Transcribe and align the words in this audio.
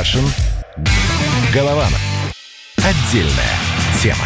Кашин. 0.00 0.24
Голованов. 1.52 2.00
Отдельная 2.78 3.58
тема. 4.02 4.24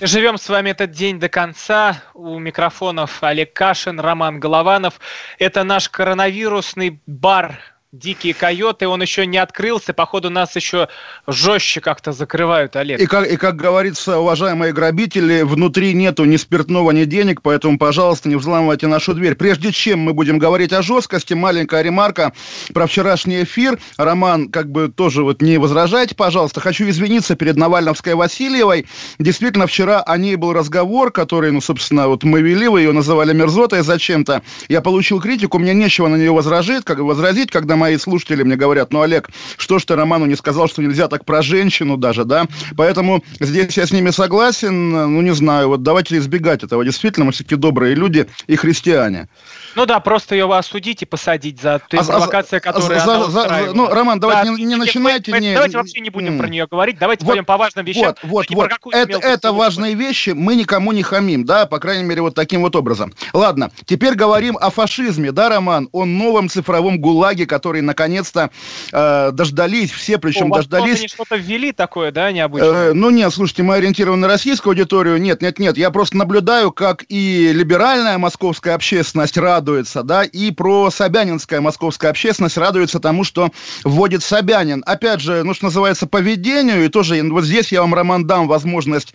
Живем 0.00 0.36
с 0.36 0.48
вами 0.48 0.70
этот 0.70 0.90
день 0.90 1.20
до 1.20 1.28
конца. 1.28 2.02
У 2.14 2.36
микрофонов 2.40 3.22
Олег 3.22 3.52
Кашин, 3.52 4.00
Роман 4.00 4.40
Голованов. 4.40 4.98
Это 5.38 5.62
наш 5.62 5.88
коронавирусный 5.88 7.00
бар 7.06 7.60
Дикие 7.92 8.34
койоты, 8.34 8.86
он 8.86 9.02
еще 9.02 9.26
не 9.26 9.38
открылся, 9.38 9.92
походу 9.92 10.30
нас 10.30 10.54
еще 10.54 10.86
жестче 11.26 11.80
как-то 11.80 12.12
закрывают, 12.12 12.76
Олег. 12.76 13.00
И 13.00 13.06
как, 13.06 13.26
и 13.26 13.36
как 13.36 13.56
говорится, 13.56 14.20
уважаемые 14.20 14.72
грабители, 14.72 15.42
внутри 15.42 15.92
нету 15.92 16.24
ни 16.24 16.36
спиртного, 16.36 16.92
ни 16.92 17.04
денег, 17.04 17.42
поэтому, 17.42 17.78
пожалуйста, 17.78 18.28
не 18.28 18.36
взламывайте 18.36 18.86
нашу 18.86 19.12
дверь. 19.12 19.34
Прежде 19.34 19.72
чем 19.72 19.98
мы 19.98 20.12
будем 20.12 20.38
говорить 20.38 20.72
о 20.72 20.82
жесткости, 20.82 21.34
маленькая 21.34 21.82
ремарка 21.82 22.32
про 22.72 22.86
вчерашний 22.86 23.42
эфир. 23.42 23.80
Роман, 23.96 24.50
как 24.50 24.70
бы 24.70 24.86
тоже 24.86 25.24
вот 25.24 25.42
не 25.42 25.58
возражайте, 25.58 26.14
пожалуйста. 26.14 26.60
Хочу 26.60 26.88
извиниться 26.88 27.34
перед 27.34 27.56
Навальновской 27.56 28.14
Васильевой. 28.14 28.86
Действительно, 29.18 29.66
вчера 29.66 30.00
о 30.00 30.16
ней 30.16 30.36
был 30.36 30.52
разговор, 30.52 31.10
который, 31.10 31.50
ну, 31.50 31.60
собственно, 31.60 32.06
вот 32.06 32.22
мы 32.22 32.40
вели, 32.40 32.68
вы 32.68 32.82
ее 32.82 32.92
называли 32.92 33.32
мерзотой 33.32 33.82
зачем-то. 33.82 34.42
Я 34.68 34.80
получил 34.80 35.20
критику, 35.20 35.58
мне 35.58 35.74
нечего 35.74 36.06
на 36.06 36.14
нее 36.14 36.30
возразить, 36.30 36.84
как 36.84 37.00
возразить, 37.00 37.50
когда 37.50 37.79
мои 37.80 37.96
слушатели 37.96 38.42
мне 38.42 38.56
говорят, 38.56 38.92
ну, 38.92 39.00
Олег, 39.00 39.30
что 39.56 39.78
ж 39.78 39.84
ты 39.84 39.96
Роману 39.96 40.26
не 40.26 40.36
сказал, 40.36 40.68
что 40.68 40.82
нельзя 40.82 41.08
так 41.08 41.24
про 41.24 41.42
женщину 41.42 41.96
даже, 41.96 42.24
да? 42.24 42.46
Поэтому 42.76 43.24
здесь 43.40 43.76
я 43.76 43.86
с 43.86 43.92
ними 43.92 44.10
согласен, 44.10 44.90
ну, 44.90 45.20
не 45.22 45.34
знаю, 45.34 45.68
вот 45.68 45.82
давайте 45.82 46.18
избегать 46.18 46.62
этого. 46.62 46.84
Действительно, 46.84 47.26
мы 47.26 47.32
все-таки 47.32 47.56
добрые 47.56 47.94
люди 47.94 48.26
и 48.46 48.56
христиане. 48.56 49.28
Ну 49.74 49.86
да, 49.86 50.00
просто 50.00 50.34
ее 50.34 50.52
осудить 50.52 51.02
и 51.02 51.06
посадить 51.06 51.60
за 51.60 51.80
ту 51.88 51.98
а, 51.98 52.04
провокацию, 52.04 52.58
а, 52.58 52.60
которая 52.60 53.00
за, 53.00 53.24
за, 53.24 53.30
за, 53.30 53.72
Ну, 53.74 53.88
Роман, 53.88 54.18
давайте 54.20 54.50
да, 54.50 54.56
не, 54.56 54.64
не 54.64 54.76
начинайте. 54.76 55.32
Не, 55.32 55.54
давайте 55.54 55.76
вообще 55.76 56.00
не 56.00 56.10
будем 56.10 56.34
м- 56.34 56.38
про 56.38 56.48
нее 56.48 56.66
говорить, 56.70 56.98
давайте 56.98 57.24
вот, 57.24 57.30
пойдем 57.30 57.44
по 57.44 57.56
важным 57.56 57.84
вещам. 57.84 58.14
Вот, 58.22 58.46
вот, 58.50 58.70
вот. 58.82 58.94
Это, 58.94 59.18
это 59.18 59.52
важные 59.52 59.94
вещи, 59.94 60.30
мы 60.30 60.56
никому 60.56 60.92
не 60.92 61.02
хамим, 61.02 61.44
да, 61.44 61.66
по 61.66 61.78
крайней 61.78 62.04
мере, 62.04 62.22
вот 62.22 62.34
таким 62.34 62.62
вот 62.62 62.74
образом. 62.76 63.12
Ладно, 63.32 63.70
теперь 63.84 64.14
говорим 64.14 64.56
о 64.60 64.70
фашизме, 64.70 65.32
да, 65.32 65.48
Роман, 65.48 65.88
о 65.92 66.04
новом 66.04 66.48
цифровом 66.48 67.00
ГУЛАГе, 67.00 67.46
который 67.46 67.80
наконец-то 67.80 68.50
э, 68.92 69.30
дождались, 69.32 69.92
все 69.92 70.18
причем 70.18 70.52
О, 70.52 70.56
дождались. 70.56 70.98
Они 70.98 71.08
что-то 71.08 71.36
ввели 71.36 71.72
такое, 71.72 72.12
да, 72.12 72.32
необычное? 72.32 72.90
Э, 72.90 72.92
ну 72.92 73.10
нет, 73.10 73.32
слушайте, 73.32 73.62
мы 73.62 73.76
ориентированы 73.76 74.22
на 74.22 74.28
российскую 74.28 74.72
аудиторию, 74.72 75.20
нет, 75.20 75.42
нет, 75.42 75.58
нет, 75.58 75.76
я 75.76 75.90
просто 75.90 76.16
наблюдаю, 76.16 76.72
как 76.72 77.04
и 77.08 77.52
либеральная 77.52 78.18
московская 78.18 78.74
общественность 78.74 79.36
радуется, 79.60 80.02
да, 80.02 80.24
и 80.24 80.50
про 80.50 80.90
Собянинская 80.90 81.60
московская 81.60 82.08
общественность 82.08 82.56
радуется 82.56 82.98
тому, 82.98 83.24
что 83.24 83.50
вводит 83.84 84.22
Собянин. 84.22 84.82
Опять 84.86 85.20
же, 85.20 85.42
ну, 85.44 85.52
что 85.52 85.66
называется, 85.66 86.06
поведению, 86.06 86.84
и 86.84 86.88
тоже 86.88 87.22
вот 87.22 87.44
здесь 87.44 87.70
я 87.70 87.82
вам, 87.82 87.94
Роман, 87.94 88.26
дам 88.26 88.48
возможность 88.48 89.14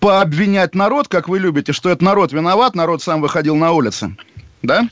пообвинять 0.00 0.74
народ, 0.74 1.08
как 1.08 1.28
вы 1.28 1.38
любите, 1.38 1.72
что 1.72 1.90
это 1.90 2.02
народ 2.02 2.32
виноват, 2.32 2.74
народ 2.74 3.02
сам 3.02 3.20
выходил 3.20 3.54
на 3.54 3.72
улицы. 3.72 4.16
Да? 4.62 4.88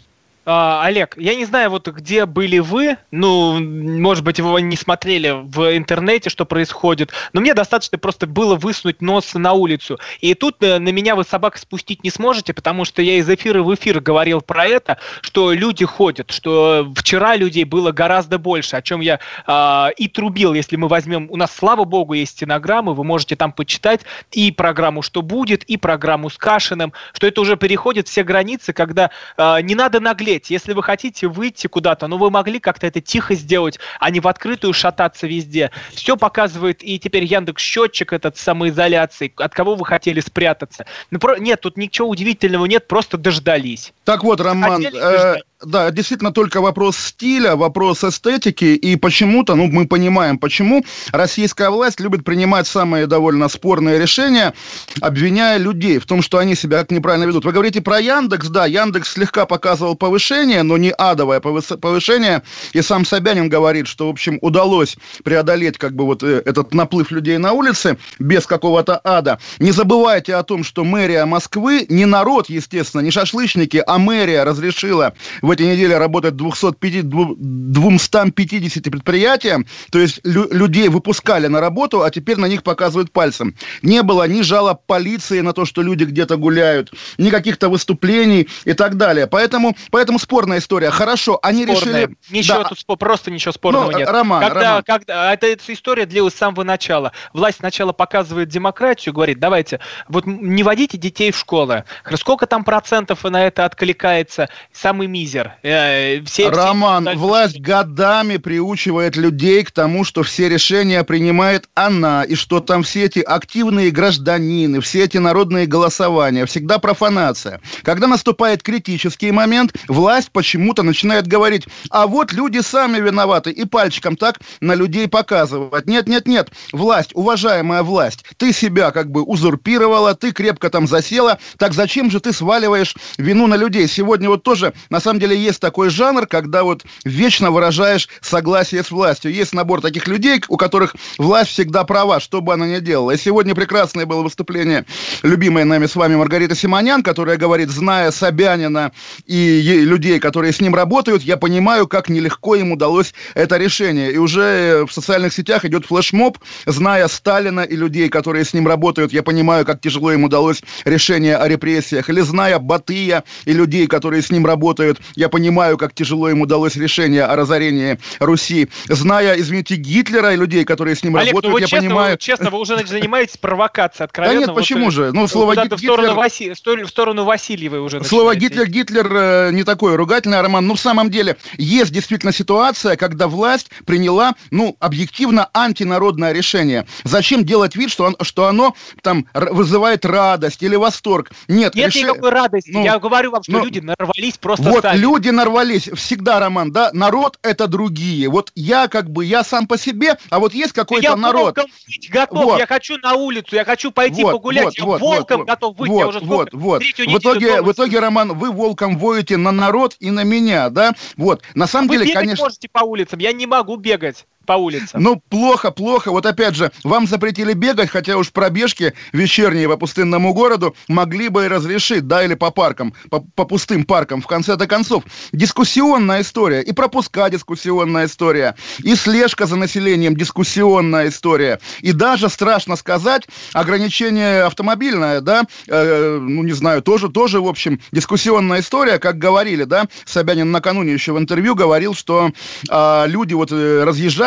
А, 0.46 0.84
Олег, 0.84 1.14
я 1.16 1.34
не 1.34 1.46
знаю, 1.46 1.70
вот 1.70 1.88
где 1.88 2.26
были 2.26 2.58
вы, 2.58 2.98
ну, 3.10 3.58
может 3.58 4.24
быть, 4.24 4.40
вы 4.40 4.60
не 4.60 4.76
смотрели 4.76 5.32
в 5.42 5.76
интернете, 5.76 6.28
что 6.28 6.44
происходит, 6.44 7.12
но 7.32 7.40
мне 7.40 7.54
достаточно 7.54 7.96
просто 7.96 8.26
было 8.26 8.54
высунуть 8.54 9.00
нос 9.00 9.32
на 9.34 9.52
улицу. 9.52 9.98
И 10.20 10.34
тут 10.34 10.62
э, 10.62 10.78
на 10.78 10.90
меня 10.90 11.16
вы 11.16 11.24
собак 11.24 11.56
спустить 11.56 12.04
не 12.04 12.10
сможете, 12.10 12.52
потому 12.52 12.84
что 12.84 13.00
я 13.00 13.16
из 13.16 13.28
эфира 13.28 13.62
в 13.62 13.74
эфир 13.74 14.00
говорил 14.00 14.42
про 14.42 14.66
это, 14.66 14.98
что 15.22 15.52
люди 15.52 15.86
ходят, 15.86 16.30
что 16.30 16.92
вчера 16.94 17.36
людей 17.36 17.64
было 17.64 17.92
гораздо 17.92 18.38
больше, 18.38 18.76
о 18.76 18.82
чем 18.82 19.00
я 19.00 19.20
э, 19.46 19.92
и 19.96 20.08
трубил, 20.08 20.52
если 20.52 20.76
мы 20.76 20.88
возьмем, 20.88 21.28
у 21.30 21.36
нас, 21.36 21.54
слава 21.56 21.84
богу, 21.84 22.12
есть 22.12 22.32
стенограммы, 22.32 22.92
вы 22.92 23.04
можете 23.04 23.34
там 23.34 23.52
почитать 23.52 24.02
и 24.32 24.50
программу 24.50 25.00
«Что 25.00 25.22
будет», 25.22 25.64
и 25.64 25.78
программу 25.78 26.28
с 26.28 26.36
Кашиным, 26.36 26.92
что 27.14 27.26
это 27.26 27.40
уже 27.40 27.56
переходит 27.56 28.08
все 28.08 28.24
границы, 28.24 28.74
когда 28.74 29.10
э, 29.38 29.62
не 29.62 29.74
надо 29.74 30.00
наглеть, 30.00 30.33
успеть. 30.34 30.50
Если 30.50 30.72
вы 30.72 30.82
хотите 30.82 31.28
выйти 31.28 31.66
куда-то, 31.66 32.06
ну 32.06 32.18
вы 32.18 32.30
могли 32.30 32.58
как-то 32.58 32.86
это 32.86 33.00
тихо 33.00 33.34
сделать, 33.34 33.78
а 34.00 34.10
не 34.10 34.20
в 34.20 34.28
открытую 34.28 34.72
шататься 34.72 35.26
везде. 35.26 35.70
Все 35.92 36.16
показывает 36.16 36.82
и 36.82 36.98
теперь 36.98 37.24
Яндекс 37.24 37.62
счетчик 37.62 38.12
этот 38.12 38.36
самоизоляции, 38.36 39.32
от 39.36 39.54
кого 39.54 39.74
вы 39.74 39.84
хотели 39.84 40.20
спрятаться. 40.20 40.86
Ну, 41.10 41.18
про... 41.18 41.38
Нет, 41.38 41.60
тут 41.60 41.76
ничего 41.76 42.08
удивительного 42.08 42.66
нет, 42.66 42.88
просто 42.88 43.16
дождались. 43.16 43.92
Так 44.04 44.24
вот, 44.24 44.40
Роман, 44.40 44.84
э, 44.84 45.36
да, 45.62 45.90
действительно 45.90 46.32
только 46.32 46.60
вопрос 46.60 46.96
стиля, 46.96 47.56
вопрос 47.56 48.04
эстетики, 48.04 48.64
и 48.64 48.96
почему-то, 48.96 49.54
ну, 49.54 49.66
мы 49.68 49.86
понимаем, 49.86 50.38
почему 50.38 50.84
российская 51.12 51.70
власть 51.70 52.00
любит 52.00 52.24
принимать 52.24 52.66
самые 52.66 53.06
довольно 53.06 53.48
спорные 53.48 53.98
решения, 53.98 54.54
обвиняя 55.00 55.58
людей 55.58 55.98
в 55.98 56.06
том, 56.06 56.22
что 56.22 56.38
они 56.38 56.54
себя 56.54 56.78
как 56.78 56.90
неправильно 56.90 57.24
ведут. 57.24 57.44
Вы 57.44 57.52
говорите 57.52 57.80
про 57.80 58.00
Яндекс, 58.00 58.48
да, 58.48 58.66
Яндекс 58.66 59.12
слегка 59.12 59.46
показывал 59.46 59.94
повышение, 59.94 60.62
но 60.62 60.76
не 60.76 60.90
адовое 60.90 61.40
повышение, 61.40 62.42
и 62.72 62.82
сам 62.82 63.04
Собянин 63.04 63.48
говорит, 63.48 63.86
что, 63.86 64.08
в 64.08 64.10
общем, 64.10 64.38
удалось 64.42 64.96
преодолеть 65.22 65.78
как 65.78 65.94
бы 65.94 66.04
вот 66.04 66.22
э, 66.22 66.42
этот 66.44 66.74
наплыв 66.74 67.10
людей 67.10 67.38
на 67.38 67.52
улице 67.52 67.96
без 68.18 68.46
какого-то 68.46 69.00
ада. 69.04 69.38
Не 69.58 69.70
забывайте 69.70 70.34
о 70.34 70.42
том, 70.42 70.64
что 70.64 70.84
мэрия 70.84 71.24
Москвы, 71.24 71.86
не 71.88 72.06
народ, 72.06 72.48
естественно, 72.48 73.00
не 73.00 73.10
шашлычники, 73.10 73.82
а 73.86 73.98
мэрия 73.98 74.44
разрешила 74.44 75.14
в 75.44 75.50
этой 75.50 75.66
неделе 75.66 75.98
работать 75.98 76.36
250, 76.36 77.04
250 77.06 78.84
предприятиям, 78.84 79.66
то 79.90 79.98
есть 79.98 80.20
лю- 80.24 80.48
людей 80.50 80.88
выпускали 80.88 81.48
на 81.48 81.60
работу, 81.60 82.02
а 82.02 82.10
теперь 82.10 82.38
на 82.38 82.46
них 82.46 82.62
показывают 82.62 83.12
пальцем. 83.12 83.54
Не 83.82 84.02
было 84.02 84.26
ни 84.26 84.40
жалоб 84.40 84.86
полиции 84.86 85.40
на 85.40 85.52
то, 85.52 85.66
что 85.66 85.82
люди 85.82 86.04
где-то 86.04 86.38
гуляют, 86.38 86.92
ни 87.18 87.28
каких-то 87.28 87.68
выступлений 87.68 88.48
и 88.64 88.72
так 88.72 88.96
далее. 88.96 89.26
Поэтому, 89.26 89.76
поэтому 89.90 90.18
спорная 90.18 90.58
история. 90.58 90.90
Хорошо, 90.90 91.38
они 91.42 91.64
спорная. 91.64 92.06
решили... 92.06 92.16
Ничего 92.30 92.62
да. 92.62 92.70
тут 92.70 92.98
просто 92.98 93.30
ничего 93.30 93.52
спорного 93.52 93.90
ну, 93.90 93.98
нет. 93.98 94.08
Роман, 94.08 94.42
когда, 94.42 94.60
Роман. 94.60 94.82
Когда, 94.86 95.32
это, 95.34 95.46
эта 95.46 95.72
история 95.72 96.06
длилась 96.06 96.32
с 96.32 96.38
самого 96.38 96.64
начала. 96.64 97.12
Власть 97.34 97.58
сначала 97.58 97.92
показывает 97.92 98.48
демократию, 98.48 99.12
говорит, 99.12 99.38
давайте, 99.38 99.80
вот 100.08 100.24
не 100.26 100.62
водите 100.62 100.96
детей 100.96 101.32
в 101.32 101.38
школы. 101.38 101.84
Сколько 102.14 102.46
там 102.46 102.64
процентов 102.64 103.24
на 103.24 103.46
это 103.46 103.66
откликается? 103.66 104.48
Самый 104.72 105.06
мизер 105.06 105.33
например. 105.34 105.56
Э, 105.62 106.22
все, 106.24 106.48
Роман, 106.48 107.06
все... 107.06 107.16
власть 107.16 107.60
годами 107.60 108.36
приучивает 108.36 109.16
людей 109.16 109.64
к 109.64 109.70
тому, 109.70 110.04
что 110.04 110.22
все 110.22 110.48
решения 110.48 111.02
принимает 111.04 111.68
она, 111.74 112.24
и 112.24 112.34
что 112.34 112.60
там 112.60 112.82
все 112.82 113.04
эти 113.04 113.20
активные 113.20 113.90
гражданины, 113.90 114.80
все 114.80 115.04
эти 115.04 115.18
народные 115.18 115.66
голосования, 115.66 116.46
всегда 116.46 116.78
профанация. 116.78 117.60
Когда 117.82 118.06
наступает 118.06 118.62
критический 118.62 119.30
момент, 119.32 119.74
власть 119.88 120.30
почему-то 120.32 120.82
начинает 120.82 121.26
говорить, 121.26 121.66
а 121.90 122.06
вот 122.06 122.32
люди 122.32 122.60
сами 122.60 122.98
виноваты, 122.98 123.50
и 123.50 123.64
пальчиком 123.64 124.16
так 124.16 124.40
на 124.60 124.74
людей 124.74 125.08
показывать. 125.08 125.86
Нет, 125.86 126.08
нет, 126.08 126.26
нет, 126.26 126.50
власть, 126.72 127.10
уважаемая 127.14 127.82
власть, 127.82 128.24
ты 128.36 128.52
себя 128.52 128.90
как 128.90 129.10
бы 129.10 129.22
узурпировала, 129.22 130.14
ты 130.14 130.32
крепко 130.32 130.70
там 130.70 130.86
засела, 130.86 131.38
так 131.58 131.72
зачем 131.72 132.10
же 132.10 132.20
ты 132.20 132.32
сваливаешь 132.32 132.94
вину 133.18 133.46
на 133.46 133.56
людей? 133.56 133.88
Сегодня 133.88 134.28
вот 134.28 134.42
тоже, 134.42 134.72
на 134.90 135.00
самом 135.00 135.20
деле, 135.20 135.23
есть 135.32 135.60
такой 135.60 135.88
жанр, 135.88 136.26
когда 136.26 136.64
вот 136.64 136.84
вечно 137.04 137.50
выражаешь 137.50 138.08
согласие 138.20 138.82
с 138.82 138.90
властью. 138.90 139.32
Есть 139.32 139.54
набор 139.54 139.80
таких 139.80 140.06
людей, 140.08 140.42
у 140.48 140.56
которых 140.56 140.94
власть 141.16 141.52
всегда 141.52 141.84
права, 141.84 142.20
что 142.20 142.42
бы 142.42 142.52
она 142.52 142.66
ни 142.66 142.80
делала. 142.80 143.12
И 143.12 143.16
сегодня 143.16 143.54
прекрасное 143.54 144.04
было 144.04 144.22
выступление 144.22 144.84
любимой 145.22 145.64
нами 145.64 145.86
с 145.86 145.96
вами 145.96 146.16
Маргарита 146.16 146.54
Симонян, 146.54 147.02
которая 147.02 147.36
говорит, 147.36 147.70
зная 147.70 148.10
Собянина 148.10 148.92
и 149.26 149.60
людей, 149.62 150.20
которые 150.20 150.52
с 150.52 150.60
ним 150.60 150.74
работают, 150.74 151.22
я 151.22 151.36
понимаю, 151.36 151.86
как 151.86 152.08
нелегко 152.08 152.56
им 152.56 152.72
удалось 152.72 153.14
это 153.34 153.56
решение. 153.56 154.12
И 154.12 154.18
уже 154.18 154.84
в 154.86 154.92
социальных 154.92 155.32
сетях 155.32 155.64
идет 155.64 155.86
флешмоб, 155.86 156.38
зная 156.66 157.08
Сталина 157.08 157.60
и 157.60 157.76
людей, 157.76 158.08
которые 158.08 158.44
с 158.44 158.52
ним 158.52 158.66
работают, 158.66 159.12
я 159.12 159.22
понимаю, 159.22 159.64
как 159.64 159.80
тяжело 159.80 160.12
им 160.12 160.24
удалось 160.24 160.62
решение 160.84 161.36
о 161.36 161.48
репрессиях. 161.48 162.08
Или 162.08 162.20
зная 162.20 162.58
Батыя 162.58 163.24
и 163.44 163.52
людей, 163.52 163.86
которые 163.86 164.22
с 164.22 164.30
ним 164.30 164.46
работают, 164.46 165.00
я 165.16 165.28
понимаю, 165.28 165.78
как 165.78 165.94
тяжело 165.94 166.28
им 166.28 166.42
удалось 166.42 166.76
решение 166.76 167.24
о 167.24 167.36
разорении 167.36 167.98
Руси. 168.18 168.68
Зная, 168.88 169.38
извините, 169.38 169.76
Гитлера 169.76 170.32
и 170.32 170.36
людей, 170.36 170.64
которые 170.64 170.96
с 170.96 171.02
ним 171.02 171.16
Олег, 171.16 171.32
работают, 171.32 171.52
ну, 171.52 171.58
я 171.58 171.66
честно, 171.66 171.88
понимаю... 171.88 172.12
Вы, 172.12 172.18
честно, 172.18 172.50
вы 172.50 172.58
уже 172.58 172.86
занимаетесь 172.86 173.36
провокацией 173.36 174.04
откровенно. 174.04 174.40
Да 174.40 174.46
нет, 174.46 174.54
почему 174.54 174.86
вот, 174.86 174.94
же? 174.94 175.12
Ну, 175.12 175.26
слово 175.28 175.56
Гитлер... 175.56 175.76
в, 175.76 175.80
сторону 175.80 176.14
Васи... 176.14 176.50
в 176.50 176.88
сторону 176.88 177.24
Васильевой 177.24 177.80
уже 177.80 178.02
Слово 178.04 178.34
Гитлер, 178.34 178.66
Гитлер 178.66 179.08
э, 179.10 179.50
не 179.52 179.64
такое 179.64 179.96
ругательное, 179.96 180.42
Роман. 180.42 180.66
Но 180.66 180.74
в 180.74 180.80
самом 180.80 181.10
деле 181.10 181.36
есть 181.56 181.92
действительно 181.92 182.32
ситуация, 182.32 182.96
когда 182.96 183.28
власть 183.28 183.70
приняла, 183.86 184.34
ну, 184.50 184.76
объективно 184.80 185.48
антинародное 185.52 186.32
решение. 186.32 186.86
Зачем 187.04 187.44
делать 187.44 187.76
вид, 187.76 187.90
что, 187.90 188.04
он, 188.04 188.16
что 188.22 188.46
оно 188.46 188.74
там 189.02 189.26
вызывает 189.34 190.04
радость 190.04 190.62
или 190.62 190.76
восторг? 190.76 191.30
Нет, 191.48 191.74
Нет 191.74 191.94
реш... 191.94 192.02
никакой 192.02 192.30
радости. 192.30 192.70
Ну, 192.70 192.84
Я 192.84 192.98
говорю 192.98 193.30
вам, 193.30 193.42
что 193.42 193.52
ну, 193.52 193.64
люди 193.64 193.80
нарвались 193.80 194.38
просто 194.38 194.64
вот, 194.64 194.82
сами. 194.82 194.98
Люди 195.04 195.28
нарвались 195.28 195.90
всегда, 195.94 196.40
Роман, 196.40 196.72
да, 196.72 196.88
народ 196.94 197.38
это 197.42 197.66
другие. 197.66 198.26
Вот 198.30 198.50
я 198.54 198.88
как 198.88 199.10
бы, 199.10 199.26
я 199.26 199.44
сам 199.44 199.66
по 199.66 199.76
себе, 199.76 200.16
а 200.30 200.38
вот 200.38 200.54
есть 200.54 200.72
какой-то 200.72 201.10
я 201.10 201.14
народ. 201.14 201.54
Быть 201.56 202.10
готов, 202.10 202.44
вот. 202.44 202.58
я 202.58 202.66
хочу 202.66 202.96
на 202.96 203.12
улицу, 203.12 203.54
я 203.54 203.66
хочу 203.66 203.92
пойти 203.92 204.22
вот, 204.22 204.32
погулять, 204.32 204.64
вот, 204.64 204.78
я 204.78 204.84
вот, 204.86 205.00
волком 205.02 205.38
вот, 205.40 205.46
готов 205.46 205.76
быть, 205.76 205.90
вот, 205.90 205.98
я 205.98 206.08
уже 206.08 206.20
вот, 206.20 206.48
вот. 206.54 206.82
В 206.82 207.18
итоге, 207.18 207.60
в 207.60 207.70
итоге, 207.70 207.98
Роман, 207.98 208.32
вы 208.32 208.50
волком 208.50 208.96
воете 208.96 209.36
на 209.36 209.52
народ 209.52 209.94
и 210.00 210.10
на 210.10 210.24
меня, 210.24 210.70
да? 210.70 210.94
Вот, 211.18 211.42
на 211.54 211.66
самом 211.66 211.88
вы 211.88 211.98
деле, 211.98 212.14
конечно... 212.14 212.42
можете 212.42 212.70
по 212.70 212.82
улицам, 212.82 213.18
я 213.18 213.32
не 213.32 213.46
могу 213.46 213.76
бегать 213.76 214.24
по 214.44 214.54
улицам. 214.54 215.02
Ну, 215.02 215.22
плохо, 215.28 215.70
плохо. 215.70 216.10
Вот 216.10 216.26
опять 216.26 216.54
же, 216.54 216.70
вам 216.82 217.06
запретили 217.06 217.52
бегать, 217.52 217.90
хотя 217.90 218.16
уж 218.16 218.30
пробежки 218.30 218.94
вечерние 219.12 219.68
по 219.68 219.76
пустынному 219.76 220.32
городу 220.32 220.74
могли 220.88 221.28
бы 221.28 221.44
и 221.44 221.48
разрешить, 221.48 222.06
да, 222.06 222.24
или 222.24 222.34
по 222.34 222.50
паркам, 222.50 222.94
по, 223.10 223.20
по 223.20 223.44
пустым 223.44 223.84
паркам. 223.84 224.20
В 224.20 224.26
конце-то 224.26 224.66
концов, 224.66 225.04
дискуссионная 225.32 226.22
история, 226.22 226.62
и 226.62 226.72
пропуска 226.72 227.28
дискуссионная 227.28 228.06
история, 228.06 228.54
и 228.82 228.94
слежка 228.94 229.46
за 229.46 229.56
населением 229.56 230.16
дискуссионная 230.16 231.08
история, 231.08 231.60
и 231.80 231.92
даже, 231.92 232.28
страшно 232.28 232.76
сказать, 232.76 233.26
ограничение 233.52 234.42
автомобильное, 234.44 235.20
да, 235.20 235.44
э, 235.68 236.18
ну, 236.20 236.42
не 236.42 236.52
знаю, 236.52 236.82
тоже, 236.82 237.08
тоже, 237.08 237.40
в 237.40 237.46
общем, 237.46 237.80
дискуссионная 237.92 238.60
история, 238.60 238.98
как 238.98 239.18
говорили, 239.18 239.64
да, 239.64 239.86
Собянин 240.04 240.50
накануне 240.50 240.92
еще 240.92 241.12
в 241.12 241.18
интервью 241.18 241.54
говорил, 241.54 241.94
что 241.94 242.30
э, 242.68 243.04
люди 243.06 243.34
вот 243.34 243.50
э, 243.52 243.84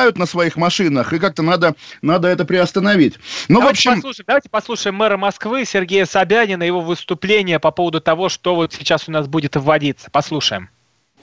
разъезжают 0.08 0.18
на 0.18 0.26
своих 0.26 0.56
машинах, 0.56 1.14
и 1.14 1.20
как-то 1.20 1.44
надо, 1.44 1.76
надо 2.02 2.28
это 2.28 2.46
приостановить. 2.46 3.16
Ну, 3.50 3.60
давайте, 3.60 3.68
в 3.68 3.92
общем... 3.92 3.94
послушаем, 3.96 4.26
давайте 4.28 4.50
послушаем 4.50 4.96
мэра 4.96 5.18
Москвы 5.18 5.66
Сергея 5.66 6.06
Собянина, 6.06 6.64
его 6.64 6.82
выступление 6.82 7.60
по 7.60 7.72
поводу 7.72 8.02
того, 8.02 8.30
что 8.30 8.56
вот 8.56 8.74
сейчас 8.74 9.08
у 9.08 9.12
нас 9.12 9.28
будет 9.28 9.56
вводиться. 9.56 10.10
Послушаем. 10.12 10.70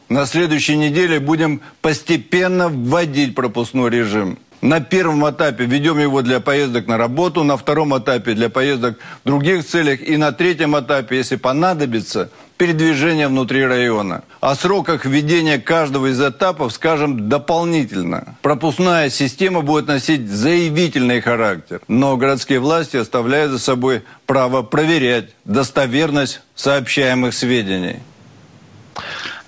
На 0.08 0.26
следующей 0.26 0.76
неделе 0.76 1.18
будем 1.18 1.62
постепенно 1.80 2.68
вводить 2.68 3.34
пропускной 3.34 3.90
режим. 3.90 4.38
На 4.64 4.80
первом 4.80 5.28
этапе 5.28 5.66
ведем 5.66 5.98
его 5.98 6.22
для 6.22 6.40
поездок 6.40 6.86
на 6.86 6.96
работу, 6.96 7.44
на 7.44 7.58
втором 7.58 7.98
этапе 7.98 8.32
для 8.32 8.48
поездок 8.48 8.98
в 9.22 9.26
других 9.26 9.66
целях 9.66 10.00
и 10.00 10.16
на 10.16 10.32
третьем 10.32 10.74
этапе, 10.78 11.18
если 11.18 11.36
понадобится, 11.36 12.30
передвижение 12.56 13.28
внутри 13.28 13.66
района. 13.66 14.22
О 14.40 14.54
сроках 14.54 15.04
введения 15.04 15.58
каждого 15.58 16.06
из 16.06 16.18
этапов 16.18 16.72
скажем 16.72 17.28
дополнительно. 17.28 18.38
Пропускная 18.40 19.10
система 19.10 19.60
будет 19.60 19.86
носить 19.86 20.30
заявительный 20.30 21.20
характер, 21.20 21.82
но 21.86 22.16
городские 22.16 22.60
власти 22.60 22.96
оставляют 22.96 23.52
за 23.52 23.58
собой 23.58 24.02
право 24.24 24.62
проверять 24.62 25.34
достоверность 25.44 26.40
сообщаемых 26.54 27.34
сведений. 27.34 28.00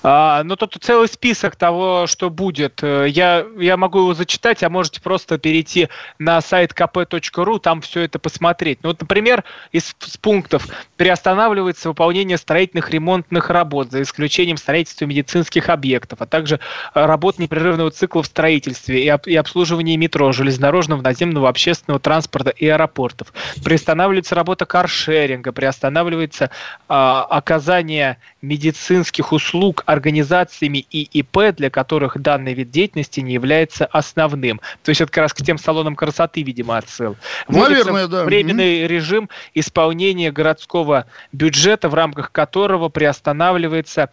А, 0.08 0.44
ну, 0.44 0.54
тут 0.54 0.76
целый 0.80 1.08
список 1.08 1.56
того, 1.56 2.06
что 2.06 2.30
будет. 2.30 2.78
Э, 2.84 3.06
я, 3.08 3.44
я 3.58 3.76
могу 3.76 3.98
его 3.98 4.14
зачитать, 4.14 4.62
а 4.62 4.70
можете 4.70 5.00
просто 5.00 5.36
перейти 5.36 5.88
на 6.20 6.40
сайт 6.40 6.70
kp.ru, 6.70 7.58
там 7.58 7.80
все 7.80 8.02
это 8.02 8.20
посмотреть. 8.20 8.78
Ну, 8.84 8.90
вот, 8.90 9.00
например, 9.00 9.42
из, 9.72 9.96
пунктов 10.20 10.68
приостанавливается 10.96 11.88
выполнение 11.88 12.38
строительных 12.38 12.90
ремонтных 12.90 13.50
работ, 13.50 13.90
за 13.90 14.02
исключением 14.02 14.58
строительства 14.58 15.06
медицинских 15.06 15.68
объектов, 15.68 16.22
а 16.22 16.26
также 16.26 16.60
э, 16.94 17.04
работ 17.04 17.40
непрерывного 17.40 17.90
цикла 17.90 18.22
в 18.22 18.26
строительстве 18.26 19.02
и, 19.02 19.08
об, 19.08 19.26
и 19.26 19.34
обслуживании 19.34 19.96
метро, 19.96 20.30
железнодорожного, 20.30 21.02
наземного, 21.02 21.48
общественного 21.48 21.98
транспорта 21.98 22.50
и 22.50 22.68
аэропортов. 22.68 23.32
Приостанавливается 23.64 24.36
работа 24.36 24.66
каршеринга, 24.66 25.50
приостанавливается 25.50 26.50
а, 26.86 27.24
оказание 27.24 28.18
медицинских 28.40 29.32
услуг 29.32 29.82
организациями 29.96 30.86
и 30.90 31.02
ИП, 31.20 31.54
для 31.56 31.70
которых 31.70 32.18
данный 32.20 32.54
вид 32.54 32.70
деятельности 32.70 33.20
не 33.20 33.32
является 33.34 33.86
основным. 33.86 34.60
То 34.82 34.90
есть 34.90 35.00
это 35.00 35.10
как 35.10 35.22
раз 35.22 35.34
к 35.34 35.42
тем 35.42 35.58
салонам 35.58 35.96
красоты, 35.96 36.42
видимо, 36.42 36.76
отсыл. 36.76 37.16
Наверное, 37.48 38.06
да. 38.06 38.24
Временный 38.24 38.82
mm-hmm. 38.82 38.86
режим 38.86 39.30
исполнения 39.54 40.30
городского 40.30 41.06
бюджета, 41.32 41.88
в 41.88 41.94
рамках 41.94 42.32
которого 42.32 42.88
приостанавливается 42.88 44.10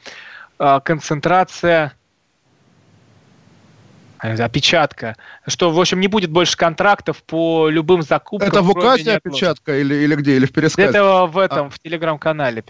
э, 0.60 0.80
концентрация 0.84 1.94
опечатка, 4.24 5.18
что, 5.48 5.72
в 5.72 5.80
общем, 5.80 6.00
не 6.00 6.08
будет 6.08 6.32
больше 6.32 6.56
контрактов 6.56 7.22
по 7.24 7.68
любым 7.70 8.02
закупкам. 8.02 8.48
Это 8.48 8.62
в 8.62 8.70
указе 8.70 9.14
опечатка 9.14 9.78
или, 9.80 9.96
или 9.96 10.16
где, 10.16 10.38
или 10.38 10.46
в 10.46 10.52
пересказе? 10.52 10.90
Это 10.90 11.26
в 11.26 11.38
этом, 11.38 11.68
а. 11.68 11.70
в 11.70 11.80
телеграм-канале 11.80 12.64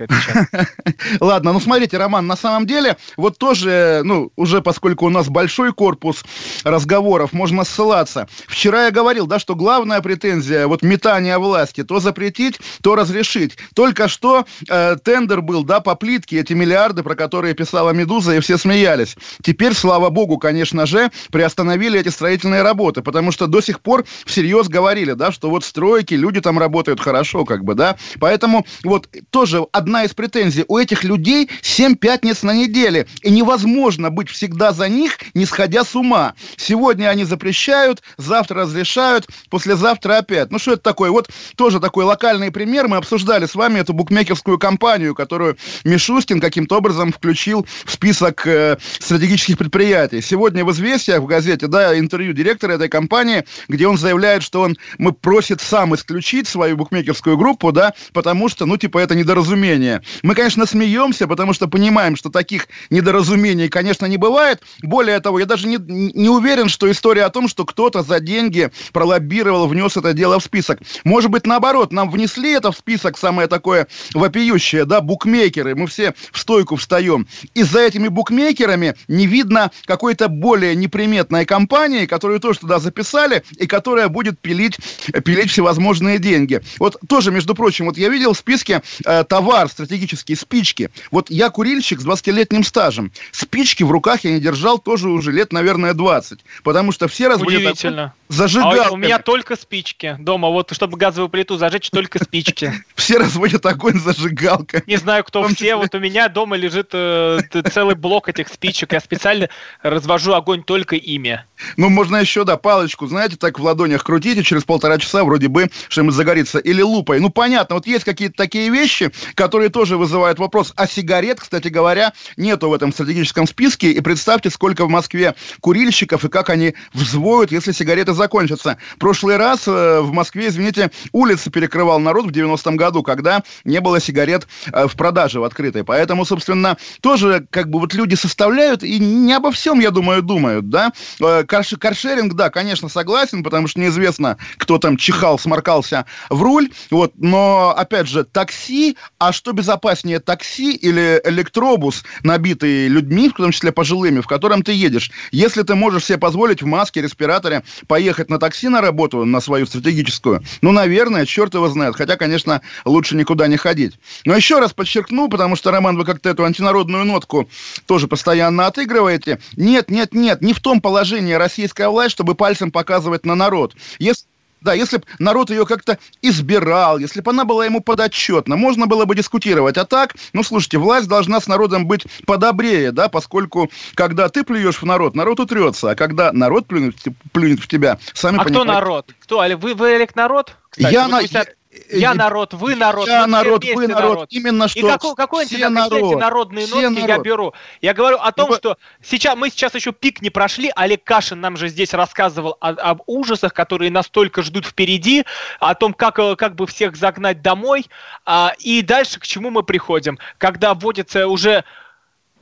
Ладно, 1.20 1.54
ну 1.54 1.60
смотрите, 1.60 1.98
Роман, 1.98 2.26
на 2.26 2.36
самом 2.36 2.66
деле, 2.66 2.98
вот 3.18 3.38
тоже, 3.38 4.02
ну, 4.04 4.32
уже 4.36 4.62
поскольку 4.62 5.06
у 5.06 5.10
нас 5.10 5.30
большой 5.30 5.74
корпус 5.74 6.24
разговоров, 6.64 7.34
можно 7.34 7.64
ссылаться. 7.64 8.28
Вчера 8.48 8.86
я 8.86 8.92
говорил, 8.92 9.28
да, 9.28 9.38
что 9.38 9.56
главная 9.56 10.02
претензия, 10.02 10.68
вот 10.68 10.82
метание 10.82 11.38
власти, 11.38 11.84
то 11.84 12.00
запретить, 12.00 12.60
то 12.82 12.96
разрешить. 12.96 13.58
Только 13.76 14.08
что 14.08 14.46
э, 14.68 14.96
тендер 15.04 15.42
был, 15.42 15.64
да, 15.64 15.80
по 15.80 15.96
плитке, 15.96 16.40
эти 16.40 16.54
миллиарды, 16.54 17.04
про 17.04 17.16
которые 17.16 17.54
писала 17.54 17.92
«Медуза», 17.92 18.36
и 18.36 18.40
все 18.40 18.58
смеялись. 18.58 19.16
Теперь, 19.44 19.74
слава 19.74 20.10
богу, 20.10 20.38
конечно 20.38 20.86
же, 20.86 21.12
при 21.32 21.43
приостановили 21.44 22.00
эти 22.00 22.08
строительные 22.08 22.62
работы, 22.62 23.02
потому 23.02 23.34
что 23.34 23.48
до 23.48 23.60
сих 23.60 23.82
пор 23.82 24.06
всерьез 24.26 24.70
говорили, 24.70 25.12
да, 25.12 25.34
что 25.34 25.50
вот 25.50 25.66
стройки, 25.66 26.14
люди 26.14 26.40
там 26.40 26.58
работают 26.58 27.02
хорошо, 27.02 27.44
как 27.44 27.66
бы, 27.66 27.76
да. 27.76 27.98
Поэтому 28.22 28.66
вот 28.86 29.10
тоже 29.30 29.66
одна 29.74 30.06
из 30.06 30.14
претензий. 30.14 30.64
У 30.70 30.78
этих 30.78 31.04
людей 31.04 31.50
7 31.62 31.96
пятниц 31.96 32.44
на 32.44 32.54
неделе, 32.54 33.08
и 33.24 33.30
невозможно 33.30 34.10
быть 34.10 34.30
всегда 34.30 34.72
за 34.72 34.88
них, 34.88 35.18
не 35.34 35.46
сходя 35.46 35.84
с 35.84 35.96
ума. 35.96 36.34
Сегодня 36.56 37.10
они 37.10 37.26
запрещают, 37.26 38.02
завтра 38.16 38.62
разрешают, 38.62 39.28
послезавтра 39.50 40.20
опять. 40.20 40.50
Ну, 40.50 40.60
что 40.60 40.74
это 40.74 40.84
такое? 40.84 41.12
Вот 41.12 41.30
тоже 41.58 41.82
такой 41.82 42.06
локальный 42.06 42.52
пример. 42.52 42.88
Мы 42.88 42.96
обсуждали 42.96 43.48
с 43.48 43.56
вами 43.56 43.80
эту 43.80 43.92
букмекерскую 43.92 44.58
компанию, 44.58 45.14
которую 45.14 45.58
Мишустин 45.84 46.40
каким-то 46.40 46.78
образом 46.78 47.12
включил 47.12 47.68
в 47.84 47.92
список 47.92 48.48
э, 48.48 48.78
стратегических 49.00 49.58
предприятий. 49.58 50.22
Сегодня 50.22 50.64
в 50.64 50.72
«Известиях» 50.72 51.22
в 51.22 51.33
газете, 51.34 51.68
да, 51.68 51.98
интервью 51.98 52.34
директора 52.34 52.74
этой 52.74 52.90
компании, 52.90 53.44
где 53.68 53.88
он 53.88 53.98
заявляет, 53.98 54.44
что 54.44 54.62
он 54.62 54.78
мы 55.00 55.14
просит 55.14 55.62
сам 55.62 55.96
исключить 55.96 56.48
свою 56.48 56.78
букмекерскую 56.78 57.38
группу, 57.38 57.72
да, 57.72 57.94
потому 58.14 58.50
что, 58.50 58.66
ну, 58.66 58.78
типа, 58.78 59.00
это 59.00 59.16
недоразумение. 59.16 60.02
Мы, 60.22 60.36
конечно, 60.36 60.66
смеемся, 60.66 61.28
потому 61.28 61.54
что 61.54 61.68
понимаем, 61.68 62.16
что 62.16 62.30
таких 62.30 62.68
недоразумений, 62.92 63.68
конечно, 63.70 64.06
не 64.06 64.18
бывает. 64.18 64.62
Более 64.84 65.20
того, 65.20 65.40
я 65.40 65.46
даже 65.46 65.68
не, 65.68 65.78
не 65.78 66.30
уверен, 66.30 66.70
что 66.70 66.92
история 66.92 67.26
о 67.26 67.30
том, 67.30 67.48
что 67.48 67.66
кто-то 67.66 68.04
за 68.04 68.20
деньги 68.20 68.70
пролоббировал, 68.92 69.68
внес 69.68 69.98
это 69.98 70.14
дело 70.14 70.40
в 70.40 70.44
список. 70.44 70.80
Может 71.04 71.32
быть, 71.32 71.48
наоборот, 71.48 71.92
нам 71.92 72.12
внесли 72.12 72.52
это 72.52 72.72
в 72.72 72.78
список, 72.78 73.18
самое 73.18 73.48
такое 73.48 73.88
вопиющее, 74.14 74.86
да, 74.86 75.02
букмекеры, 75.02 75.76
мы 75.76 75.88
все 75.88 76.14
в 76.32 76.38
стойку 76.38 76.76
встаем. 76.76 77.28
И 77.56 77.64
за 77.64 77.80
этими 77.80 78.08
букмекерами 78.08 78.96
не 79.08 79.26
видно 79.26 79.72
какой-то 79.86 80.28
более 80.28 80.76
неприметной 80.76 81.23
непонятной 81.24 81.46
компании, 81.46 82.06
которую 82.06 82.40
тоже 82.40 82.60
туда 82.60 82.80
записали, 82.80 83.44
и 83.58 83.68
которая 83.68 84.08
будет 84.08 84.40
пилить, 84.40 84.78
пилить 85.24 85.52
всевозможные 85.52 86.20
деньги. 86.20 86.62
Вот 86.80 86.98
тоже, 87.08 87.32
между 87.32 87.56
прочим, 87.56 87.86
вот 87.86 87.98
я 87.98 88.10
видел 88.10 88.34
в 88.34 88.38
списке 88.38 88.82
э, 89.06 89.24
товар 89.24 89.70
стратегические, 89.70 90.38
спички. 90.38 90.90
Вот 91.12 91.30
я 91.30 91.50
курильщик 91.50 92.00
с 92.00 92.06
20-летним 92.06 92.64
стажем. 92.64 93.12
Спички 93.32 93.84
в 93.84 93.92
руках 93.92 94.24
я 94.24 94.32
не 94.32 94.40
держал 94.40 94.80
тоже 94.80 95.10
уже 95.10 95.32
лет, 95.32 95.54
наверное, 95.54 95.94
20. 95.94 96.40
Потому 96.64 96.92
что 96.92 97.08
все 97.08 97.28
разводят... 97.28 97.62
Удивительно. 97.62 98.14
Зажигалками. 98.30 98.88
А 98.88 98.92
у 98.92 98.98
меня 98.98 99.20
только 99.20 99.56
спички 99.56 100.16
дома. 100.20 100.50
Вот, 100.50 100.74
чтобы 100.74 100.98
газовую 100.98 101.30
плиту 101.30 101.58
зажечь, 101.58 101.90
только 101.92 102.24
спички. 102.24 102.74
Все 102.96 103.18
разводят 103.18 103.66
огонь 103.66 104.00
зажигалкой. 104.00 104.82
Не 104.88 104.96
знаю, 104.96 105.24
кто 105.24 105.48
все. 105.48 105.76
Вот 105.76 105.94
у 105.94 106.00
меня 106.00 106.30
дома 106.30 106.56
лежит 106.56 106.90
э, 106.94 107.40
целый 107.72 107.96
блок 107.96 108.30
этих 108.30 108.48
спичек. 108.48 108.94
Я 108.94 109.02
специально 109.02 109.50
развожу 109.84 110.34
огонь 110.34 110.64
только 110.64 110.96
ими. 111.16 111.44
Ну, 111.78 111.90
можно 111.90 112.18
еще, 112.18 112.44
да, 112.44 112.58
палочку, 112.58 113.08
знаете, 113.08 113.38
так 113.38 113.60
в 113.60 113.64
ладонях 113.64 114.04
крутите, 114.04 114.44
через 114.44 114.64
полтора 114.64 114.98
часа 114.98 115.24
вроде 115.24 115.48
бы 115.48 115.70
что-нибудь 115.90 116.16
загорится. 116.16 116.60
Или 116.60 116.82
лупой. 116.82 117.20
Ну, 117.20 117.30
понятно, 117.30 117.76
вот 117.76 117.88
есть 117.88 118.04
какие-то 118.04 118.36
такие 118.36 118.70
вещи, 118.70 119.12
которые 119.36 119.70
тоже 119.70 119.98
вызывают 119.98 120.40
вопрос. 120.40 120.74
А 120.76 120.88
сигарет, 120.88 121.40
кстати 121.40 121.68
говоря, 121.68 122.14
нету 122.38 122.70
в 122.70 122.74
этом 122.74 122.92
стратегическом 122.92 123.48
списке. 123.48 123.92
И 123.92 124.02
представьте, 124.02 124.50
сколько 124.50 124.86
в 124.86 124.90
Москве 124.90 125.36
курильщиков 125.62 126.26
и 126.26 126.30
как 126.30 126.50
они 126.50 126.74
взвоют, 126.94 127.52
если 127.52 127.72
сигареты 127.72 128.14
закончатся. 128.14 128.78
Прошлый 129.00 129.38
раз 129.38 129.68
э, 129.68 130.00
в 130.02 130.12
Москве, 130.12 130.48
извините, 130.48 130.92
улицы 131.12 131.50
перекрывал 131.50 132.00
народ 132.00 132.26
в 132.26 132.30
90-м 132.30 132.78
году, 132.78 133.04
когда 133.04 133.44
не 133.64 133.80
было 133.80 134.00
сигарет 134.00 134.48
э, 134.72 134.88
в 134.88 134.96
продаже 134.96 135.40
в 135.40 135.44
открытой. 135.44 135.84
Поэтому, 135.84 136.26
собственно, 136.26 136.78
тоже 137.02 137.48
как 137.50 137.70
бы 137.70 137.80
вот 137.80 137.94
люди 137.94 138.16
составляют 138.16 138.84
и 138.84 139.00
не 139.00 139.34
обо 139.34 139.52
всем, 139.52 139.80
я 139.80 139.92
думаю, 139.92 140.22
думают, 140.22 140.70
да. 140.70 140.92
Э, 141.20 141.44
карш, 141.44 141.74
каршеринг, 141.80 142.34
да, 142.34 142.50
конечно, 142.50 142.90
согласен, 142.90 143.44
потому 143.44 143.68
что 143.68 143.80
неизвестно, 143.80 144.38
кто 144.58 144.78
там 144.78 144.98
чихал, 144.98 145.40
сморкался 145.40 146.06
в 146.30 146.42
руль, 146.42 146.70
вот, 146.92 147.14
но, 147.18 147.74
опять 147.76 148.08
же, 148.08 148.24
такси, 148.24 148.98
а 149.20 149.32
что 149.32 149.52
безопаснее, 149.52 150.20
такси 150.20 150.76
или 150.76 151.22
электробус, 151.24 152.04
набитый 152.24 152.88
людьми, 152.88 153.30
в 153.30 153.34
том 153.34 153.52
числе 153.52 153.72
пожилыми, 153.72 154.22
в 154.22 154.28
котором 154.28 154.64
ты 154.64 154.74
едешь? 154.74 155.12
Если 155.32 155.64
ты 155.64 155.76
можешь 155.76 156.06
себе 156.06 156.18
позволить 156.18 156.62
в 156.62 156.66
маске, 156.66 157.02
респираторе 157.02 157.64
поехать 157.88 158.30
на 158.30 158.40
такси 158.40 158.70
на 158.70 158.82
работу, 158.82 159.26
на 159.26 159.42
свою 159.42 159.66
стратегическую, 159.66 160.44
ну, 160.62 160.72
наверное, 160.72 161.26
черт 161.26 161.54
его 161.54 161.68
знает, 161.70 161.96
хотя, 161.96 162.16
конечно, 162.16 162.62
лучше 162.86 163.16
никуда 163.16 163.48
не 163.48 163.58
ходить. 163.58 164.00
Но 164.26 164.36
еще 164.36 164.60
раз 164.60 164.74
подчеркну, 164.74 165.30
потому 165.30 165.56
что, 165.56 165.72
Роман, 165.72 165.98
вы 165.98 166.06
как-то 166.06 166.30
эту 166.30 166.44
антинародную 166.46 167.06
нотку 167.06 167.50
тоже 167.86 168.08
постоянно 168.08 168.68
отыгрываете. 168.68 169.40
Нет, 169.56 169.90
нет, 169.90 170.14
нет, 170.14 170.42
не 170.42 170.54
в 170.54 170.60
том 170.60 170.82
положении 170.84 171.34
российская 171.34 171.88
власть, 171.88 172.12
чтобы 172.12 172.36
пальцем 172.36 172.72
показывать 172.72 173.26
на 173.26 173.34
народ. 173.34 173.74
Если 173.98 174.26
да, 174.64 174.74
если 174.74 174.98
бы 174.98 175.04
народ 175.20 175.50
ее 175.50 175.66
как-то 175.66 176.00
избирал, 176.22 176.98
если 176.98 177.20
бы 177.20 177.32
она 177.32 177.44
была 177.44 177.66
ему 177.66 177.82
подотчетна, 177.82 178.56
можно 178.56 178.88
было 178.88 179.04
бы 179.04 179.14
дискутировать. 179.14 179.78
А 179.78 179.84
так, 179.84 180.16
ну, 180.32 180.42
слушайте, 180.42 180.78
власть 180.78 181.10
должна 181.10 181.42
с 181.42 181.48
народом 181.48 181.86
быть 181.86 182.06
подобрее, 182.26 182.94
да, 182.94 183.10
поскольку, 183.10 183.70
когда 183.94 184.30
ты 184.30 184.46
плюешь 184.46 184.82
в 184.82 184.86
народ, 184.86 185.16
народ 185.16 185.42
утрется, 185.42 185.92
а 185.92 185.96
когда 185.96 186.32
народ 186.32 186.68
плюнет, 186.68 186.96
плюнет 187.34 187.60
в 187.60 187.68
тебя, 187.68 188.00
сами 188.14 188.38
а 188.38 188.46
понимаете. 188.46 188.64
кто 188.64 188.74
народ? 188.74 189.16
Кто? 189.20 189.40
Вы, 189.58 189.74
вы 189.74 189.98
электорат? 189.98 190.56
Кстати, 190.70 190.94
я, 190.94 191.08
на, 191.10 191.20
я, 191.20 191.46
я 191.90 192.14
народ, 192.14 192.54
вы 192.54 192.76
народ, 192.76 193.08
я 193.08 193.26
народ, 193.28 193.64
вы 193.64 193.88
народ. 193.88 194.04
народ. 194.04 194.28
Именно 194.32 194.68
что. 194.68 194.80
И 194.80 194.82
какой, 194.84 195.16
какой 195.16 195.46
все 195.46 195.70
народ, 195.70 195.94
эти 195.94 196.20
народные 196.20 196.66
все 196.66 196.90
нотки 196.90 197.02
народ. 197.02 197.10
я 197.10 197.18
беру? 197.20 197.54
Я 197.82 197.94
говорю 197.94 198.18
о 198.18 198.32
том, 198.32 198.54
и... 198.54 198.56
что 198.56 198.78
сейчас 199.02 199.36
мы 199.36 199.50
сейчас 199.50 199.74
еще 199.76 199.92
пик 199.92 200.22
не 200.22 200.30
прошли. 200.30 200.72
Олег 200.76 201.04
Кашин 201.04 201.42
нам 201.42 201.58
же 201.58 201.68
здесь 201.68 201.94
рассказывал 201.94 202.58
о, 202.60 202.70
об 202.70 203.02
ужасах, 203.06 203.54
которые 203.54 203.92
настолько 203.92 204.44
ждут 204.44 204.66
впереди, 204.66 205.26
о 205.60 205.76
том, 205.76 205.94
как, 205.94 206.20
э, 206.20 206.36
как 206.36 206.56
бы 206.56 206.68
всех 206.68 206.96
загнать 206.96 207.42
домой. 207.42 207.86
А, 208.26 208.54
и 208.60 208.82
дальше 208.82 209.20
к 209.20 209.26
чему 209.26 209.50
мы 209.50 209.64
приходим? 209.64 210.20
Когда 210.38 210.74
вводится 210.74 211.28
уже 211.28 211.64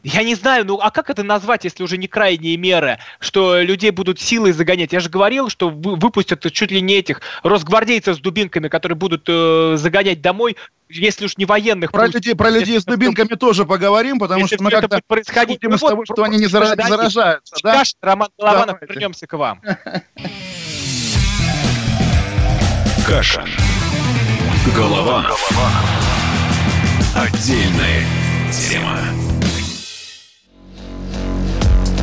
я 0.03 0.24
не 0.24 0.36
знаю, 0.36 0.65
ну 0.65 0.79
а 0.81 0.91
как 0.91 1.10
это 1.10 1.24
назвать, 1.24 1.63
если 1.63 1.84
уже 1.84 1.98
не 1.98 2.08
крайние 2.08 2.58
меры, 2.58 3.00
что 3.20 3.62
людей 3.62 3.91
будут 3.91 4.20
силой 4.20 4.51
загонять? 4.51 4.93
Я 4.93 5.00
же 5.00 5.10
говорил, 5.10 5.50
что 5.50 5.70
выпустят 5.70 6.51
чуть 6.51 6.72
ли 6.72 6.81
не 6.81 6.96
этих 6.96 7.22
росгвардейцев 7.43 8.17
с 8.17 8.20
дубинками, 8.20 8.67
которые 8.67 8.98
будут 8.98 9.25
э, 9.27 9.75
загонять 9.77 10.22
домой, 10.22 10.58
если 10.89 11.25
уж 11.25 11.38
не 11.38 11.46
военных. 11.46 11.91
Про, 11.91 12.03
пусть, 12.03 12.15
людей, 12.15 12.36
про 12.36 12.50
людей 12.50 12.79
с 12.79 12.86
дубинками 12.86 13.27
кто... 13.27 13.36
тоже 13.36 13.65
поговорим, 13.65 14.17
потому 14.20 14.48
что 14.48 14.63
мы 14.63 14.72
как-то 14.72 15.01
происходить. 15.08 15.60
Ну, 15.62 15.75
из 15.75 15.81
вот, 15.81 15.89
того, 15.89 16.05
что 16.05 16.24
они 16.24 16.38
не 16.38 16.48
заражаются. 16.48 17.55
Да? 17.63 17.74
Каш, 17.77 17.96
Роман 18.01 18.29
Голованов, 18.38 18.65
Давайте. 18.79 18.93
вернемся 18.93 19.27
к 19.27 19.34
вам. 19.34 19.62
Каша. 23.08 23.46
Голованов. 24.75 25.50
Отдельная 27.15 28.05
тема. 28.51 29.00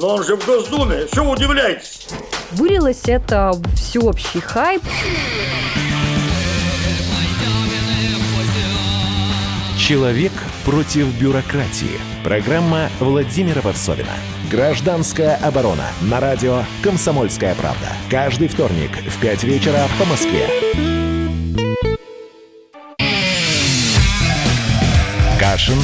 Но 0.00 0.14
он 0.14 0.24
же 0.24 0.36
в 0.36 0.46
Госдуме, 0.46 1.08
что 1.10 1.24
вы 1.24 1.32
удивляетесь? 1.32 2.06
Вылилось 2.52 3.02
это 3.06 3.52
всеобщий 3.74 4.40
хайп. 4.40 4.82
Человек 9.76 10.32
против 10.64 11.06
бюрократии. 11.20 12.00
Программа 12.22 12.90
Владимира 13.00 13.60
Варсовина. 13.60 14.12
Гражданская 14.50 15.36
оборона. 15.36 15.86
На 16.02 16.20
радио 16.20 16.62
«Комсомольская 16.82 17.54
правда». 17.56 17.88
Каждый 18.08 18.48
вторник 18.48 18.90
в 18.92 19.20
5 19.20 19.44
вечера 19.44 19.88
по 19.98 20.04
Москве. 20.04 20.48
Кашин. 25.40 25.78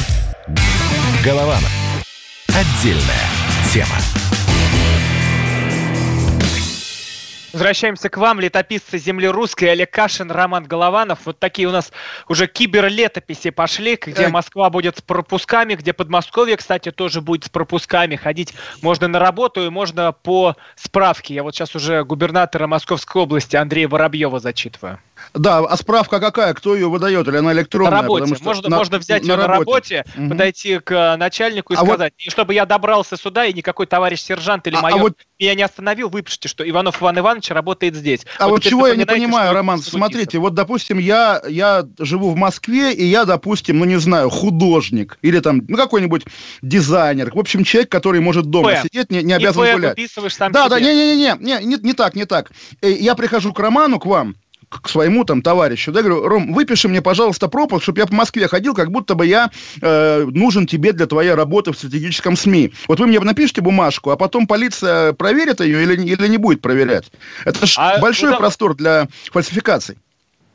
Голованов. 1.23 1.71
Отдельная 2.47 3.34
тема. 3.75 3.97
Возвращаемся 7.51 8.09
к 8.09 8.15
вам, 8.15 8.39
летописцы 8.39 8.97
земли 8.97 9.27
русской, 9.27 9.65
Олег 9.65 9.91
Кашин, 9.91 10.31
Роман 10.31 10.63
Голованов. 10.63 11.19
Вот 11.25 11.39
такие 11.39 11.67
у 11.67 11.71
нас 11.71 11.91
уже 12.29 12.47
киберлетописи 12.47 13.49
пошли, 13.49 13.99
где 14.01 14.29
Москва 14.29 14.69
будет 14.69 14.97
с 14.97 15.01
пропусками, 15.01 15.75
где 15.75 15.91
Подмосковье, 15.91 16.55
кстати, 16.55 16.91
тоже 16.91 17.19
будет 17.19 17.45
с 17.45 17.49
пропусками. 17.49 18.15
Ходить 18.15 18.53
можно 18.81 19.07
на 19.09 19.19
работу 19.19 19.65
и 19.65 19.69
можно 19.69 20.13
по 20.13 20.55
справке. 20.75 21.33
Я 21.33 21.43
вот 21.43 21.53
сейчас 21.55 21.75
уже 21.75 22.03
губернатора 22.05 22.67
Московской 22.67 23.23
области 23.23 23.57
Андрея 23.57 23.89
Воробьева 23.89 24.39
зачитываю. 24.39 24.99
Да, 25.33 25.59
а 25.59 25.77
справка 25.77 26.19
какая? 26.19 26.53
Кто 26.53 26.75
ее 26.75 26.89
выдает? 26.89 27.27
Или 27.27 27.37
она 27.37 27.53
электронная? 27.53 27.91
На 27.91 28.01
работе. 28.01 28.35
Можно, 28.41 28.69
на, 28.69 28.77
можно 28.77 28.99
взять 28.99 29.23
на 29.23 29.31
ее 29.31 29.37
на 29.37 29.47
работе, 29.47 30.05
угу. 30.15 30.29
подойти 30.29 30.79
к 30.79 31.15
начальнику 31.17 31.73
и 31.73 31.75
а 31.75 31.79
сказать, 31.79 32.13
вот... 32.13 32.31
чтобы 32.31 32.53
я 32.53 32.65
добрался 32.65 33.17
сюда, 33.17 33.45
и 33.45 33.53
никакой 33.53 33.85
товарищ 33.85 34.21
сержант 34.21 34.67
или 34.67 34.75
а, 34.75 34.81
майор 34.81 34.99
а 34.99 35.03
вот... 35.03 35.13
меня 35.39 35.55
не 35.55 35.63
остановил, 35.63 36.09
выпишите, 36.09 36.47
что 36.47 36.67
Иванов 36.67 37.01
Иван 37.01 37.19
Иванович 37.19 37.51
работает 37.51 37.95
здесь. 37.95 38.25
А 38.39 38.45
вот, 38.45 38.55
вот 38.55 38.63
чего 38.63 38.87
я 38.87 38.95
не 38.95 39.05
понимаю, 39.05 39.53
Роман, 39.53 39.79
смотрите, 39.79 40.39
вот, 40.39 40.53
допустим, 40.53 40.97
я, 40.97 41.41
я 41.47 41.85
живу 41.99 42.31
в 42.31 42.35
Москве, 42.35 42.93
и 42.93 43.05
я, 43.05 43.25
допустим, 43.25 43.79
ну, 43.79 43.85
не 43.85 43.99
знаю, 43.99 44.29
художник, 44.29 45.17
или 45.21 45.39
там, 45.39 45.61
ну, 45.67 45.77
какой-нибудь 45.77 46.25
дизайнер, 46.61 47.31
в 47.33 47.39
общем, 47.39 47.63
человек, 47.63 47.91
который 47.91 48.21
может 48.21 48.45
дома 48.45 48.69
П. 48.69 48.81
сидеть, 48.83 49.11
не, 49.11 49.23
не 49.23 49.33
обязан 49.33 49.65
и 49.65 49.73
гулять. 49.73 49.97
Сам 50.29 50.51
да, 50.51 50.65
себе. 50.65 50.69
да, 50.69 50.79
не-не-не, 50.79 51.35
не, 51.39 51.65
не, 51.65 51.77
не 51.77 51.93
так, 51.93 52.15
не 52.15 52.25
так. 52.25 52.51
Э, 52.81 52.91
я 52.91 53.15
прихожу 53.15 53.53
к 53.53 53.59
Роману, 53.59 53.99
к 53.99 54.05
вам, 54.05 54.35
к 54.69 54.89
своему 54.89 55.23
там 55.25 55.41
товарищу, 55.41 55.91
да, 55.91 56.01
говорю, 56.01 56.27
Ром, 56.27 56.53
выпиши 56.53 56.87
мне, 56.87 57.01
пожалуйста, 57.01 57.47
пропуск, 57.47 57.83
чтобы 57.83 57.99
я 57.99 58.05
по 58.05 58.15
Москве 58.15 58.47
ходил, 58.47 58.73
как 58.73 58.91
будто 58.91 59.15
бы 59.15 59.25
я 59.25 59.51
э, 59.81 60.25
нужен 60.25 60.67
тебе 60.67 60.93
для 60.93 61.05
твоей 61.05 61.33
работы 61.33 61.71
в 61.71 61.77
стратегическом 61.77 62.35
СМИ. 62.35 62.73
Вот 62.87 62.99
вы 62.99 63.07
мне 63.07 63.19
напишите 63.19 63.61
бумажку, 63.61 64.11
а 64.11 64.17
потом 64.17 64.47
полиция 64.47 65.13
проверит 65.13 65.61
ее 65.61 65.83
или, 65.83 66.01
или 66.01 66.27
не 66.27 66.37
будет 66.37 66.61
проверять. 66.61 67.11
Это 67.45 67.65
же 67.65 67.75
а, 67.77 67.99
большой 67.99 68.31
ну, 68.31 68.37
простор 68.37 68.75
для 68.75 69.07
фальсификаций. 69.31 69.97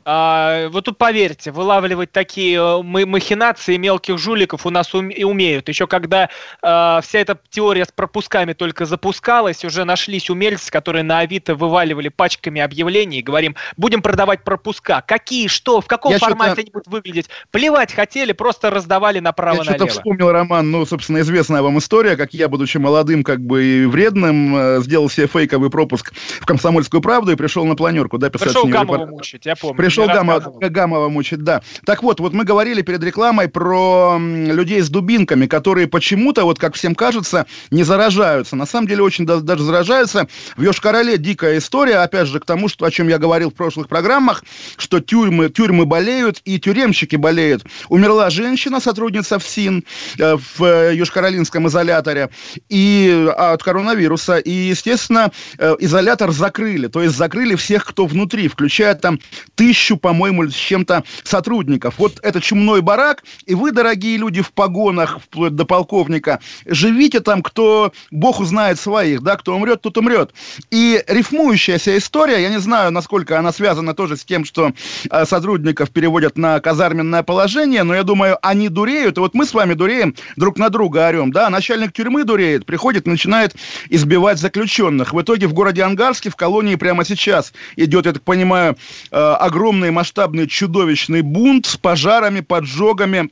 А, 0.03 0.69
вот 0.69 0.85
тут 0.85 0.97
поверьте, 0.97 1.51
вылавливать 1.51 2.11
такие 2.11 2.57
э, 2.57 2.81
махинации 2.81 3.77
мелких 3.77 4.17
жуликов 4.17 4.65
у 4.65 4.69
нас 4.71 4.93
ум, 4.95 5.09
и 5.09 5.23
умеют. 5.23 5.69
Еще 5.69 5.85
когда 5.85 6.29
а, 6.61 7.01
вся 7.01 7.19
эта 7.19 7.37
теория 7.49 7.85
с 7.85 7.91
пропусками 7.91 8.53
только 8.53 8.85
запускалась, 8.85 9.63
уже 9.63 9.85
нашлись 9.85 10.29
умельцы, 10.29 10.71
которые 10.71 11.03
на 11.03 11.19
Авито 11.19 11.53
вываливали 11.53 12.09
пачками 12.09 12.61
объявлений 12.61 13.19
и 13.19 13.21
говорим, 13.21 13.55
будем 13.77 14.01
продавать 14.01 14.43
пропуска. 14.43 15.03
Какие, 15.05 15.47
что, 15.47 15.81
в 15.81 15.85
каком 15.85 16.13
Я 16.13 16.17
формате 16.19 16.61
они 16.61 16.71
будут 16.71 16.87
выглядеть? 16.87 17.29
Плевать 17.51 17.93
хотели, 17.93 18.31
просто 18.31 18.71
раздавали 18.71 19.19
направо-налево. 19.19 19.71
Я 19.71 19.77
что-то 19.77 19.91
вспомнил, 19.91 20.31
Роман, 20.31 20.71
ну, 20.71 20.85
собственно, 20.85 21.19
известная 21.19 21.61
вам 21.61 21.77
история, 21.77 22.15
как 22.15 22.33
я, 22.33 22.47
будучи 22.49 22.77
молодым, 22.77 23.23
как 23.23 23.39
бы 23.39 23.63
и 23.63 23.85
вредным, 23.85 24.55
э, 24.55 24.81
сделал 24.81 25.09
себе 25.09 25.27
фейковый 25.27 25.69
пропуск 25.69 26.13
в 26.39 26.45
«Комсомольскую 26.45 27.01
правду» 27.01 27.31
и 27.31 27.35
пришел 27.35 27.65
на 27.65 27.75
планерку, 27.75 28.17
да, 28.17 28.29
писать 28.29 28.47
Пришел 28.47 28.65
Гамову 28.65 29.05
мучить, 29.05 29.45
я 29.45 29.55
помню 29.55 29.91
пришел 29.91 30.00
Гамова, 30.07 30.69
Гамова 30.69 31.09
мучить, 31.09 31.43
да. 31.43 31.61
Так 31.85 32.03
вот, 32.03 32.19
вот 32.19 32.33
мы 32.33 32.43
говорили 32.43 32.81
перед 32.81 33.03
рекламой 33.03 33.47
про 33.47 34.17
людей 34.19 34.81
с 34.81 34.89
дубинками, 34.89 35.47
которые 35.47 35.87
почему-то, 35.87 36.43
вот 36.43 36.59
как 36.59 36.75
всем 36.75 36.95
кажется, 36.95 37.45
не 37.69 37.83
заражаются. 37.83 38.55
На 38.55 38.65
самом 38.65 38.87
деле 38.87 39.03
очень 39.03 39.25
даже 39.25 39.63
заражаются. 39.63 40.27
В 40.57 40.63
Йошкар-Оле 40.63 41.17
дикая 41.17 41.57
история, 41.57 41.97
опять 41.97 42.27
же, 42.27 42.39
к 42.39 42.45
тому, 42.45 42.67
что, 42.67 42.85
о 42.85 42.91
чем 42.91 43.07
я 43.07 43.17
говорил 43.17 43.51
в 43.51 43.53
прошлых 43.55 43.87
программах, 43.87 44.43
что 44.77 44.99
тюрьмы, 44.99 45.49
тюрьмы 45.49 45.85
болеют 45.85 46.41
и 46.45 46.59
тюремщики 46.59 47.15
болеют. 47.15 47.63
Умерла 47.89 48.29
женщина, 48.29 48.79
сотрудница 48.79 49.39
ФСИН 49.39 49.83
э, 50.17 50.35
в 50.35 50.63
э, 50.63 50.95
Йошкар-Олинском 50.95 51.67
изоляторе 51.67 52.29
и 52.69 53.27
а, 53.37 53.53
от 53.53 53.63
коронавируса. 53.63 54.37
И, 54.37 54.51
естественно, 54.51 55.31
э, 55.57 55.75
изолятор 55.79 56.31
закрыли. 56.31 56.87
То 56.87 57.01
есть 57.01 57.15
закрыли 57.15 57.55
всех, 57.55 57.85
кто 57.85 58.05
внутри, 58.05 58.47
включая 58.47 58.95
там 58.95 59.19
тысячи 59.55 59.80
тысячу, 59.81 59.97
по-моему, 59.97 60.47
с 60.47 60.53
чем-то 60.53 61.03
сотрудников. 61.23 61.95
Вот 61.97 62.19
это 62.21 62.39
чумной 62.39 62.81
барак, 62.81 63.23
и 63.45 63.55
вы, 63.55 63.71
дорогие 63.71 64.17
люди 64.17 64.41
в 64.41 64.51
погонах, 64.51 65.19
вплоть 65.19 65.55
до 65.55 65.65
полковника, 65.65 66.39
живите 66.65 67.19
там, 67.19 67.41
кто, 67.41 67.91
бог 68.11 68.39
узнает 68.39 68.79
своих, 68.79 69.21
да, 69.23 69.35
кто 69.37 69.55
умрет, 69.55 69.81
тот 69.81 69.97
умрет. 69.97 70.33
И 70.69 71.03
рифмующаяся 71.07 71.97
история, 71.97 72.41
я 72.41 72.49
не 72.49 72.59
знаю, 72.59 72.91
насколько 72.91 73.39
она 73.39 73.51
связана 73.51 73.93
тоже 73.93 74.17
с 74.17 74.23
тем, 74.23 74.45
что 74.45 74.71
э, 75.09 75.25
сотрудников 75.25 75.89
переводят 75.89 76.37
на 76.37 76.59
казарменное 76.59 77.23
положение, 77.23 77.83
но 77.83 77.95
я 77.95 78.03
думаю, 78.03 78.37
они 78.41 78.69
дуреют, 78.69 79.17
и 79.17 79.19
вот 79.19 79.33
мы 79.33 79.45
с 79.45 79.53
вами 79.53 79.73
дуреем, 79.73 80.15
друг 80.35 80.59
на 80.59 80.69
друга 80.69 81.07
орем, 81.07 81.31
да, 81.31 81.49
начальник 81.49 81.91
тюрьмы 81.91 82.23
дуреет, 82.23 82.65
приходит, 82.65 83.07
начинает 83.07 83.55
избивать 83.89 84.37
заключенных. 84.37 85.13
В 85.13 85.21
итоге 85.21 85.47
в 85.47 85.53
городе 85.53 85.81
Ангарске, 85.81 86.29
в 86.29 86.35
колонии 86.35 86.75
прямо 86.75 87.03
сейчас 87.03 87.51
идет, 87.75 88.05
я 88.05 88.13
так 88.13 88.21
понимаю, 88.21 88.77
э, 89.11 89.15
огромный 89.15 89.70
масштабный 89.71 90.47
чудовищный 90.47 91.21
бунт 91.21 91.65
с 91.65 91.77
пожарами, 91.77 92.41
поджогами, 92.41 93.29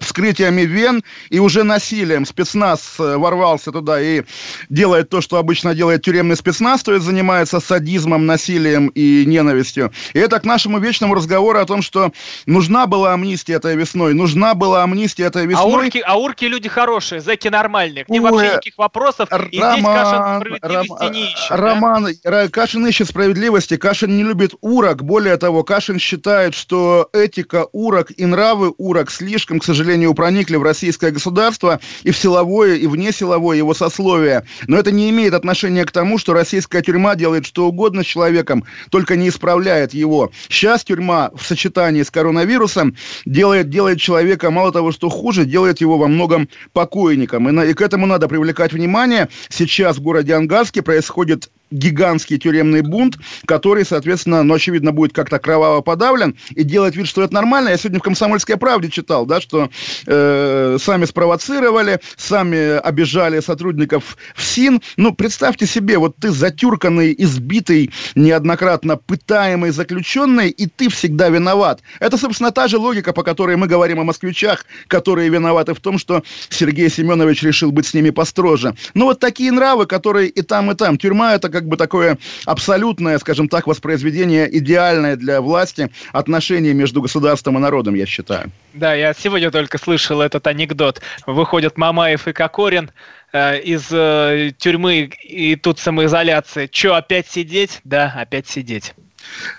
вскрытиями 0.00 0.62
вен 0.62 1.02
и 1.28 1.38
уже 1.38 1.62
насилием. 1.62 2.26
Спецназ 2.26 2.96
э, 2.98 3.16
ворвался 3.16 3.72
туда 3.72 4.00
и 4.00 4.22
делает 4.68 5.08
то, 5.08 5.20
что 5.20 5.36
обычно 5.36 5.74
делает 5.74 6.02
тюремный 6.02 6.36
спецназ, 6.36 6.82
то 6.82 6.92
есть 6.92 7.04
занимается 7.04 7.60
садизмом, 7.60 8.26
насилием 8.26 8.88
и 8.88 9.24
ненавистью. 9.26 9.92
И 10.12 10.18
это 10.18 10.40
к 10.40 10.44
нашему 10.44 10.78
вечному 10.78 11.14
разговору 11.14 11.58
о 11.58 11.66
том, 11.66 11.82
что 11.82 12.12
нужна 12.46 12.86
была 12.86 13.14
амнистия 13.14 13.54
этой 13.54 13.76
весной, 13.76 14.14
нужна 14.14 14.54
была 14.54 14.82
амнистия 14.82 15.24
этой 15.24 15.46
весной. 15.46 15.72
А 15.72 15.76
урки, 15.76 16.02
а 16.04 16.18
урки 16.18 16.44
люди 16.46 16.68
хорошие, 16.68 17.20
зэки 17.20 17.48
нормальные, 17.48 18.04
к 18.04 18.08
ним 18.08 18.24
Ой, 18.24 18.30
вообще 18.30 18.46
никаких 18.48 18.78
вопросов, 18.78 19.28
и 19.50 19.60
Роман, 19.60 19.74
здесь 19.74 19.84
Кашин 19.84 20.40
справедливости 20.40 21.02
Ром, 21.02 21.12
не 21.12 21.22
ищет. 21.24 21.50
Роман, 21.50 22.08
да? 22.24 22.48
Кашин 22.48 22.86
ищет 22.86 23.08
справедливости, 23.08 23.76
Кашин 23.76 24.16
не 24.16 24.22
любит 24.22 24.54
урок, 24.60 25.02
более 25.02 25.36
того, 25.36 25.62
Кашин 25.64 25.98
считает, 25.98 26.54
что 26.54 27.08
этика 27.12 27.66
урок 27.72 28.08
и 28.16 28.26
нравы 28.26 28.72
урок 28.78 29.10
слишком, 29.10 29.60
к 29.60 29.64
сожалению, 29.64 29.89
сожалению, 29.90 30.14
проникли 30.14 30.54
в 30.54 30.62
российское 30.62 31.10
государство 31.10 31.80
и 32.04 32.12
в 32.12 32.16
силовое, 32.16 32.76
и 32.76 32.86
вне 32.86 33.10
силовое 33.10 33.56
его 33.56 33.74
сословие. 33.74 34.44
Но 34.68 34.78
это 34.78 34.92
не 34.92 35.10
имеет 35.10 35.34
отношения 35.34 35.84
к 35.84 35.90
тому, 35.90 36.16
что 36.16 36.32
российская 36.32 36.80
тюрьма 36.80 37.16
делает 37.16 37.44
что 37.44 37.66
угодно 37.66 38.04
с 38.04 38.06
человеком, 38.06 38.64
только 38.90 39.16
не 39.16 39.28
исправляет 39.28 39.92
его. 39.92 40.30
Сейчас 40.48 40.84
тюрьма 40.84 41.32
в 41.34 41.44
сочетании 41.44 42.04
с 42.04 42.10
коронавирусом 42.12 42.94
делает, 43.24 43.68
делает 43.68 44.00
человека 44.00 44.52
мало 44.52 44.70
того, 44.70 44.92
что 44.92 45.08
хуже, 45.08 45.44
делает 45.44 45.80
его 45.80 45.98
во 45.98 46.06
многом 46.06 46.48
покойником. 46.72 47.48
И, 47.48 47.52
на, 47.52 47.64
и 47.64 47.74
к 47.74 47.80
этому 47.80 48.06
надо 48.06 48.28
привлекать 48.28 48.72
внимание. 48.72 49.28
Сейчас 49.48 49.96
в 49.96 50.02
городе 50.02 50.34
Ангарске 50.34 50.82
происходит 50.82 51.50
гигантский 51.70 52.38
тюремный 52.38 52.82
бунт, 52.82 53.18
который, 53.46 53.84
соответственно, 53.84 54.42
ну, 54.42 54.54
очевидно, 54.54 54.92
будет 54.92 55.12
как-то 55.12 55.38
кроваво 55.38 55.80
подавлен, 55.80 56.36
и 56.54 56.62
делать 56.62 56.96
вид, 56.96 57.06
что 57.06 57.22
это 57.22 57.34
нормально. 57.34 57.70
Я 57.70 57.76
сегодня 57.76 58.00
в 58.00 58.02
«Комсомольской 58.02 58.56
правде» 58.56 58.88
читал, 58.90 59.26
да, 59.26 59.40
что 59.40 59.70
э, 60.06 60.76
сами 60.80 61.04
спровоцировали, 61.04 62.00
сами 62.16 62.78
обижали 62.78 63.40
сотрудников 63.40 64.16
в 64.34 64.42
СИН. 64.42 64.80
Ну, 64.96 65.12
представьте 65.12 65.66
себе, 65.66 65.98
вот 65.98 66.16
ты 66.16 66.30
затюрканный, 66.30 67.14
избитый, 67.16 67.90
неоднократно 68.14 68.96
пытаемый 68.96 69.70
заключенный, 69.70 70.50
и 70.50 70.66
ты 70.66 70.88
всегда 70.88 71.28
виноват. 71.28 71.80
Это, 72.00 72.16
собственно, 72.16 72.50
та 72.50 72.68
же 72.68 72.78
логика, 72.78 73.12
по 73.12 73.22
которой 73.22 73.56
мы 73.56 73.66
говорим 73.66 74.00
о 74.00 74.04
москвичах, 74.04 74.64
которые 74.88 75.28
виноваты 75.28 75.74
в 75.74 75.80
том, 75.80 75.98
что 75.98 76.22
Сергей 76.48 76.90
Семенович 76.90 77.42
решил 77.42 77.72
быть 77.72 77.86
с 77.86 77.94
ними 77.94 78.10
построже. 78.10 78.74
Ну, 78.94 79.06
вот 79.06 79.20
такие 79.20 79.52
нравы, 79.52 79.86
которые 79.86 80.28
и 80.28 80.42
там, 80.42 80.70
и 80.70 80.74
там. 80.74 80.98
Тюрьма– 80.98 81.34
это 81.36 81.48
как 81.48 81.59
как 81.60 81.68
бы 81.68 81.76
такое 81.76 82.18
абсолютное, 82.46 83.18
скажем 83.18 83.48
так, 83.48 83.66
воспроизведение 83.66 84.48
идеальное 84.58 85.16
для 85.16 85.40
власти 85.40 85.90
отношений 86.12 86.72
между 86.72 87.02
государством 87.02 87.58
и 87.58 87.60
народом, 87.60 87.94
я 87.94 88.06
считаю. 88.06 88.50
Да, 88.72 88.94
я 88.94 89.12
сегодня 89.12 89.50
только 89.50 89.78
слышал 89.78 90.22
этот 90.22 90.46
анекдот. 90.46 91.02
Выходят 91.26 91.76
Мамаев 91.76 92.26
и 92.28 92.32
Кокорин 92.32 92.90
э, 93.32 93.60
из 93.60 93.88
э, 93.90 94.52
тюрьмы 94.56 95.10
и 95.22 95.56
тут 95.56 95.78
самоизоляция. 95.78 96.66
Че, 96.66 96.94
опять 96.94 97.28
сидеть? 97.28 97.80
Да, 97.84 98.14
опять 98.16 98.48
сидеть. 98.48 98.94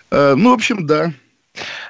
Э, 0.09 0.33
ну, 0.35 0.51
в 0.51 0.53
общем, 0.53 0.87
да. 0.87 1.13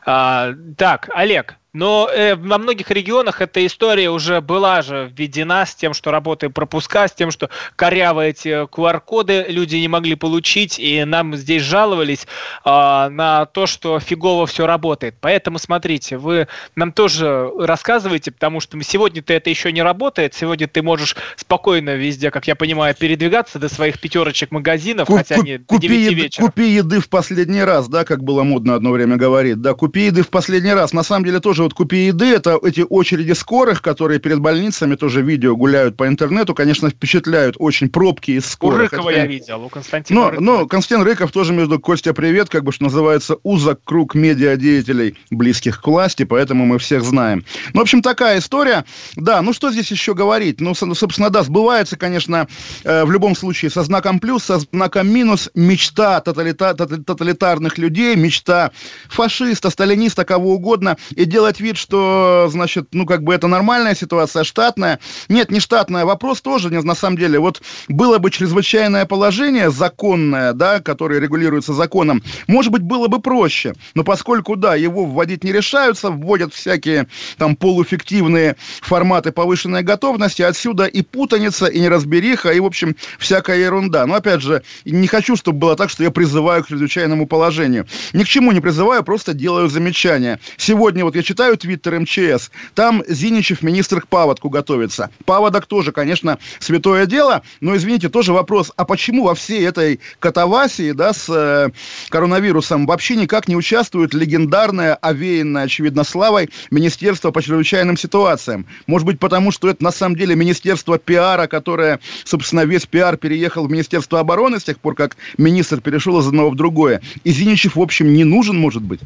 А, 0.05 0.53
так, 0.77 1.09
Олег, 1.13 1.55
но 1.73 2.09
э, 2.13 2.35
во 2.35 2.57
многих 2.57 2.91
регионах 2.91 3.41
эта 3.41 3.65
история 3.65 4.09
уже 4.09 4.41
была 4.41 4.81
же 4.81 5.11
введена 5.15 5.65
с 5.65 5.73
тем, 5.73 5.93
что 5.93 6.11
работают 6.11 6.53
пропуска, 6.53 7.07
с 7.07 7.13
тем, 7.13 7.31
что 7.31 7.49
корявые 7.77 8.31
эти 8.31 8.65
QR-коды 8.65 9.45
люди 9.47 9.77
не 9.77 9.87
могли 9.87 10.15
получить, 10.15 10.79
и 10.79 11.05
нам 11.05 11.35
здесь 11.35 11.63
жаловались 11.63 12.27
э, 12.65 12.69
на 13.09 13.45
то, 13.45 13.67
что 13.67 13.99
фигово 13.99 14.47
все 14.47 14.65
работает. 14.65 15.15
Поэтому 15.21 15.59
смотрите, 15.59 16.17
вы 16.17 16.47
нам 16.75 16.91
тоже 16.91 17.49
рассказываете, 17.57 18.31
потому 18.31 18.59
что 18.59 18.81
сегодня-то 18.81 19.33
это 19.33 19.49
еще 19.49 19.71
не 19.71 19.81
работает, 19.81 20.33
сегодня 20.33 20.67
ты 20.67 20.81
можешь 20.81 21.15
спокойно 21.37 21.95
везде, 21.95 22.31
как 22.31 22.47
я 22.47 22.55
понимаю, 22.55 22.95
передвигаться 22.95 23.59
до 23.59 23.69
своих 23.69 23.99
пятерочек 23.99 24.51
магазинов, 24.51 25.07
Куп, 25.07 25.19
хотя 25.19 25.35
они 25.35 25.57
купи, 25.59 25.87
до 25.87 25.93
9 25.93 26.11
вечера. 26.13 26.45
Купи 26.45 26.69
еды 26.69 26.99
в 26.99 27.07
последний 27.07 27.63
раз, 27.63 27.87
да, 27.87 28.03
как 28.03 28.23
было 28.23 28.43
модно 28.43 28.75
одно 28.75 28.91
время 28.91 29.15
говорить, 29.15 29.61
да, 29.61 29.73
купи 29.73 30.07
еды 30.07 30.23
в 30.23 30.29
последний 30.29 30.73
раз. 30.73 30.91
На 30.91 31.03
самом 31.03 31.23
деле 31.25 31.39
тоже 31.39 31.60
тоже 31.61 31.63
вот 31.63 31.73
купи 31.73 32.07
еды, 32.07 32.25
это 32.25 32.59
эти 32.63 32.85
очереди 32.87 33.33
скорых, 33.33 33.81
которые 33.81 34.19
перед 34.19 34.39
больницами 34.39 34.95
тоже 34.95 35.21
видео 35.21 35.55
гуляют 35.55 35.95
по 35.95 36.07
интернету, 36.07 36.55
конечно, 36.55 36.89
впечатляют 36.89 37.55
очень 37.59 37.89
пробки 37.89 38.31
из 38.31 38.45
скорых. 38.45 38.91
У 38.91 38.95
Рыкова 38.95 39.09
это, 39.09 39.19
я 39.19 39.25
видел, 39.27 39.63
у 39.63 39.69
Константина 39.69 40.19
но, 40.19 40.29
Рыкова. 40.29 40.43
Но 40.43 40.67
Константин 40.67 41.05
Рыков 41.05 41.31
тоже 41.31 41.53
между 41.53 41.79
Костя 41.79 42.13
привет, 42.13 42.49
как 42.49 42.63
бы 42.63 42.71
что 42.71 42.85
называется, 42.85 43.37
узок 43.43 43.81
круг 43.83 44.15
медиадеятелей, 44.15 45.15
близких 45.29 45.81
к 45.81 45.87
власти, 45.87 46.23
поэтому 46.23 46.65
мы 46.65 46.79
всех 46.79 47.03
знаем. 47.03 47.45
Ну, 47.73 47.81
в 47.81 47.83
общем, 47.83 48.01
такая 48.01 48.39
история. 48.39 48.85
Да, 49.15 49.41
ну 49.41 49.53
что 49.53 49.71
здесь 49.71 49.91
еще 49.91 50.13
говорить? 50.13 50.59
Ну, 50.59 50.73
собственно, 50.73 51.29
да, 51.29 51.43
сбывается, 51.43 51.95
конечно, 51.95 52.47
э, 52.83 53.05
в 53.05 53.11
любом 53.11 53.35
случае 53.35 53.69
со 53.71 53.83
знаком 53.83 54.19
плюс, 54.19 54.43
со 54.43 54.59
знаком 54.59 55.07
минус 55.07 55.49
мечта 55.53 56.21
тоталита- 56.25 56.73
тоталитарных 56.75 57.77
людей, 57.77 58.15
мечта 58.15 58.71
фашиста, 59.09 59.69
сталиниста, 59.69 60.25
кого 60.25 60.55
угодно, 60.55 60.97
и 61.15 61.25
делать 61.25 61.50
делать 61.51 61.59
вид, 61.59 61.77
что, 61.77 62.47
значит, 62.49 62.89
ну, 62.93 63.05
как 63.05 63.23
бы 63.23 63.33
это 63.33 63.47
нормальная 63.47 63.95
ситуация, 63.95 64.43
штатная. 64.43 64.99
Нет, 65.27 65.51
не 65.51 65.59
штатная. 65.59 66.05
Вопрос 66.05 66.41
тоже, 66.41 66.69
на 66.69 66.95
самом 66.95 67.17
деле, 67.17 67.39
вот 67.39 67.61
было 67.89 68.17
бы 68.19 68.31
чрезвычайное 68.31 69.05
положение 69.05 69.69
законное, 69.69 70.53
да, 70.53 70.79
которое 70.79 71.19
регулируется 71.19 71.73
законом, 71.73 72.23
может 72.47 72.71
быть, 72.71 72.83
было 72.83 73.07
бы 73.07 73.19
проще. 73.19 73.73
Но 73.95 74.03
поскольку, 74.03 74.55
да, 74.55 74.75
его 74.75 75.05
вводить 75.05 75.43
не 75.43 75.51
решаются, 75.51 76.09
вводят 76.09 76.53
всякие 76.53 77.07
там 77.37 77.55
полуфиктивные 77.55 78.55
форматы 78.81 79.31
повышенной 79.31 79.83
готовности, 79.83 80.43
отсюда 80.43 80.85
и 80.85 81.01
путаница, 81.01 81.65
и 81.65 81.79
неразбериха, 81.79 82.51
и, 82.51 82.59
в 82.59 82.65
общем, 82.65 82.95
всякая 83.19 83.57
ерунда. 83.59 84.05
Но, 84.05 84.15
опять 84.15 84.41
же, 84.41 84.61
не 84.85 85.07
хочу, 85.07 85.35
чтобы 85.35 85.59
было 85.59 85.75
так, 85.75 85.89
что 85.89 86.03
я 86.03 86.11
призываю 86.11 86.63
к 86.63 86.67
чрезвычайному 86.67 87.27
положению. 87.27 87.87
Ни 88.13 88.23
к 88.23 88.27
чему 88.27 88.51
не 88.51 88.61
призываю, 88.61 89.03
просто 89.03 89.33
делаю 89.33 89.67
замечания. 89.67 90.39
Сегодня 90.57 91.03
вот 91.03 91.15
я 91.15 91.23
читаю 91.23 91.40
читаю 91.41 91.57
твиттер 91.57 91.99
МЧС, 92.01 92.51
там 92.75 93.03
Зиничев 93.07 93.63
министр 93.63 94.01
к 94.01 94.07
паводку 94.07 94.49
готовится. 94.49 95.09
Паводок 95.25 95.65
тоже, 95.65 95.91
конечно, 95.91 96.37
святое 96.59 97.07
дело, 97.07 97.41
но, 97.61 97.75
извините, 97.75 98.09
тоже 98.09 98.31
вопрос, 98.31 98.71
а 98.75 98.85
почему 98.85 99.23
во 99.23 99.33
всей 99.33 99.67
этой 99.67 99.99
катавасии, 100.19 100.91
да, 100.91 101.13
с 101.13 101.25
э, 101.29 101.69
коронавирусом 102.09 102.85
вообще 102.85 103.15
никак 103.15 103.47
не 103.47 103.55
участвует 103.55 104.13
легендарное, 104.13 104.93
овеянное, 104.93 105.63
очевидно, 105.63 106.03
славой 106.03 106.51
Министерство 106.69 107.31
по 107.31 107.41
чрезвычайным 107.41 107.97
ситуациям? 107.97 108.67
Может 108.85 109.07
быть, 109.07 109.17
потому 109.17 109.49
что 109.49 109.67
это 109.67 109.83
на 109.83 109.91
самом 109.91 110.17
деле 110.17 110.35
Министерство 110.35 110.99
пиара, 110.99 111.47
которое, 111.47 111.99
собственно, 112.23 112.65
весь 112.65 112.85
пиар 112.85 113.17
переехал 113.17 113.65
в 113.65 113.71
Министерство 113.71 114.19
обороны 114.19 114.59
с 114.59 114.63
тех 114.63 114.79
пор, 114.79 114.93
как 114.93 115.17
министр 115.39 115.81
перешел 115.81 116.19
из 116.19 116.27
одного 116.27 116.51
в 116.51 116.55
другое. 116.55 117.01
И 117.23 117.31
Зиничев, 117.31 117.77
в 117.77 117.81
общем, 117.81 118.13
не 118.13 118.25
нужен, 118.25 118.59
может 118.59 118.83
быть. 118.83 118.99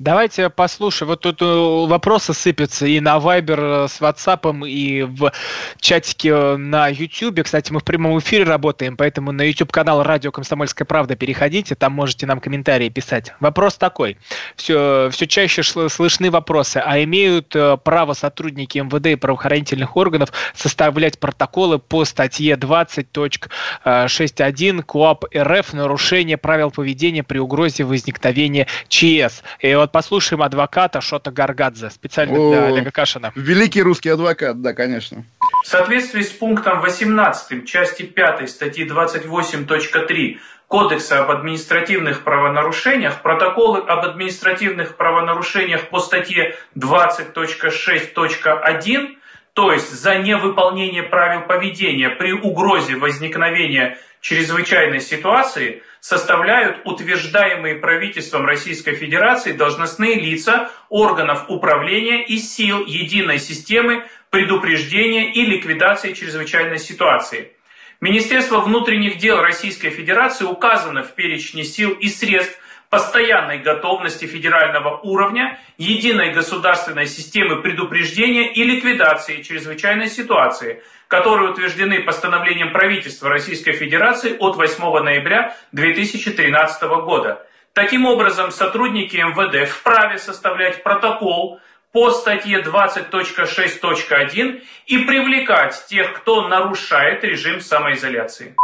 Давайте 0.00 0.48
послушаем. 0.48 1.10
Вот 1.10 1.20
тут 1.20 1.42
э, 1.42 1.44
вопросы 1.44 2.32
сыпятся 2.32 2.86
и 2.86 3.00
на 3.00 3.18
Viber 3.18 3.84
э, 3.84 3.86
с 3.86 4.00
WhatsApp, 4.00 4.66
и 4.66 5.02
в 5.02 5.30
чатике 5.78 6.30
э, 6.30 6.56
на 6.56 6.88
YouTube. 6.88 7.42
Кстати, 7.42 7.70
мы 7.70 7.80
в 7.80 7.84
прямом 7.84 8.18
эфире 8.18 8.44
работаем, 8.44 8.96
поэтому 8.96 9.30
на 9.30 9.42
YouTube-канал 9.42 10.02
«Радио 10.02 10.32
Комсомольская 10.32 10.86
правда» 10.86 11.16
переходите, 11.16 11.74
там 11.74 11.92
можете 11.92 12.24
нам 12.24 12.40
комментарии 12.40 12.88
писать. 12.88 13.34
Вопрос 13.40 13.76
такой. 13.76 14.16
Все, 14.56 15.10
все 15.12 15.26
чаще 15.26 15.62
слышны 15.62 16.30
вопросы. 16.30 16.78
А 16.78 17.02
имеют 17.02 17.54
право 17.84 18.14
сотрудники 18.14 18.78
МВД 18.78 19.08
и 19.08 19.16
правоохранительных 19.16 19.98
органов 19.98 20.32
составлять 20.54 21.18
протоколы 21.18 21.78
по 21.78 22.06
статье 22.06 22.54
20.61 22.54 24.82
КОАП 24.82 25.26
РФ 25.36 25.74
«Нарушение 25.74 26.38
правил 26.38 26.70
поведения 26.70 27.22
при 27.22 27.36
угрозе 27.36 27.84
возникновения 27.84 28.66
ЧС». 28.88 29.42
И 29.58 29.74
вот 29.74 29.89
послушаем 29.90 30.42
адвоката 30.42 31.00
Шота 31.00 31.30
Гаргадзе, 31.30 31.90
специально 31.90 32.38
О, 32.38 32.50
для 32.50 32.66
Олега 32.66 32.90
Кашина. 32.90 33.32
Великий 33.34 33.82
русский 33.82 34.08
адвокат, 34.08 34.62
да, 34.62 34.72
конечно. 34.72 35.24
В 35.64 35.66
соответствии 35.66 36.22
с 36.22 36.30
пунктом 36.30 36.80
18 36.80 37.66
части 37.66 38.04
5 38.04 38.48
статьи 38.48 38.88
28.3 38.88 40.38
Кодекса 40.70 41.22
об 41.24 41.30
административных 41.32 42.22
правонарушениях, 42.22 43.22
протоколы 43.22 43.80
об 43.80 44.04
административных 44.04 44.96
правонарушениях 44.96 45.88
по 45.88 45.98
статье 45.98 46.54
20.6.1, 46.76 49.16
то 49.52 49.72
есть 49.72 49.92
за 49.92 50.18
невыполнение 50.18 51.02
правил 51.02 51.42
поведения 51.42 52.10
при 52.10 52.32
угрозе 52.32 52.94
возникновения 52.94 53.98
чрезвычайной 54.20 55.00
ситуации, 55.00 55.82
составляют 56.00 56.80
утверждаемые 56.84 57.76
правительством 57.76 58.46
Российской 58.46 58.94
Федерации 58.94 59.52
должностные 59.52 60.18
лица 60.18 60.70
органов 60.88 61.44
управления 61.48 62.24
и 62.24 62.38
сил 62.38 62.84
единой 62.86 63.38
системы 63.38 64.04
предупреждения 64.30 65.32
и 65.32 65.44
ликвидации 65.44 66.12
чрезвычайной 66.12 66.78
ситуации. 66.78 67.52
Министерство 68.00 68.60
внутренних 68.60 69.18
дел 69.18 69.42
Российской 69.42 69.90
Федерации 69.90 70.44
указано 70.44 71.02
в 71.02 71.14
перечне 71.14 71.64
сил 71.64 71.90
и 71.90 72.08
средств 72.08 72.58
постоянной 72.90 73.58
готовности 73.58 74.26
федерального 74.26 74.98
уровня 74.98 75.58
единой 75.78 76.32
государственной 76.32 77.06
системы 77.06 77.62
предупреждения 77.62 78.52
и 78.52 78.62
ликвидации 78.64 79.42
чрезвычайной 79.42 80.08
ситуации, 80.08 80.82
которые 81.08 81.52
утверждены 81.52 82.02
постановлением 82.02 82.72
правительства 82.72 83.30
Российской 83.30 83.72
Федерации 83.72 84.36
от 84.38 84.56
8 84.56 85.02
ноября 85.02 85.56
2013 85.72 86.82
года. 87.04 87.46
Таким 87.72 88.04
образом, 88.04 88.50
сотрудники 88.50 89.16
МВД 89.16 89.70
вправе 89.70 90.18
составлять 90.18 90.82
протокол 90.82 91.60
по 91.92 92.10
статье 92.10 92.60
20.6.1 92.60 94.62
и 94.86 94.98
привлекать 94.98 95.84
тех, 95.88 96.12
кто 96.14 96.48
нарушает 96.48 97.22
режим 97.22 97.60
самоизоляции. 97.60 98.56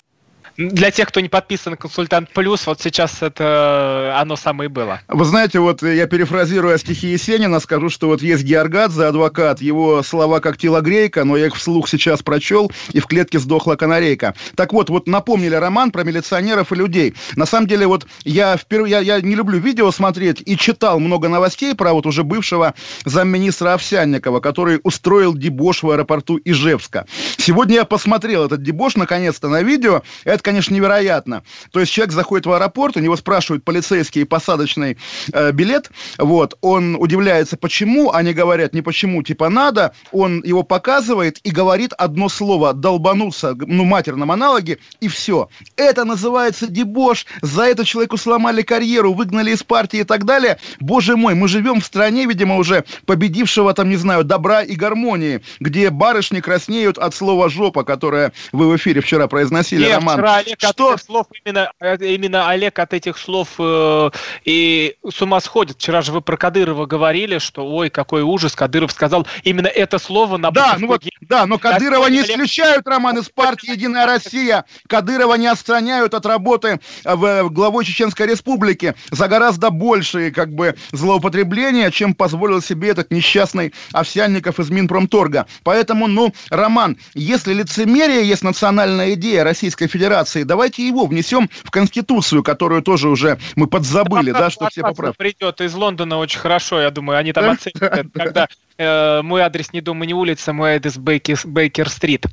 Для 0.56 0.90
тех, 0.90 1.08
кто 1.08 1.20
не 1.20 1.28
подписан 1.28 1.72
на 1.72 1.76
«Консультант 1.76 2.30
Плюс», 2.32 2.66
вот 2.66 2.80
сейчас 2.80 3.22
это 3.22 4.16
оно 4.18 4.36
самое 4.36 4.68
и 4.68 4.72
было. 4.72 5.00
Вы 5.08 5.24
знаете, 5.24 5.58
вот 5.58 5.82
я 5.82 6.06
перефразируя 6.06 6.78
стихи 6.78 7.08
Есенина, 7.08 7.60
скажу, 7.60 7.90
что 7.90 8.08
вот 8.08 8.22
есть 8.22 8.42
Георгадзе, 8.42 9.04
адвокат, 9.04 9.60
его 9.60 10.02
слова 10.02 10.40
как 10.40 10.56
телогрейка, 10.56 11.24
но 11.24 11.36
я 11.36 11.46
их 11.46 11.56
вслух 11.56 11.88
сейчас 11.88 12.22
прочел, 12.22 12.72
и 12.92 13.00
в 13.00 13.06
клетке 13.06 13.38
сдохла 13.38 13.76
канарейка. 13.76 14.34
Так 14.54 14.72
вот, 14.72 14.88
вот 14.88 15.06
напомнили 15.06 15.54
роман 15.54 15.90
про 15.90 16.04
милиционеров 16.04 16.72
и 16.72 16.76
людей. 16.76 17.14
На 17.34 17.44
самом 17.44 17.66
деле, 17.66 17.86
вот 17.86 18.06
я, 18.24 18.56
впервые, 18.56 18.90
я, 18.90 19.00
я 19.00 19.20
не 19.20 19.34
люблю 19.34 19.58
видео 19.58 19.90
смотреть 19.90 20.42
и 20.44 20.56
читал 20.56 21.00
много 21.00 21.28
новостей 21.28 21.74
про 21.74 21.92
вот 21.92 22.06
уже 22.06 22.24
бывшего 22.24 22.74
замминистра 23.04 23.74
Овсянникова, 23.74 24.40
который 24.40 24.80
устроил 24.82 25.34
дебош 25.34 25.82
в 25.82 25.90
аэропорту 25.90 26.40
Ижевска. 26.44 27.06
Сегодня 27.36 27.76
я 27.76 27.84
посмотрел 27.84 28.46
этот 28.46 28.62
дебош 28.62 28.96
наконец-то 28.96 29.48
на 29.48 29.62
видео. 29.62 30.02
Это 30.24 30.45
конечно, 30.46 30.74
невероятно. 30.74 31.42
То 31.72 31.80
есть 31.80 31.90
человек 31.90 32.14
заходит 32.14 32.46
в 32.46 32.52
аэропорт, 32.52 32.96
у 32.96 33.00
него 33.00 33.16
спрашивают 33.16 33.64
полицейский 33.64 34.24
посадочный 34.24 34.96
э, 35.32 35.50
билет, 35.50 35.90
вот, 36.18 36.56
он 36.60 36.94
удивляется, 36.94 37.56
почему, 37.56 38.12
они 38.12 38.32
говорят 38.32 38.72
не 38.72 38.80
почему, 38.80 39.24
типа 39.24 39.48
надо, 39.48 39.92
он 40.12 40.44
его 40.44 40.62
показывает 40.62 41.38
и 41.42 41.50
говорит 41.50 41.92
одно 41.98 42.28
слово, 42.28 42.72
долбануться, 42.74 43.56
ну, 43.58 43.84
матерном 43.84 44.30
аналоге, 44.30 44.78
и 45.00 45.08
все. 45.08 45.48
Это 45.76 46.04
называется 46.04 46.68
дебош, 46.68 47.26
за 47.42 47.64
это 47.64 47.84
человеку 47.84 48.16
сломали 48.16 48.62
карьеру, 48.62 49.14
выгнали 49.14 49.50
из 49.50 49.64
партии 49.64 50.00
и 50.00 50.04
так 50.04 50.24
далее. 50.24 50.58
Боже 50.78 51.16
мой, 51.16 51.34
мы 51.34 51.48
живем 51.48 51.80
в 51.80 51.84
стране, 51.84 52.26
видимо, 52.26 52.56
уже 52.56 52.84
победившего, 53.04 53.74
там, 53.74 53.88
не 53.88 53.96
знаю, 53.96 54.22
добра 54.22 54.62
и 54.62 54.76
гармонии, 54.76 55.40
где 55.58 55.90
барышни 55.90 56.38
краснеют 56.38 56.98
от 56.98 57.16
слова 57.16 57.48
жопа, 57.48 57.82
которое 57.82 58.32
вы 58.52 58.68
в 58.68 58.76
эфире 58.76 59.00
вчера 59.00 59.26
произносили, 59.26 59.86
Нет, 59.86 59.96
Роман. 59.96 60.14
Вчера 60.14 60.35
Олег 60.36 60.58
что? 60.58 60.68
от 60.68 60.80
этих 60.80 61.06
слов, 61.06 61.26
именно, 61.44 61.72
э, 61.80 61.96
именно 62.00 62.48
Олег 62.48 62.78
от 62.78 62.94
этих 62.94 63.18
слов 63.18 63.48
э, 63.58 64.10
и 64.44 64.96
с 65.08 65.22
ума 65.22 65.40
сходит. 65.40 65.76
Вчера 65.76 66.02
же 66.02 66.12
вы 66.12 66.20
про 66.20 66.36
Кадырова 66.36 66.86
говорили, 66.86 67.38
что 67.38 67.66
ой, 67.66 67.90
какой 67.90 68.22
ужас, 68.22 68.54
Кадыров 68.54 68.92
сказал 68.92 69.26
именно 69.42 69.68
это 69.68 69.98
слово 69.98 70.36
на 70.36 70.50
Да, 70.50 70.76
ну 70.78 70.88
вот, 70.88 71.02
да, 71.20 71.46
но 71.46 71.58
Кадырова 71.58 72.06
не 72.08 72.22
исключают, 72.22 72.86
Роман, 72.86 73.18
из 73.18 73.28
партии 73.28 73.70
«Единая 73.70 74.06
Россия». 74.06 74.64
Кадырова 74.88 75.34
не 75.34 75.46
отстраняют 75.46 76.14
от 76.14 76.26
работы 76.26 76.80
в 77.04 77.48
главой 77.50 77.84
Чеченской 77.84 78.26
Республики 78.26 78.94
за 79.10 79.28
гораздо 79.28 79.70
большие, 79.70 80.30
как 80.30 80.52
бы, 80.52 80.76
злоупотребления, 80.92 81.90
чем 81.90 82.14
позволил 82.14 82.62
себе 82.62 82.90
этот 82.90 83.10
несчастный 83.10 83.72
Овсянников 83.92 84.60
из 84.60 84.70
Минпромторга. 84.70 85.46
Поэтому, 85.62 86.06
ну, 86.06 86.32
Роман, 86.50 86.98
если 87.14 87.52
лицемерие 87.52 88.26
есть 88.26 88.42
национальная 88.42 89.14
идея 89.14 89.44
Российской 89.44 89.86
Федерации, 89.86 90.25
Федерации, 90.26 90.42
давайте 90.42 90.86
его 90.86 91.06
внесем 91.06 91.48
в 91.64 91.70
Конституцию, 91.70 92.42
которую 92.42 92.82
тоже 92.82 93.08
уже 93.08 93.38
мы 93.54 93.66
подзабыли, 93.66 94.32
да, 94.32 94.50
что 94.50 94.68
все 94.68 94.82
поправки. 94.82 95.16
придет 95.16 95.60
из 95.60 95.74
Лондона 95.74 96.18
очень 96.18 96.38
хорошо, 96.38 96.80
я 96.80 96.90
думаю, 96.90 97.18
они 97.18 97.32
там 97.32 97.50
оценят, 97.50 98.06
когда 98.12 98.48
э, 98.76 99.22
мой 99.22 99.42
адрес 99.42 99.72
не 99.72 99.80
дом 99.80 100.02
и 100.04 100.06
не 100.06 100.14
улица, 100.14 100.52
мой 100.52 100.76
адрес 100.76 100.96
Бейкер-стрит. 100.98 102.26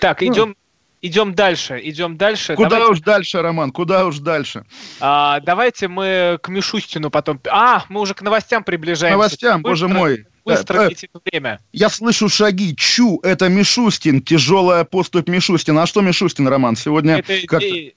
Так, 0.00 0.22
идем 0.22 0.50
ну. 0.50 0.54
идем 1.02 1.34
дальше, 1.34 1.80
идем 1.82 2.16
дальше. 2.16 2.54
Куда 2.54 2.70
давайте... 2.70 2.92
уж 2.92 3.00
дальше, 3.00 3.42
Роман, 3.42 3.70
куда 3.70 4.06
уж 4.06 4.18
дальше? 4.18 4.64
А, 5.00 5.40
давайте 5.40 5.88
мы 5.88 6.38
к 6.42 6.48
Мишустину 6.48 7.10
потом. 7.10 7.40
А, 7.50 7.84
мы 7.88 8.00
уже 8.00 8.14
к 8.14 8.22
новостям 8.22 8.64
приближаемся. 8.64 9.14
К 9.14 9.18
новостям, 9.18 9.62
Быстро. 9.62 9.70
боже 9.70 9.88
мой. 9.88 10.26
Быстро 10.44 10.90
э, 10.90 10.94
время. 11.30 11.60
Я 11.72 11.88
слышу 11.88 12.28
шаги. 12.28 12.74
Чу, 12.76 13.20
это 13.22 13.48
Мишустин. 13.48 14.22
Тяжелая 14.22 14.84
поступь 14.84 15.28
Мишустина. 15.28 15.82
А 15.82 15.86
что 15.86 16.00
Мишустин, 16.00 16.48
Роман, 16.48 16.76
сегодня? 16.76 17.18
Это, 17.18 17.32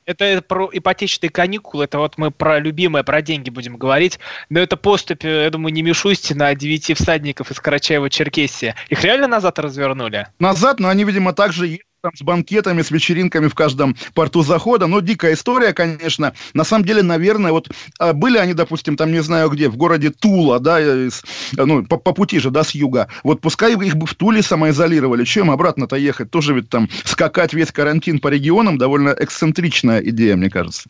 это, 0.06 0.26
это 0.26 0.42
про 0.42 0.70
ипотечные 0.72 1.30
каникулы. 1.30 1.86
Это 1.86 2.00
вот 2.00 2.18
мы 2.18 2.32
про 2.32 2.60
любимое, 2.60 3.04
про 3.04 3.22
деньги 3.22 3.50
будем 3.50 3.78
говорить. 3.78 4.20
Но 4.50 4.60
это 4.60 4.78
поступь, 4.78 5.24
я 5.24 5.50
думаю, 5.50 5.74
не 5.74 5.82
Мишустина, 5.82 6.48
а 6.48 6.56
девяти 6.56 6.94
всадников 6.94 7.52
из 7.52 7.58
Карачаева-Черкесии. 7.60 8.74
Их 8.90 9.04
реально 9.04 9.28
назад 9.28 9.60
развернули? 9.60 10.28
Назад, 10.40 10.80
но 10.80 10.90
они, 10.90 11.04
видимо, 11.04 11.34
также 11.34 11.80
там 12.04 12.12
с 12.18 12.22
банкетами, 12.22 12.82
с 12.82 12.92
вечеринками 12.92 13.48
в 13.48 13.56
каждом 13.56 13.96
порту 14.14 14.44
захода. 14.44 14.88
Но 14.88 15.00
дикая 15.00 15.36
история, 15.36 15.72
конечно. 15.72 16.34
На 16.54 16.66
самом 16.66 16.84
деле, 16.84 17.02
наверное, 17.02 17.54
вот 17.54 17.70
а, 17.98 18.12
были 18.12 18.38
они, 18.38 18.54
допустим, 18.54 18.98
там 18.98 19.14
не 19.14 19.24
знаю 19.24 19.50
где, 19.50 19.70
в 19.70 19.78
городе 19.78 20.10
Тула, 20.10 20.60
да, 20.60 20.82
из, 20.82 21.24
ну, 21.54 21.86
по, 21.86 21.96
по 21.96 22.12
пути 22.12 22.40
же, 22.40 22.52
да, 22.52 22.66
с 22.66 22.72
юга. 22.72 23.08
Вот 23.24 23.40
пускай 23.40 23.72
их 23.72 23.96
бы 23.96 24.06
в 24.06 24.16
Туле 24.16 24.42
самоизолировали. 24.44 25.24
Чем 25.24 25.50
обратно-то 25.50 25.96
ехать? 25.96 26.30
Тоже 26.30 26.54
ведь 26.54 26.68
там 26.68 26.90
скакать 27.06 27.54
весь 27.54 27.72
карантин 27.72 28.20
по 28.20 28.28
регионам 28.28 28.78
довольно 28.78 29.16
эксцентричная 29.18 30.00
идея, 30.00 30.36
мне 30.36 30.50
кажется. 30.50 30.90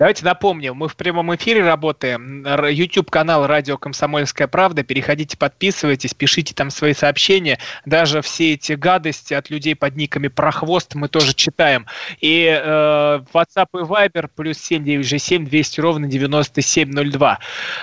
Давайте 0.00 0.24
напомним, 0.24 0.74
мы 0.74 0.88
в 0.88 0.96
прямом 0.96 1.32
эфире 1.36 1.64
работаем. 1.64 2.44
YouTube-канал 2.44 3.46
«Радио 3.46 3.78
Комсомольская 3.78 4.48
правда». 4.48 4.82
Переходите, 4.82 5.36
подписывайтесь, 5.36 6.14
пишите 6.14 6.52
там 6.52 6.70
свои 6.70 6.94
сообщения. 6.94 7.60
Даже 7.86 8.22
все 8.22 8.54
эти 8.54 8.72
гадости 8.72 9.34
от 9.34 9.48
людей 9.48 9.76
под 9.76 9.94
никами 9.94 10.31
про 10.34 10.52
хвост 10.52 10.94
мы 10.94 11.08
тоже 11.08 11.34
читаем. 11.34 11.86
И 12.20 12.44
э, 12.44 13.20
WhatsApp 13.32 13.68
и 13.74 13.78
Viber 13.78 14.30
плюс 14.34 14.58
7967 14.58 15.46
200 15.46 15.80
ровно 15.80 16.06
9702. 16.08 17.38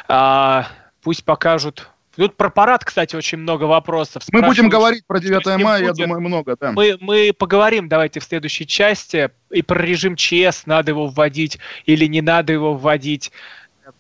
А, 0.08 0.68
пусть 1.02 1.24
покажут 1.24 1.90
Тут 2.20 2.36
про 2.36 2.50
парад, 2.50 2.84
кстати, 2.84 3.16
очень 3.16 3.38
много 3.38 3.64
вопросов. 3.64 4.24
Мы 4.34 4.42
будем 4.42 4.68
говорить 4.68 5.06
про 5.08 5.22
9 5.22 5.64
мая, 5.64 5.86
я 5.86 5.94
думаю, 5.94 6.20
много, 6.20 6.58
да. 6.60 6.74
Мы, 6.74 6.98
мы 7.00 7.32
поговорим, 7.32 7.88
давайте, 7.88 8.20
в 8.20 8.26
следующей 8.26 8.68
части. 8.68 9.30
И 9.52 9.62
про 9.62 9.82
режим 9.82 10.18
ЧС, 10.18 10.66
надо 10.66 10.92
его 10.92 11.08
вводить 11.08 11.60
или 11.86 12.06
не 12.08 12.22
надо 12.22 12.52
его 12.52 12.74
вводить. 12.74 13.32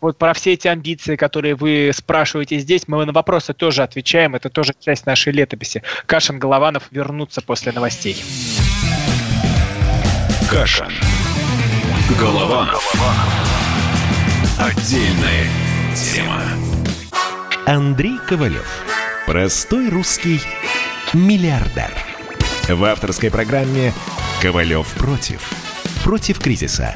Вот 0.01 0.17
про 0.17 0.33
все 0.33 0.53
эти 0.53 0.67
амбиции, 0.67 1.15
которые 1.15 1.55
вы 1.55 1.91
спрашиваете 1.93 2.59
здесь, 2.59 2.87
мы 2.87 3.05
на 3.05 3.11
вопросы 3.11 3.53
тоже 3.53 3.83
отвечаем. 3.83 4.35
Это 4.35 4.49
тоже 4.49 4.73
часть 4.79 5.05
нашей 5.05 5.33
летописи. 5.33 5.83
Кашин, 6.05 6.39
Голованов 6.39 6.87
вернутся 6.91 7.41
после 7.41 7.71
новостей. 7.71 8.23
Кашин. 10.49 10.91
Голованов. 12.19 12.93
Отдельная 14.59 15.47
тема. 15.95 16.41
Андрей 17.65 18.17
Ковалев. 18.27 18.83
Простой 19.25 19.89
русский 19.89 20.41
миллиардер. 21.13 21.91
В 22.67 22.83
авторской 22.83 23.29
программе 23.29 23.93
«Ковалев 24.41 24.87
против». 24.95 25.51
Против 26.03 26.39
кризиса. 26.39 26.95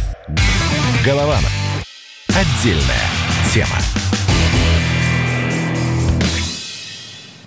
Голованов. 1.03 1.51
Отдельная 2.27 3.09
тема. 3.51 4.00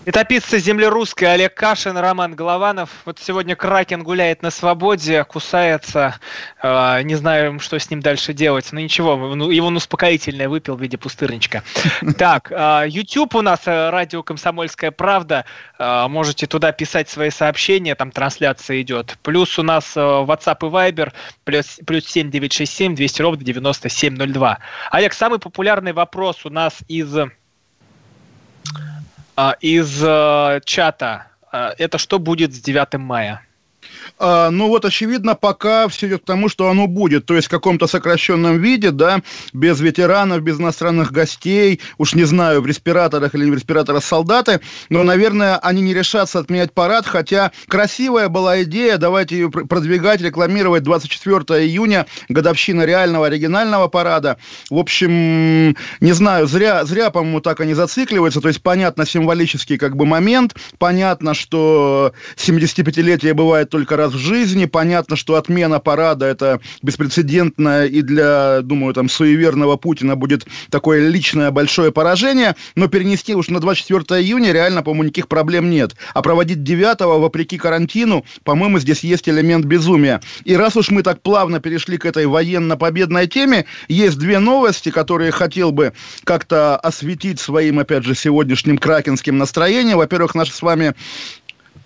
Летописцы 0.07 0.59
земли 0.59 0.85
русской 0.85 1.25
Олег 1.25 1.55
Кашин, 1.55 1.97
Роман 1.97 2.35
Голованов. 2.35 2.91
Вот 3.07 3.19
сегодня 3.19 3.57
Кракен 3.57 4.03
гуляет 4.03 4.43
на 4.43 4.51
свободе, 4.51 5.25
кусается. 5.25 6.17
Э, 6.63 7.01
не 7.03 7.15
знаю, 7.15 7.59
что 7.59 7.79
с 7.79 7.89
ним 7.89 8.01
дальше 8.01 8.35
делать. 8.35 8.69
Но 8.71 8.81
ничего, 8.81 9.17
ну, 9.35 9.49
его 9.49 9.69
он 9.69 9.77
успокоительное 9.77 10.51
выпил 10.51 10.77
в 10.77 10.83
виде 10.83 10.99
пустырничка. 10.99 11.63
Так, 12.19 12.53
э, 12.53 12.85
YouTube 12.89 13.35
у 13.35 13.41
нас, 13.41 13.61
э, 13.65 13.89
радио 13.89 14.23
«Комсомольская 14.23 14.91
правда». 14.91 15.47
Э, 15.79 16.07
можете 16.09 16.47
туда 16.47 16.73
писать 16.73 17.09
свои 17.09 17.31
сообщения, 17.31 17.95
там 17.95 18.11
трансляция 18.11 18.83
идет. 18.83 19.17
Плюс 19.23 19.59
у 19.59 19.63
нас 19.63 19.97
э, 19.97 20.01
WhatsApp 20.01 20.59
и 20.61 20.71
Viber, 20.71 21.13
плюс, 21.45 21.81
плюс 21.87 22.05
7967 22.05 22.95
200 22.95 23.23
ровно 23.23 23.43
9702. 23.43 24.59
Олег, 24.91 25.15
самый 25.15 25.39
популярный 25.39 25.95
вопрос 25.95 26.45
у 26.45 26.51
нас 26.51 26.81
из 26.89 27.17
из 29.61 30.03
э, 30.03 30.61
чата. 30.65 31.27
А, 31.51 31.75
это 31.79 31.99
что 31.99 32.19
будет 32.19 32.55
с 32.55 32.61
9 32.61 32.95
мая? 32.95 33.43
А, 34.17 34.51
ну 34.51 34.69
вот, 34.69 34.85
очевидно, 34.85 35.35
пока 35.35 35.89
все 35.89 36.07
идет 36.07 36.23
к 36.23 36.25
тому, 36.25 36.49
что 36.49 36.69
оно 36.69 36.87
будет, 36.87 37.27
то 37.27 37.35
есть 37.35 37.49
в 37.49 37.51
каком-то 37.51 37.89
сокращенном 37.89 38.59
виде, 38.59 38.93
да, 38.93 39.23
без 39.53 39.81
ветеранов, 39.81 40.41
без 40.41 40.61
иностранных 40.61 41.11
гостей, 41.11 41.81
уж 41.99 42.15
не 42.15 42.23
знаю, 42.23 42.61
в 42.61 42.67
респираторах 42.67 43.35
или 43.35 43.47
не 43.47 43.51
в 43.51 43.55
респираторах 43.55 44.05
солдаты, 44.05 44.61
но, 44.89 45.03
наверное, 45.03 45.57
они 45.57 45.83
не 45.83 45.93
решатся 45.93 46.39
отменять 46.39 46.73
парад, 46.73 47.07
хотя 47.07 47.51
красивая 47.67 48.29
была 48.29 48.63
идея, 48.63 48.99
давайте 48.99 49.37
ее 49.37 49.51
продвигать, 49.51 50.21
рекламировать 50.21 50.85
24 50.85 51.65
июня, 51.65 52.07
годовщина 52.29 52.83
реального 52.85 53.27
оригинального 53.27 53.89
парада. 53.89 54.37
В 54.71 54.79
общем, 54.79 55.77
не 56.01 56.13
знаю, 56.13 56.47
зря, 56.47 56.85
зря 56.85 57.11
по-моему, 57.11 57.41
так 57.41 57.61
они 57.61 57.75
зацикливаются, 57.75 58.41
то 58.41 58.47
есть 58.47 58.63
понятно 58.63 59.07
символический 59.07 59.77
как 59.77 59.97
бы 59.97 60.07
момент, 60.07 60.55
понятно, 60.79 61.35
что 61.35 62.13
75-летие 62.37 63.35
бывает 63.35 63.71
только 63.71 63.97
раз 63.97 64.04
в 64.13 64.19
жизни. 64.19 64.67
Понятно, 64.67 65.17
что 65.17 65.37
отмена 65.37 65.81
парада 65.81 66.27
это 66.27 66.61
беспрецедентное 66.83 67.87
и 67.87 68.03
для, 68.03 68.61
думаю, 68.63 68.95
там, 68.95 69.09
суеверного 69.09 69.77
Путина 69.77 70.17
будет 70.17 70.47
такое 70.71 71.09
личное 71.09 71.51
большое 71.51 71.93
поражение, 71.93 72.57
но 72.75 72.89
перенести 72.89 73.35
уж 73.35 73.49
на 73.49 73.61
24 73.61 74.21
июня 74.21 74.53
реально, 74.53 74.83
по-моему, 74.83 75.05
никаких 75.05 75.29
проблем 75.29 75.71
нет. 75.71 75.95
А 76.13 76.23
проводить 76.23 76.63
9 76.63 77.01
вопреки 77.01 77.59
карантину, 77.59 78.25
по-моему, 78.43 78.79
здесь 78.79 79.01
есть 79.01 79.29
элемент 79.29 79.65
безумия. 79.65 80.21
И 80.45 80.57
раз 80.57 80.77
уж 80.77 80.91
мы 80.91 81.03
так 81.03 81.23
плавно 81.23 81.61
перешли 81.61 81.99
к 81.99 82.07
этой 82.07 82.27
военно-победной 82.27 83.27
теме, 83.27 83.65
есть 83.89 84.19
две 84.19 84.39
новости, 84.39 84.91
которые 84.91 85.31
хотел 85.31 85.73
бы 85.73 85.93
как-то 86.25 86.77
осветить 86.77 87.41
своим, 87.41 87.79
опять 87.79 88.05
же, 88.05 88.15
сегодняшним 88.15 88.79
кракенским 88.79 89.39
настроением. 89.39 89.99
Во-первых, 89.99 90.35
наш 90.35 90.51
с 90.51 90.63
вами 90.63 90.95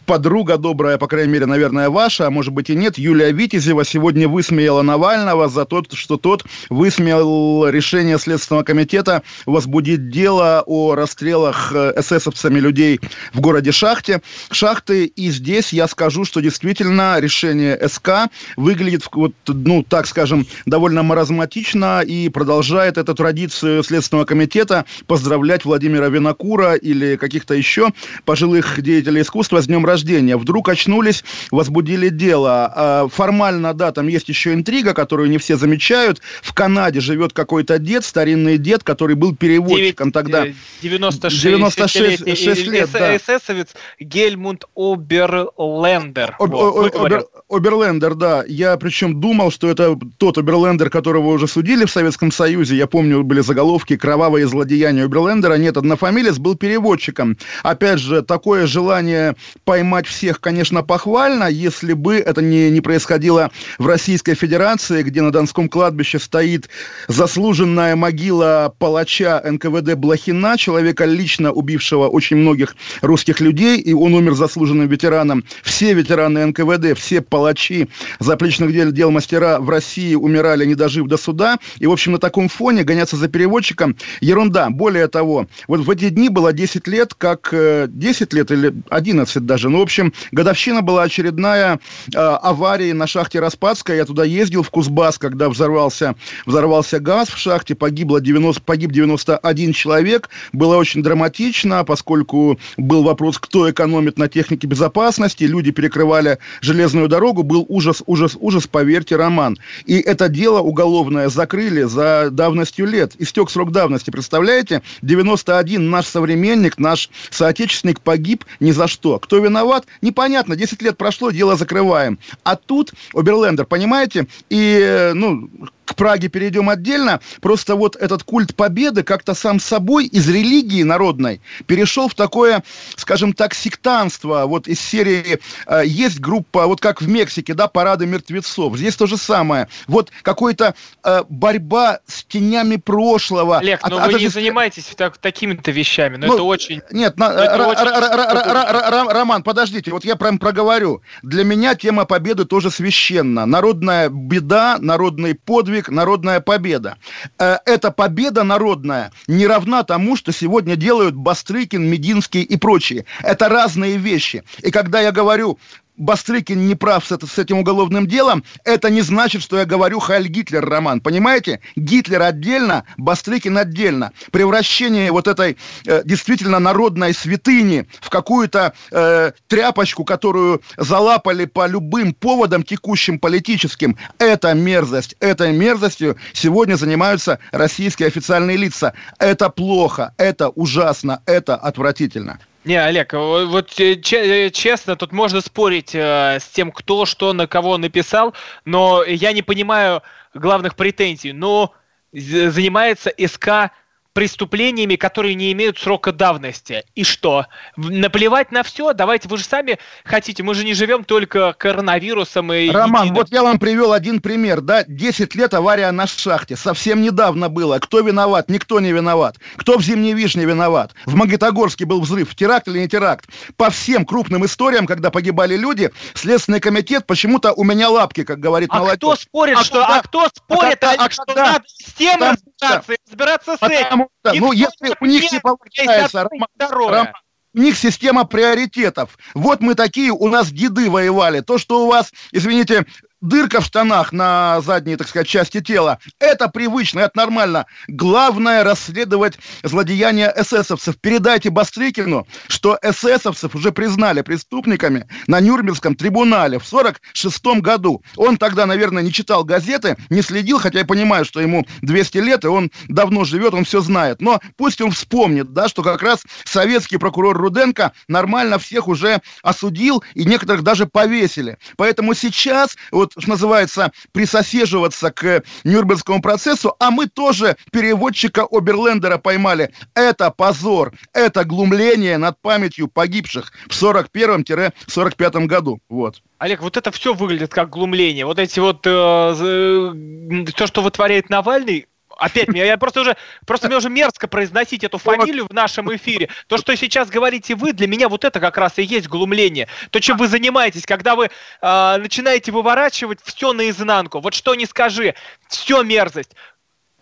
подруга 0.09 0.57
добрая, 0.57 0.97
по 0.97 1.07
крайней 1.07 1.35
мере, 1.35 1.45
наверное, 1.45 1.91
ваша, 1.91 2.27
а 2.27 2.31
может 2.31 2.55
быть 2.55 2.71
и 2.71 2.75
нет, 2.75 2.97
Юлия 2.97 3.31
Витязева 3.31 3.85
сегодня 3.85 4.27
высмеяла 4.27 4.81
Навального 4.81 5.49
за 5.49 5.67
то, 5.67 5.85
что 5.93 6.17
тот 6.17 6.45
высмеял 6.71 7.69
решение 7.69 8.19
Следственного 8.19 8.65
комитета 8.65 9.23
возбудить 9.45 10.09
дело 10.09 10.65
о 10.65 10.95
расстрелах 10.95 11.73
э, 11.75 11.93
эсэсовцами 11.99 12.59
людей 12.59 13.01
в 13.35 13.41
городе 13.41 13.71
Шахте. 13.71 14.23
Шахты, 14.51 15.05
и 15.05 15.31
здесь 15.31 15.75
я 15.75 15.87
скажу, 15.87 16.25
что 16.25 16.41
действительно 16.41 17.21
решение 17.21 17.79
СК 17.87 18.31
выглядит, 18.57 19.07
вот, 19.13 19.35
ну, 19.47 19.83
так 19.87 20.07
скажем, 20.07 20.47
довольно 20.65 21.03
маразматично 21.03 22.01
и 22.01 22.31
продолжает 22.31 22.97
эту 22.97 23.15
традицию 23.15 23.83
Следственного 23.83 24.25
комитета 24.25 24.87
поздравлять 25.07 25.67
Владимира 25.67 26.09
Винокура 26.09 26.77
или 26.77 27.17
каких-то 27.17 27.53
еще 27.53 27.91
пожилых 28.25 28.81
деятелей 28.81 29.21
искусства 29.21 29.61
с 29.61 29.67
днем 29.67 29.85
рождения 29.85 29.98
рождения. 29.99 30.37
Вдруг 30.37 30.69
очнулись, 30.69 31.25
возбудили 31.51 32.09
дело. 32.09 32.73
А, 32.75 33.09
формально, 33.09 33.75
да, 33.75 33.91
там 33.93 34.07
есть 34.09 34.29
еще 34.29 34.55
интрига, 34.55 34.95
которую 34.95 35.29
не 35.29 35.39
все 35.39 35.57
замечают. 35.57 36.21
В 36.43 36.55
Канаде 36.55 37.01
живет 37.01 37.33
какой-то 37.33 37.79
дед, 37.79 38.05
старинный 38.05 38.59
дед, 38.59 38.85
который 38.85 39.17
был 39.17 39.35
переводчиком 39.35 40.11
9, 40.11 40.15
тогда. 40.15 40.47
96, 40.83 41.43
96 41.43 42.39
6 42.39 42.67
лет, 42.69 42.91
да. 42.93 43.17
эсэсовец 43.17 43.69
Гельмунд 43.99 44.65
Оберлендер. 44.77 46.37
Об, 46.39 46.51
вот, 46.53 46.95
обер, 46.95 47.25
Оберлендер, 47.51 48.15
да. 48.15 48.45
Я 48.47 48.77
причем 48.77 49.21
думал, 49.21 49.51
что 49.51 49.69
это 49.69 49.99
тот 50.19 50.39
Оберлендер, 50.39 50.91
которого 50.91 51.29
уже 51.29 51.49
судили 51.49 51.85
в 51.85 51.91
Советском 51.91 52.31
Союзе. 52.31 52.77
Я 52.77 52.87
помню, 52.87 53.25
были 53.25 53.41
заголовки 53.41 53.97
«Кровавые 53.97 54.47
злодеяния 54.47 55.05
Оберлендера». 55.05 55.55
Нет, 55.55 55.77
однофамилец 55.77 56.39
был 56.39 56.55
переводчиком. 56.55 57.37
Опять 57.63 57.99
же, 57.99 58.23
такое 58.23 58.67
желание 58.67 59.35
поймать 59.65 59.88
поймать 59.89 60.07
всех, 60.07 60.43
конечно, 60.43 60.83
похвально, 60.83 61.45
если 61.45 61.95
бы 61.95 62.17
это 62.17 62.43
не, 62.43 62.71
не 62.71 62.83
происходило 62.83 63.51
в 63.79 63.87
Российской 63.87 64.35
Федерации, 64.35 65.03
где 65.03 65.23
на 65.23 65.33
Донском 65.33 65.71
кладбище 65.71 66.19
стоит 66.19 66.69
заслуженная 67.09 67.97
могила 67.97 68.75
палача 68.79 69.41
НКВД 69.43 69.95
Блохина, 69.95 70.59
человека, 70.59 71.07
лично 71.07 71.53
убившего 71.53 72.07
очень 72.07 72.37
многих 72.37 72.77
русских 73.01 73.41
людей, 73.41 73.81
и 73.81 73.95
он 73.95 74.13
умер 74.13 74.35
заслуженным 74.35 74.89
ветераном. 74.89 75.43
Все 75.63 75.95
ветераны 75.95 76.45
НКВД, 76.45 76.99
все 76.99 77.23
палачи 77.23 77.89
заплечных 78.21 78.75
дел, 78.75 78.93
дел 78.93 79.11
мастера 79.11 79.59
в 79.59 79.71
России 79.71 80.15
умирали, 80.15 80.67
не 80.67 80.75
дожив 80.75 81.07
до 81.07 81.17
суда. 81.17 81.57
И, 81.79 81.87
в 81.87 81.93
общем, 81.93 82.13
на 82.13 82.19
таком 82.19 82.51
фоне 82.51 82.85
гоняться 82.85 83.17
за 83.17 83.29
переводчиком– 83.29 83.97
ерунда. 84.21 84.69
Более 84.69 85.09
того, 85.09 85.47
вот 85.67 85.81
в 85.81 85.91
эти 85.91 86.11
дни 86.11 86.29
было 86.29 86.53
10 86.53 86.87
лет, 86.89 87.15
как 87.15 87.55
10 87.55 87.55
э, 87.55 88.37
лет 88.37 88.51
или 88.51 88.75
11 88.91 89.47
даже, 89.47 89.71
ну, 89.71 89.78
в 89.79 89.83
общем, 89.83 90.13
годовщина 90.33 90.83
была 90.83 91.05
очередная 91.05 91.79
э, 92.13 92.19
аварии 92.19 92.93
на 92.93 93.07
шахте 93.07 93.41
Распадская. 93.41 93.97
Я 93.97 94.05
туда 94.05 94.25
ездил, 94.25 94.63
в 94.63 94.71
Кузбасс, 94.71 95.19
когда 95.19 95.49
взорвался, 95.49 96.17
взорвался 96.47 96.99
газ 96.99 97.29
в 97.29 97.39
шахте. 97.39 97.75
Погибло 97.75 98.21
90, 98.21 98.61
погиб 98.63 98.91
91 98.91 99.73
человек. 99.73 100.29
Было 100.53 100.77
очень 100.77 101.03
драматично, 101.03 101.85
поскольку 101.85 102.59
был 102.77 103.05
вопрос, 103.05 103.39
кто 103.39 103.71
экономит 103.71 104.19
на 104.19 104.29
технике 104.29 104.67
безопасности. 104.67 105.45
Люди 105.45 105.71
перекрывали 105.71 106.39
железную 106.61 107.09
дорогу. 107.09 107.45
Был 107.45 107.65
ужас, 107.69 108.03
ужас, 108.07 108.37
ужас, 108.41 108.67
поверьте, 108.67 109.17
Роман. 109.17 109.59
И 109.87 109.99
это 110.01 110.29
дело 110.29 110.59
уголовное 110.59 111.29
закрыли 111.29 111.83
за 111.83 112.31
давностью 112.31 112.87
лет. 112.87 113.13
Истек 113.19 113.51
срок 113.51 113.71
давности, 113.71 114.11
представляете? 114.11 114.83
91 115.03 115.89
наш 115.89 116.07
современник, 116.07 116.79
наш 116.79 117.11
соотечественник 117.31 118.01
погиб 118.01 118.45
ни 118.59 118.73
за 118.73 118.89
что. 118.89 119.19
Кто 119.21 119.39
виноват? 119.39 119.58
Виноват, 119.59 119.87
непонятно, 120.03 120.57
10 120.57 120.83
лет 120.83 120.97
прошло, 120.97 121.31
дело 121.31 121.57
закрываем. 121.57 122.19
А 122.45 122.57
тут 122.57 122.93
Оберлендер, 123.15 123.67
понимаете, 123.67 124.27
и, 124.51 124.79
э, 124.81 125.13
ну, 125.15 125.51
к 125.89 125.95
Праге 125.95 126.29
перейдем 126.29 126.69
отдельно. 126.69 127.21
Просто 127.41 127.75
вот 127.75 127.97
этот 127.97 128.23
культ 128.23 128.55
победы 128.55 129.03
как-то 129.03 129.35
сам 129.35 129.59
собой 129.59 130.05
из 130.05 130.29
религии 130.29 130.83
народной 130.83 131.41
перешел 131.67 132.09
в 132.09 132.15
такое, 132.15 132.63
скажем 132.97 133.33
так, 133.33 133.55
сектанство. 133.55 134.45
Вот 134.45 134.69
из 134.69 134.81
серии 134.81 135.41
э, 135.67 135.83
есть 135.87 136.21
группа, 136.21 136.67
вот 136.67 136.81
как 136.81 137.01
в 137.01 137.09
Мексике, 137.09 137.55
да, 137.55 137.69
парады 137.69 138.05
мертвецов. 138.05 138.77
Здесь 138.77 138.97
то 138.97 139.07
же 139.07 139.17
самое. 139.17 139.69
Вот 139.87 140.11
какой-то 140.23 140.75
э, 141.05 141.23
борьба 141.29 142.01
с 142.07 142.23
тенями 142.25 142.77
прошлого. 142.77 143.59
Олег, 143.59 143.81
но 143.89 143.97
от, 143.97 144.09
вы 144.09 144.15
от... 144.17 144.21
не 144.21 144.29
занимаетесь 144.29 144.85
так, 144.95 145.17
такими-то 145.17 145.71
вещами, 145.71 146.17
но 146.17 146.27
ну, 146.27 146.35
это 146.35 146.43
очень... 146.43 146.83
Нет, 146.91 147.17
на, 147.17 147.33
это 147.33 147.67
очень... 147.67 149.13
Роман, 149.13 149.43
подождите, 149.43 149.91
вот 149.91 150.05
я 150.05 150.17
прям 150.17 150.39
проговорю. 150.39 151.01
Для 151.23 151.45
меня 151.45 151.75
тема 151.75 152.05
победы 152.05 152.45
тоже 152.45 152.71
священна. 152.71 153.47
Народная 153.47 154.11
беда, 154.11 154.77
народный 154.81 155.35
подвиг, 155.35 155.78
подвиг 155.79 155.89
«Народная 155.89 156.41
победа». 156.41 156.97
Э, 157.39 157.59
эта 157.65 157.91
победа 157.91 158.45
народная 158.45 159.13
не 159.29 159.47
равна 159.47 159.83
тому, 159.83 160.17
что 160.17 160.33
сегодня 160.33 160.77
делают 160.77 161.15
Бастрыкин, 161.15 161.89
Мединский 161.89 162.43
и 162.43 162.57
прочие. 162.57 163.05
Это 163.23 163.49
разные 163.49 163.97
вещи. 163.97 164.43
И 164.63 164.71
когда 164.71 165.01
я 165.01 165.13
говорю 165.13 165.59
Бастрыкин 165.99 166.67
не 166.67 166.75
прав 166.75 167.05
с, 167.05 167.13
это, 167.13 167.27
с 167.27 167.39
этим 167.39 167.59
уголовным 167.59 168.07
делом, 168.07 168.45
это 168.65 168.89
не 168.91 169.03
значит, 169.03 169.43
что 169.43 169.59
я 169.59 169.65
говорю 169.65 169.99
Хайль 169.99 170.29
Гитлер, 170.29 170.65
Роман. 170.65 171.01
Понимаете? 171.01 171.61
Гитлер 171.77 172.23
отдельно, 172.23 172.85
Бастрыкин 172.97 173.59
отдельно. 173.59 174.13
Превращение 174.31 175.11
вот 175.13 175.27
этой 175.27 175.57
э, 175.85 176.03
действительно 176.05 176.59
народной 176.59 177.13
святыни 177.13 177.87
в 178.01 178.11
какую-то 178.11 178.73
э, 178.91 179.33
тряпочку, 179.49 180.05
которую 180.05 180.63
залапали 180.77 181.45
по 181.45 181.67
любым 181.67 182.15
поводам 182.15 182.63
текущим 182.63 183.19
политическим, 183.19 183.97
это 184.19 184.55
мерзость. 184.55 185.17
Этой 185.21 185.53
мерзостью 185.53 186.17
сегодня 186.33 186.77
занимаются 186.77 187.41
российские 187.51 188.09
официальные 188.09 188.57
лица. 188.57 188.93
Это 189.19 189.51
плохо, 189.51 190.15
это 190.17 190.49
ужасно, 190.51 191.23
это 191.27 191.57
отвратительно. 191.57 192.39
Не, 192.69 192.77
Олег, 192.77 193.15
вот 193.15 193.81
э, 193.81 193.95
э, 193.95 194.51
честно, 194.51 194.95
тут 194.95 195.11
можно 195.11 195.41
спорить 195.41 195.95
э, 195.95 196.39
с 196.39 196.49
тем, 196.49 196.71
кто 196.71 197.07
что 197.07 197.33
на 197.33 197.47
кого 197.47 197.79
написал, 197.79 198.35
но 198.67 199.03
я 199.05 199.33
не 199.33 199.41
понимаю 199.41 200.03
главных 200.35 200.77
претензий. 200.77 201.33
Но 201.33 201.73
занимается 202.13 203.11
СК 203.27 203.73
преступлениями, 204.19 204.97
которые 204.97 205.37
не 205.37 205.53
имеют 205.53 205.79
срока 205.79 206.11
давности. 206.11 206.83
И 206.97 207.05
что? 207.05 207.47
Наплевать 207.77 208.51
на 208.51 208.65
все? 208.65 208.93
Давайте, 208.93 209.29
вы 209.29 209.39
же 209.39 209.45
сами 209.45 209.79
хотите, 210.03 210.43
мы 210.43 210.57
же 210.57 210.65
не 210.65 210.75
живем 210.75 211.05
только 211.05 211.53
коронавирусом 211.53 212.53
и... 212.53 212.69
Роман, 212.69 213.03
единым. 213.05 213.15
вот 213.15 213.29
я 213.31 213.45
вам 213.45 213.61
привел 213.61 213.93
один 213.93 214.21
пример, 214.21 214.61
да, 214.61 214.83
10 214.83 215.37
лет 215.37 215.55
авария 215.55 215.93
на 215.93 216.09
шахте, 216.09 216.57
совсем 216.57 217.01
недавно 217.01 217.49
было. 217.49 217.79
Кто 217.79 218.01
виноват? 218.01 218.51
Никто 218.51 218.81
не 218.81 218.91
виноват. 218.91 219.37
Кто 219.55 219.79
в 219.79 219.83
Зимней 219.83 220.15
Вишне 220.15 220.47
виноват? 220.47 220.97
В 221.07 221.15
Магнитогорске 221.15 221.85
был 221.85 222.01
взрыв, 222.01 222.35
теракт 222.35 222.67
или 222.67 222.81
не 222.81 222.89
теракт? 222.89 223.27
По 223.57 223.71
всем 223.71 224.05
крупным 224.05 224.45
историям, 224.45 224.89
когда 224.89 225.13
погибали 225.13 225.57
люди, 225.57 225.93
Следственный 226.15 226.59
комитет 226.59 227.07
почему-то 227.07 227.53
у 227.53 227.63
меня 227.63 227.89
лапки, 227.89 228.25
как 228.25 228.41
говорит 228.41 228.71
а 228.73 228.81
молодежь. 228.81 228.97
Кто 228.97 229.15
спорит, 229.15 229.59
а 229.59 229.63
что, 229.63 229.81
когда, 229.83 229.97
а 229.97 230.03
кто 230.03 230.29
спорит, 230.35 230.83
а, 230.83 230.95
а, 230.99 231.09
что 231.09 231.23
когда, 231.25 231.53
надо 231.53 231.65
с 231.69 231.93
тем 231.93 232.37
разбираться, 232.61 232.97
разбираться 233.07 233.57
с 233.57 233.63
этим? 233.63 234.09
что, 234.25 234.35
ну, 234.35 234.53
если 234.53 234.97
у 235.01 235.07
них 235.07 235.31
не 235.33 235.41
получается, 235.41 236.29
Рома, 236.31 236.49
Рома, 236.59 237.13
у 237.55 237.59
них 237.59 237.77
система 237.77 238.25
приоритетов. 238.25 239.19
Вот 239.35 239.61
мы 239.61 239.75
такие, 239.75 240.13
у 240.13 240.29
нас 240.29 240.51
деды 240.51 240.91
воевали. 240.91 241.41
То, 241.41 241.59
что 241.59 241.85
у 241.85 241.89
вас, 241.89 242.13
извините, 242.31 242.87
дырка 243.21 243.61
в 243.61 243.65
штанах 243.65 244.13
на 244.13 244.61
задней, 244.61 244.97
так 244.97 245.09
сказать, 245.09 245.29
части 245.29 245.61
тела. 245.61 245.99
Это 246.19 246.49
привычно, 246.49 247.01
это 247.01 247.17
нормально. 247.17 247.67
Главное 247.89 248.65
расследовать 248.65 249.39
злодеяния 249.63 250.33
эсэсовцев. 250.37 250.97
Передайте 251.01 251.51
Бастрыкину, 251.51 252.27
что 252.49 252.79
эсэсовцев 252.83 253.55
уже 253.55 253.73
признали 253.73 254.23
преступниками 254.23 255.07
на 255.27 255.41
Нюрнбергском 255.41 255.95
трибунале 255.95 256.59
в 256.59 256.67
46 256.67 257.61
году. 257.61 258.03
Он 258.17 258.37
тогда, 258.37 258.67
наверное, 258.67 259.03
не 259.03 259.13
читал 259.13 259.45
газеты, 259.45 259.97
не 260.11 260.23
следил, 260.23 260.59
хотя 260.59 260.81
я 260.81 260.85
понимаю, 260.85 261.25
что 261.25 261.41
ему 261.41 261.67
200 261.83 262.19
лет, 262.19 262.45
и 262.45 262.49
он 262.49 262.71
давно 262.89 263.25
живет, 263.25 263.55
он 263.55 263.65
все 263.65 263.81
знает. 263.81 264.21
Но 264.21 264.41
пусть 264.57 264.81
он 264.81 264.93
вспомнит, 264.93 265.53
да, 265.53 265.69
что 265.69 265.83
как 265.83 266.03
раз 266.03 266.23
советский 266.45 266.99
прокурор 266.99 267.37
Руденко 267.37 267.93
нормально 268.07 268.59
всех 268.59 268.89
уже 268.89 269.21
осудил, 269.43 270.03
и 270.15 270.25
некоторых 270.25 270.63
даже 270.63 270.87
повесили. 270.87 271.59
Поэтому 271.77 272.15
сейчас 272.15 272.77
вот 272.91 273.08
вот, 273.15 273.23
что 273.23 273.31
называется, 273.31 273.93
присосеживаться 274.13 275.11
к 275.11 275.43
Нюрнбергскому 275.65 276.21
процессу, 276.21 276.75
а 276.79 276.91
мы 276.91 277.07
тоже 277.07 277.57
переводчика 277.71 278.47
Оберлендера 278.51 279.19
поймали. 279.19 279.71
Это 279.95 280.31
позор, 280.31 280.93
это 281.13 281.45
глумление 281.45 282.19
над 282.19 282.41
памятью 282.41 282.89
погибших 282.89 283.53
в 283.69 283.83
41-45 283.83 285.47
году. 285.47 285.81
Вот. 285.89 286.23
Олег, 286.39 286.63
вот 286.63 286.77
это 286.77 286.91
все 286.93 287.15
выглядит 287.15 287.53
как 287.53 287.71
глумление. 287.71 288.25
Вот 288.25 288.39
эти 288.39 288.61
вот 288.61 288.87
э, 288.87 290.45
то, 290.55 290.67
что 290.67 290.83
вытворяет 290.83 291.31
Навальный, 291.31 291.87
опять, 292.19 292.49
я 292.53 292.77
просто 292.77 293.01
уже, 293.01 293.17
просто 293.47 293.69
мне 293.69 293.77
уже 293.77 293.89
мерзко 293.89 294.29
произносить 294.29 294.85
эту 294.85 294.99
фамилию 294.99 295.47
в 295.47 295.55
нашем 295.55 295.95
эфире. 295.95 296.29
То, 296.49 296.59
что 296.59 296.77
сейчас 296.77 297.09
говорите 297.09 297.55
вы, 297.55 297.73
для 297.73 297.87
меня 297.87 298.09
вот 298.09 298.25
это 298.25 298.41
как 298.41 298.59
раз 298.59 298.79
и 298.79 298.83
есть 298.83 299.09
глумление. 299.09 299.69
То, 299.91 300.01
чем 300.01 300.17
вы 300.19 300.29
занимаетесь, 300.29 300.85
когда 300.85 301.17
вы 301.17 301.27
э, 301.27 301.97
начинаете 301.99 302.53
выворачивать 302.53 303.21
все 303.23 303.53
наизнанку. 303.53 304.21
Вот 304.21 304.35
что 304.35 304.55
не 304.55 304.67
скажи, 304.67 305.15
все 305.49 305.83
мерзость. 305.83 306.35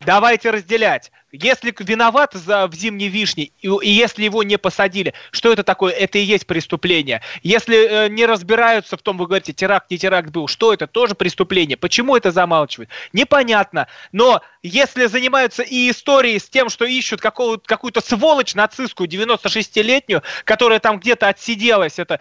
Давайте 0.05 0.51
разделять. 0.51 1.11
Если 1.33 1.75
виноват 1.79 2.35
за, 2.35 2.67
в 2.67 2.75
зимней 2.75 3.09
вишне, 3.09 3.51
и, 3.61 3.69
и 3.83 3.89
если 3.89 4.25
его 4.25 4.43
не 4.43 4.59
посадили, 4.59 5.15
что 5.31 5.53
это 5.53 5.63
такое? 5.63 5.93
Это 5.93 6.19
и 6.19 6.23
есть 6.23 6.47
преступление. 6.47 7.23
Если 7.43 7.77
э, 7.77 8.09
не 8.09 8.27
разбираются 8.27 8.97
в 8.97 9.03
том, 9.03 9.17
вы 9.17 9.27
говорите, 9.27 9.53
теракт, 9.55 9.91
не 9.91 9.99
теракт 9.99 10.31
был, 10.31 10.49
что 10.49 10.73
это? 10.73 10.87
Тоже 10.87 11.15
преступление. 11.15 11.77
Почему 11.77 12.15
это 12.15 12.31
замалчивают? 12.31 12.91
Непонятно. 13.13 13.89
Но 14.13 14.43
если 14.63 15.07
занимаются 15.07 15.63
и 15.63 15.91
историей 15.91 16.39
с 16.39 16.49
тем, 16.49 16.69
что 16.69 16.85
ищут 16.85 17.21
какую-то 17.21 18.01
сволочь 18.03 18.55
нацистскую, 18.55 19.09
96-летнюю, 19.09 20.23
которая 20.45 20.79
там 20.79 21.01
где-то 21.01 21.29
отсиделась, 21.29 21.99
это 21.99 22.21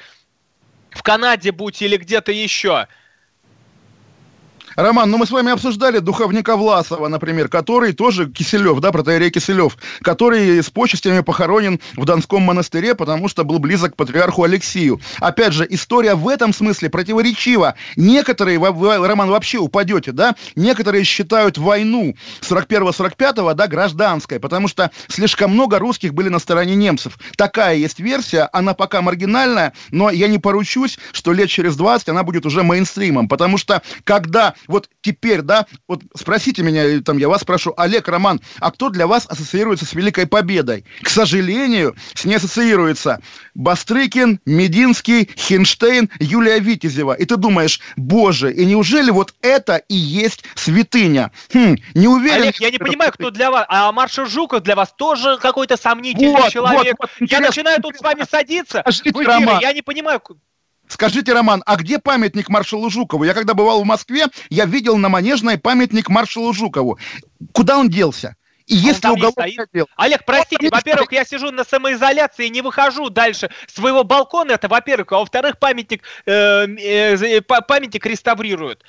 в 0.91 1.03
Канаде 1.03 1.51
будь 1.51 1.81
или 1.81 1.97
где-то 1.97 2.31
еще– 2.31 2.87
Роман, 4.75 5.09
ну 5.09 5.17
мы 5.17 5.25
с 5.25 5.31
вами 5.31 5.51
обсуждали 5.51 5.99
духовника 5.99 6.57
Власова, 6.57 7.07
например, 7.07 7.47
который 7.47 7.93
тоже 7.93 8.29
Киселев, 8.29 8.79
да, 8.81 8.91
протеерей 8.91 9.29
Киселев, 9.29 9.77
который 10.01 10.61
с 10.61 10.69
почестями 10.69 11.21
похоронен 11.21 11.79
в 11.95 12.03
Донском 12.03 12.41
монастыре, 12.41 12.93
потому 12.93 13.29
что 13.29 13.45
был 13.45 13.59
близок 13.59 13.93
к 13.93 13.95
патриарху 13.95 14.43
Алексию. 14.43 14.99
Опять 15.19 15.53
же, 15.53 15.65
история 15.69 16.15
в 16.15 16.27
этом 16.27 16.53
смысле 16.53 16.89
противоречива. 16.89 17.75
Некоторые, 17.95 18.59
Роман, 18.59 19.29
вообще 19.29 19.59
упадете, 19.59 20.11
да, 20.11 20.35
некоторые 20.55 21.05
считают 21.05 21.57
войну 21.57 22.15
41-45, 22.41 23.53
да, 23.53 23.67
гражданской, 23.67 24.39
потому 24.39 24.67
что 24.67 24.91
слишком 25.07 25.51
много 25.51 25.79
русских 25.79 26.13
были 26.13 26.27
на 26.27 26.39
стороне 26.39 26.75
немцев. 26.75 27.17
Такая 27.37 27.75
есть 27.75 27.99
версия, 27.99 28.49
она 28.51 28.73
пока 28.73 29.01
маргинальная, 29.01 29.71
но 29.91 30.09
я 30.09 30.27
не 30.27 30.37
поручусь, 30.37 30.99
что 31.13 31.31
лет 31.31 31.49
через 31.49 31.77
20 31.77 32.09
она 32.09 32.23
будет 32.23 32.45
уже 32.45 32.63
мейнстримом, 32.63 33.29
потому 33.29 33.57
что 33.57 33.81
когда 34.03 34.53
вот 34.67 34.89
теперь, 35.01 35.41
да, 35.41 35.65
вот 35.87 36.03
спросите 36.15 36.63
меня, 36.63 37.01
там, 37.01 37.17
я 37.17 37.29
вас 37.29 37.41
спрошу, 37.41 37.73
Олег, 37.77 38.07
Роман, 38.07 38.41
а 38.59 38.71
кто 38.71 38.89
для 38.89 39.07
вас 39.07 39.25
ассоциируется 39.27 39.85
с 39.85 39.93
Великой 39.93 40.27
Победой? 40.27 40.85
К 41.01 41.09
сожалению, 41.09 41.95
с 42.13 42.25
ней 42.25 42.35
ассоциируется 42.35 43.21
Бастрыкин, 43.53 44.39
Мединский, 44.45 45.29
Хинштейн, 45.35 46.09
Юлия 46.19 46.59
Витязева. 46.59 47.13
И 47.13 47.25
ты 47.25 47.37
думаешь, 47.37 47.79
боже, 47.95 48.53
и 48.53 48.65
неужели 48.65 49.11
вот 49.11 49.33
это 49.41 49.77
и 49.77 49.95
есть 49.95 50.43
святыня? 50.55 51.31
Хм, 51.53 51.75
не 51.93 52.07
уверен. 52.07 52.43
Олег, 52.43 52.55
я 52.57 52.71
не 52.71 52.77
понимаю, 52.77 53.11
кто 53.11 53.31
для 53.31 53.51
вас, 53.51 53.65
а 53.69 53.91
маршал 53.91 54.25
Жуков 54.25 54.63
для 54.63 54.75
вас 54.75 54.93
тоже 54.95 55.37
какой-то 55.37 55.77
сомнительный 55.77 56.41
вот, 56.41 56.51
человек. 56.51 56.95
Вот, 56.99 57.09
вот, 57.19 57.31
я 57.31 57.39
начинаю 57.39 57.81
тут 57.81 57.95
с 57.97 58.01
вами 58.01 58.25
садиться 58.29 58.83
в 58.85 58.89
эфире, 58.89 59.57
я 59.61 59.73
не 59.73 59.81
понимаю, 59.81 60.19
Скажите, 60.87 61.33
Роман, 61.33 61.63
а 61.65 61.75
где 61.77 61.99
памятник 61.99 62.49
маршалу 62.49 62.89
Жукову? 62.89 63.23
Я 63.23 63.33
когда 63.33 63.53
бывал 63.53 63.81
в 63.81 63.85
Москве, 63.85 64.25
я 64.49 64.65
видел 64.65 64.97
на 64.97 65.09
Манежной 65.09 65.57
памятник 65.57 66.09
маршалу 66.09 66.53
Жукову. 66.53 66.99
Куда 67.53 67.77
он 67.77 67.89
делся? 67.89 68.35
И 68.67 68.75
а 68.75 68.79
если 68.79 69.07
уголовное 69.09 69.67
дело... 69.73 69.87
Олег, 69.95 70.25
простите, 70.25 70.69
во-первых, 70.69 71.11
я 71.11 71.23
сижу 71.23 71.51
на 71.51 71.63
самоизоляции 71.63 72.47
и 72.47 72.49
не 72.49 72.61
выхожу 72.61 73.09
дальше 73.09 73.49
своего 73.67 74.03
балкона, 74.03 74.53
это 74.53 74.67
во-первых, 74.67 75.11
а 75.11 75.19
во-вторых, 75.19 75.59
памятник, 75.59 76.01
э, 76.25 76.65
э, 76.65 77.41
памятник 77.41 78.05
реставрируют. 78.05 78.83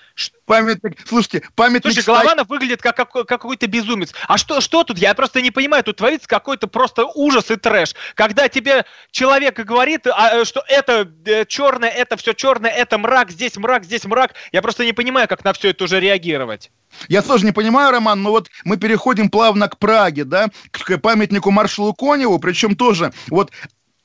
Памятник, 0.46 0.98
слушайте, 1.06 1.42
памятник... 1.54 1.92
Слушай. 1.92 2.06
Голованов 2.06 2.48
выглядит 2.48 2.80
как, 2.80 2.96
как, 2.96 3.12
как 3.12 3.26
какой-то 3.26 3.66
безумец. 3.66 4.14
А 4.28 4.38
что, 4.38 4.60
что 4.60 4.82
тут? 4.82 4.96
Я 4.98 5.14
просто 5.14 5.42
не 5.42 5.50
понимаю, 5.50 5.84
тут 5.84 5.96
творится 5.96 6.26
какой-то 6.26 6.68
просто 6.68 7.04
ужас 7.04 7.50
и 7.50 7.56
трэш. 7.56 7.94
Когда 8.14 8.48
тебе 8.48 8.86
человек 9.10 9.58
говорит, 9.58 10.06
а, 10.06 10.36
э, 10.36 10.44
что 10.44 10.64
это 10.68 11.10
э, 11.26 11.44
черное, 11.44 11.90
это 11.90 12.16
все 12.16 12.32
черное, 12.32 12.70
это 12.70 12.96
мрак, 12.96 13.30
здесь 13.30 13.56
мрак, 13.56 13.84
здесь 13.84 14.04
мрак, 14.04 14.34
я 14.52 14.62
просто 14.62 14.84
не 14.84 14.92
понимаю, 14.92 15.28
как 15.28 15.44
на 15.44 15.52
все 15.52 15.70
это 15.70 15.84
уже 15.84 16.00
реагировать. 16.00 16.70
Я 17.08 17.22
тоже 17.22 17.44
не 17.44 17.52
понимаю, 17.52 17.90
Роман, 17.90 18.22
но 18.22 18.30
вот 18.30 18.50
мы 18.64 18.76
переходим 18.76 19.28
плавно 19.30 19.68
к 19.68 19.78
Праге, 19.78 20.24
да, 20.24 20.48
к 20.70 20.98
памятнику 20.98 21.50
маршалу 21.50 21.94
Коневу, 21.94 22.38
причем 22.38 22.76
тоже 22.76 23.12
вот 23.28 23.50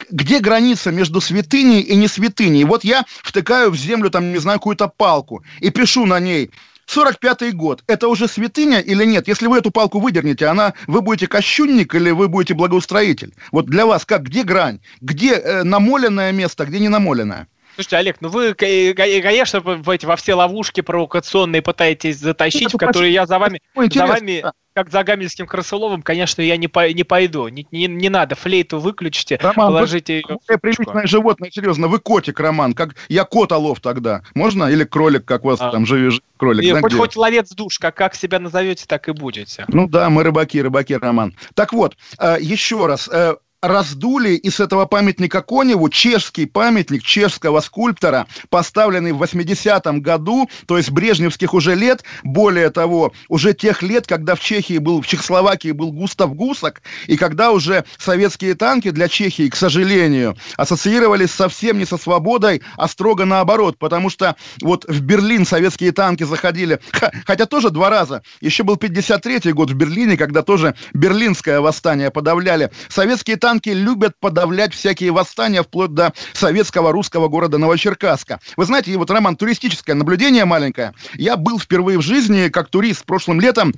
где 0.09 0.39
граница 0.39 0.91
между 0.91 1.21
святыней 1.21 1.81
и 1.81 1.95
не 1.95 2.07
святыней? 2.07 2.63
Вот 2.63 2.83
я 2.83 3.05
втыкаю 3.23 3.71
в 3.71 3.75
землю, 3.75 4.09
там, 4.09 4.31
не 4.31 4.39
знаю, 4.39 4.59
какую-то 4.59 4.87
палку 4.87 5.43
и 5.59 5.69
пишу 5.69 6.05
на 6.05 6.19
ней 6.19 6.51
45-й 6.87 7.51
год. 7.51 7.83
Это 7.87 8.07
уже 8.07 8.27
святыня 8.27 8.79
или 8.79 9.05
нет? 9.05 9.27
Если 9.27 9.47
вы 9.47 9.59
эту 9.59 9.71
палку 9.71 9.99
выдернете, 9.99 10.47
она, 10.47 10.73
вы 10.87 11.01
будете 11.01 11.27
кощунник 11.27 11.95
или 11.95 12.11
вы 12.11 12.27
будете 12.27 12.53
благоустроитель? 12.53 13.33
Вот 13.51 13.67
для 13.67 13.85
вас 13.85 14.05
как, 14.05 14.23
где 14.23 14.43
грань? 14.43 14.79
Где 14.99 15.35
э, 15.35 15.63
намоленное 15.63 16.31
место, 16.31 16.65
где 16.65 16.79
не 16.79 16.89
намоленное? 16.89 17.47
Слушайте, 17.75 17.97
Олег, 17.97 18.17
ну 18.21 18.29
вы, 18.29 18.53
конечно, 18.53 19.61
во 19.61 20.15
все 20.15 20.33
ловушки 20.33 20.81
провокационные 20.81 21.61
пытаетесь 21.61 22.17
затащить, 22.17 22.73
в 22.73 22.77
которые 22.77 23.13
я 23.13 23.25
за 23.25 23.39
вами, 23.39 23.61
за 23.75 24.05
вами, 24.05 24.43
как 24.73 24.89
за 24.89 25.03
Гамельским 25.03 25.47
Красыловым, 25.47 26.01
конечно, 26.01 26.41
я 26.41 26.57
не, 26.57 26.67
по, 26.67 26.91
не 26.91 27.03
пойду. 27.03 27.47
Не, 27.47 27.67
не, 27.71 27.87
не 27.87 28.09
надо, 28.09 28.35
флейту 28.35 28.79
выключите, 28.79 29.37
Роман, 29.41 29.55
положите 29.55 30.15
ее. 30.15 30.37
Вы 30.47 30.57
приличное 30.57 31.07
животное, 31.07 31.51
серьезно, 31.51 31.87
вы 31.87 31.99
котик, 31.99 32.39
Роман, 32.39 32.73
как 32.73 32.95
я 33.09 33.23
кот 33.23 33.51
олов 33.51 33.79
тогда. 33.79 34.23
Можно? 34.33 34.65
Или 34.65 34.83
кролик, 34.83 35.25
как 35.25 35.45
у 35.45 35.49
вас 35.49 35.59
а. 35.61 35.71
там 35.71 35.85
живешь? 35.85 36.21
Кролик, 36.37 36.63
и, 36.63 36.71
хоть, 36.79 36.93
хоть 36.93 37.15
ловец 37.15 37.51
душ, 37.51 37.79
как, 37.79 37.95
как 37.95 38.15
себя 38.15 38.39
назовете, 38.39 38.85
так 38.87 39.07
и 39.09 39.11
будете. 39.11 39.65
Ну 39.67 39.87
да, 39.87 40.09
мы 40.09 40.23
рыбаки, 40.23 40.61
рыбаки, 40.61 40.95
Роман. 40.95 41.35
Так 41.53 41.73
вот, 41.73 41.97
э, 42.19 42.37
еще 42.39 42.85
раз, 42.85 43.09
э, 43.11 43.35
раздули, 43.61 44.31
и 44.31 44.49
с 44.49 44.59
этого 44.59 44.85
памятника 44.85 45.41
Коневу 45.41 45.89
чешский 45.89 46.45
памятник 46.45 47.03
чешского 47.03 47.59
скульптора, 47.59 48.27
поставленный 48.49 49.11
в 49.11 49.21
80-м 49.21 50.01
году, 50.01 50.49
то 50.65 50.77
есть 50.77 50.89
брежневских 50.89 51.53
уже 51.53 51.75
лет, 51.75 52.03
более 52.23 52.71
того, 52.71 53.13
уже 53.29 53.53
тех 53.53 53.83
лет, 53.83 54.07
когда 54.07 54.35
в 54.35 54.39
Чехии 54.39 54.79
был, 54.79 55.01
в 55.01 55.07
Чехословакии 55.07 55.71
был 55.71 55.91
Густав 55.91 56.33
Гусак, 56.33 56.81
и 57.07 57.17
когда 57.17 57.51
уже 57.51 57.85
советские 57.97 58.55
танки 58.55 58.89
для 58.89 59.07
Чехии, 59.07 59.47
к 59.49 59.55
сожалению, 59.55 60.35
ассоциировались 60.57 61.31
совсем 61.31 61.77
не 61.77 61.85
со 61.85 61.97
свободой, 61.97 62.63
а 62.77 62.87
строго 62.87 63.25
наоборот, 63.25 63.77
потому 63.77 64.09
что 64.09 64.35
вот 64.61 64.85
в 64.87 65.01
Берлин 65.01 65.45
советские 65.45 65.91
танки 65.91 66.23
заходили, 66.23 66.79
хотя 67.25 67.45
тоже 67.45 67.69
два 67.69 67.89
раза, 67.89 68.23
еще 68.39 68.63
был 68.63 68.75
53-й 68.75 69.53
год 69.53 69.69
в 69.69 69.75
Берлине, 69.75 70.17
когда 70.17 70.41
тоже 70.41 70.75
берлинское 70.93 71.61
восстание 71.61 72.09
подавляли. 72.09 72.71
Советские 72.89 73.37
танки 73.37 73.50
танки 73.51 73.69
любят 73.69 74.13
подавлять 74.17 74.73
всякие 74.73 75.11
восстания 75.11 75.61
вплоть 75.61 75.93
до 75.93 76.13
советского 76.31 76.93
русского 76.93 77.27
города 77.27 77.57
Новочеркасска. 77.57 78.39
Вы 78.55 78.63
знаете, 78.63 78.91
и 78.91 78.95
вот, 78.95 79.11
Роман, 79.11 79.35
туристическое 79.35 79.93
наблюдение 79.93 80.45
маленькое. 80.45 80.93
Я 81.15 81.35
был 81.35 81.59
впервые 81.59 81.97
в 81.97 82.01
жизни 82.01 82.47
как 82.47 82.69
турист 82.69 83.03
прошлым 83.05 83.41
летом 83.41 83.73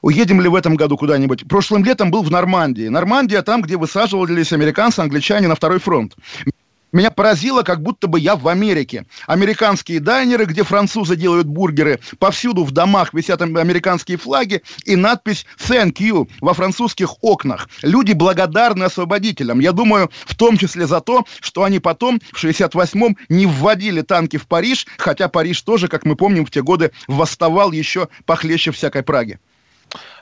Уедем 0.00 0.42
ли 0.42 0.50
в 0.50 0.54
этом 0.54 0.76
году 0.76 0.98
куда-нибудь? 0.98 1.48
Прошлым 1.48 1.82
летом 1.82 2.10
был 2.10 2.22
в 2.22 2.30
Нормандии. 2.30 2.88
Нормандия 2.88 3.40
там, 3.40 3.62
где 3.62 3.78
высаживались 3.78 4.52
американцы, 4.52 5.00
англичане 5.00 5.48
на 5.48 5.54
второй 5.54 5.80
фронт. 5.80 6.14
Меня 6.94 7.10
поразило, 7.10 7.64
как 7.64 7.82
будто 7.82 8.06
бы 8.06 8.20
я 8.20 8.36
в 8.36 8.46
Америке. 8.46 9.04
Американские 9.26 9.98
дайнеры, 9.98 10.44
где 10.44 10.62
французы 10.62 11.16
делают 11.16 11.48
бургеры, 11.48 11.98
повсюду 12.20 12.62
в 12.62 12.70
домах 12.70 13.12
висят 13.12 13.42
американские 13.42 14.16
флаги 14.16 14.62
и 14.84 14.94
надпись 14.94 15.44
«Thank 15.58 15.94
you» 15.94 16.30
во 16.40 16.54
французских 16.54 17.16
окнах. 17.24 17.68
Люди 17.82 18.12
благодарны 18.12 18.84
освободителям. 18.84 19.58
Я 19.58 19.72
думаю, 19.72 20.08
в 20.24 20.36
том 20.36 20.56
числе 20.56 20.86
за 20.86 21.00
то, 21.00 21.24
что 21.40 21.64
они 21.64 21.80
потом 21.80 22.20
в 22.32 22.44
68-м 22.44 23.16
не 23.28 23.46
вводили 23.46 24.02
танки 24.02 24.36
в 24.36 24.46
Париж, 24.46 24.86
хотя 24.96 25.26
Париж 25.26 25.62
тоже, 25.62 25.88
как 25.88 26.04
мы 26.04 26.14
помним, 26.14 26.46
в 26.46 26.52
те 26.52 26.62
годы 26.62 26.92
восставал 27.08 27.72
еще 27.72 28.06
похлеще 28.24 28.70
всякой 28.70 29.02
Праги. 29.02 29.40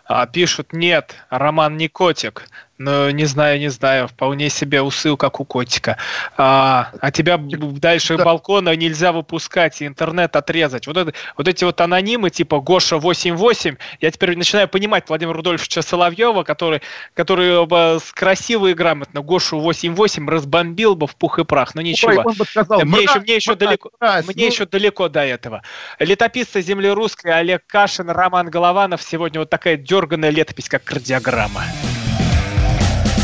А, 0.05 0.27
пишут, 0.27 0.73
нет, 0.73 1.15
Роман 1.31 1.77
не 1.77 1.89
котик. 1.89 2.49
Ну, 2.79 3.11
не 3.11 3.27
знаю, 3.27 3.61
не 3.61 3.69
знаю, 3.69 4.09
вполне 4.09 4.49
себе 4.49 4.83
усыл, 4.83 5.17
как 5.17 5.41
у 5.41 5.45
котика. 5.45 5.99
А, 6.37 6.91
а 7.01 7.13
тебя 7.13 7.39
дальше 7.39 8.17
да. 8.17 8.25
балкона 8.25 8.75
нельзя 8.75 9.13
выпускать, 9.13 9.83
и 9.83 9.87
интернет 9.87 10.35
отрезать. 10.35 10.87
Вот, 10.87 10.97
это, 10.97 11.13
вот 11.37 11.47
эти 11.47 11.65
вот 11.65 11.81
анонимы, 11.81 12.31
типа 12.31 12.61
Гоша 12.61 12.99
88, 12.99 13.77
я 14.01 14.11
теперь 14.11 14.37
начинаю 14.37 14.69
понимать 14.69 15.09
Владимира 15.09 15.37
Рудольфовича 15.37 15.83
Соловьева, 15.83 16.43
который, 16.45 16.81
который 17.15 17.65
бы 17.67 17.99
красиво 18.15 18.69
и 18.69 18.75
грамотно 18.75 19.21
Гошу 19.21 19.61
88 19.61 20.29
разбомбил 20.29 20.97
бы 20.97 21.07
в 21.07 21.15
пух 21.15 21.39
и 21.39 21.45
прах. 21.45 21.75
Но 21.75 21.83
ничего. 21.83 22.23
Ой, 22.25 22.35
сказал, 22.47 22.81
мне, 22.85 23.03
еще, 23.03 23.21
мне, 23.21 23.37
еще 23.37 23.55
далеко, 23.55 23.91
мразь, 24.01 24.27
мне 24.27 24.47
ну... 24.47 24.51
еще 24.51 24.67
далеко 24.67 25.09
до 25.09 25.21
этого. 25.21 25.63
Летописцы 25.99 26.63
земли 26.63 26.89
русской 26.89 27.29
Олег 27.29 27.67
Кашин, 27.67 28.11
Роман 28.11 28.49
Голованов. 28.49 29.03
Сегодня 29.03 29.41
вот 29.41 29.51
такая 29.51 29.77
дерганая 29.77 30.31
летопись, 30.31 30.69
как 30.69 30.85
кардиограмма. 30.85 31.63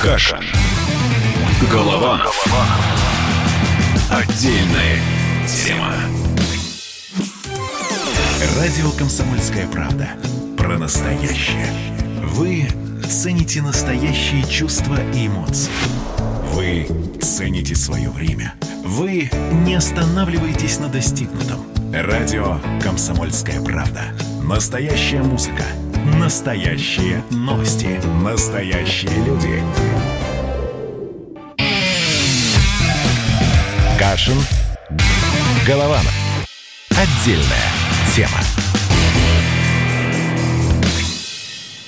Каша. 0.00 0.40
Голова. 1.72 2.22
Отдельная 4.10 5.00
тема. 5.46 5.92
Радио 8.56 8.90
«Комсомольская 8.92 9.66
правда». 9.66 10.10
Про 10.56 10.78
настоящее. 10.78 11.72
Вы 12.22 12.68
цените 13.08 13.60
настоящие 13.60 14.44
чувства 14.44 14.96
и 15.12 15.26
эмоции. 15.26 15.72
Вы 16.52 16.86
цените 17.20 17.74
свое 17.74 18.08
время. 18.10 18.54
Вы 18.84 19.28
не 19.64 19.74
останавливаетесь 19.74 20.78
на 20.78 20.88
достигнутом. 20.88 21.66
Радио 21.92 22.58
«Комсомольская 22.80 23.60
правда». 23.62 24.02
Настоящая 24.44 25.22
музыка– 25.22 25.64
Настоящие 26.16 27.22
новости. 27.30 28.00
Настоящие 28.22 29.10
люди. 29.24 29.62
Кашин. 33.98 34.38
Голованов. 35.66 36.14
Отдельная 36.90 37.70
тема. 38.14 38.67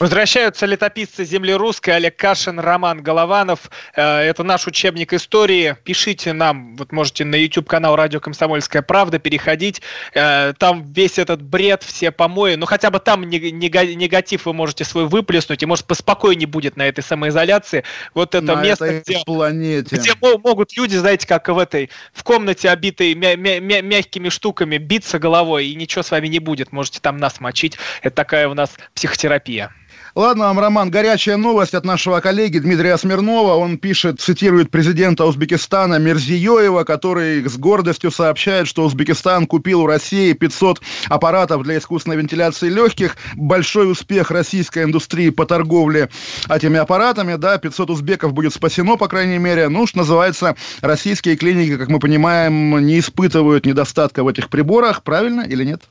Возвращаются 0.01 0.65
летописцы 0.65 1.27
земли 1.27 1.53
русской 1.53 1.91
Олег 1.91 2.17
Кашин, 2.17 2.59
Роман 2.59 3.03
Голованов. 3.03 3.71
Э, 3.95 4.21
это 4.21 4.43
наш 4.43 4.67
учебник 4.67 5.13
истории. 5.13 5.77
Пишите 5.85 6.33
нам, 6.33 6.75
вот 6.77 6.91
можете 6.91 7.27
на 7.27 7.35
YouTube-канал 7.35 7.97
«Радио 7.97 8.19
Комсомольская 8.19 8.81
правда» 8.81 9.19
переходить. 9.19 9.83
Э, 10.15 10.55
там 10.57 10.91
весь 10.91 11.19
этот 11.19 11.43
бред, 11.43 11.83
все 11.83 12.13
помои. 12.13 12.55
Ну, 12.55 12.65
хотя 12.65 12.91
бы 12.91 12.99
там 12.99 13.29
негатив 13.29 14.47
вы 14.47 14.55
можете 14.55 14.85
свой 14.85 15.07
выплеснуть, 15.07 15.63
и, 15.63 15.67
может, 15.67 15.85
поспокойнее 15.85 16.47
будет 16.47 16.79
на 16.79 16.89
этой 16.89 17.05
самоизоляции. 17.05 17.85
Вот 18.15 18.35
это 18.35 18.55
на 18.55 18.63
место, 18.63 19.03
где, 19.07 19.21
планете. 19.27 19.97
где 19.97 20.15
могут 20.19 20.75
люди, 20.79 20.97
знаете, 20.97 21.27
как 21.27 21.47
в 21.49 21.59
этой, 21.59 21.91
в 22.15 22.25
комнате, 22.25 22.71
обитой 22.71 23.15
мя 23.15 23.37
мя 23.37 23.61
мя 23.61 23.83
мягкими 23.83 24.31
штуками, 24.31 24.79
биться 24.79 25.19
головой, 25.19 25.67
и 25.67 25.75
ничего 25.75 26.03
с 26.03 26.11
вами 26.11 26.29
не 26.29 26.39
будет. 26.39 26.73
Можете 26.73 27.01
там 27.01 27.19
нас 27.19 27.39
мочить. 27.39 27.77
Это 28.01 28.17
такая 28.17 28.49
у 28.49 28.55
нас 28.55 28.71
психотерапия. 28.95 29.71
Ладно 30.17 30.47
вам, 30.47 30.59
Роман, 30.59 30.91
горячая 30.91 31.37
новость 31.37 31.75
от 31.75 31.85
нашего 31.85 32.19
коллеги 32.19 32.59
Дмитрия 32.59 32.97
Смирнова. 32.99 33.55
Он 33.55 33.79
пишет, 33.79 34.21
цитирует 34.21 34.69
президента 34.69 35.25
Узбекистана 35.25 36.01
Мерзиёева, 36.01 36.83
который 36.83 37.49
с 37.49 37.57
гордостью 37.57 38.11
сообщает, 38.11 38.67
что 38.67 38.85
Узбекистан 38.85 39.47
купил 39.47 39.83
у 39.83 39.87
России 39.87 40.33
500 40.33 40.81
аппаратов 41.09 41.63
для 41.63 41.79
искусственной 41.79 42.17
вентиляции 42.17 42.69
легких. 42.69 43.17
Большой 43.37 43.91
успех 43.93 44.33
российской 44.33 44.83
индустрии 44.83 45.31
по 45.31 45.47
торговле 45.47 46.09
этими 46.49 46.81
аппаратами. 46.81 47.37
Да, 47.37 47.59
500 47.59 47.91
узбеков 47.91 48.33
будет 48.33 48.53
спасено, 48.53 48.97
по 48.97 49.07
крайней 49.07 49.39
мере. 49.39 49.69
Ну, 49.69 49.87
что 49.87 49.99
называется, 49.99 50.57
российские 50.81 51.37
клиники, 51.37 51.77
как 51.77 51.89
мы 51.89 52.01
понимаем, 52.01 52.85
не 52.85 52.99
испытывают 52.99 53.65
недостатка 53.65 54.25
в 54.25 54.29
этих 54.29 54.49
приборах. 54.49 55.05
Правильно 55.05 55.43
или 55.43 55.65
нет? 55.65 55.83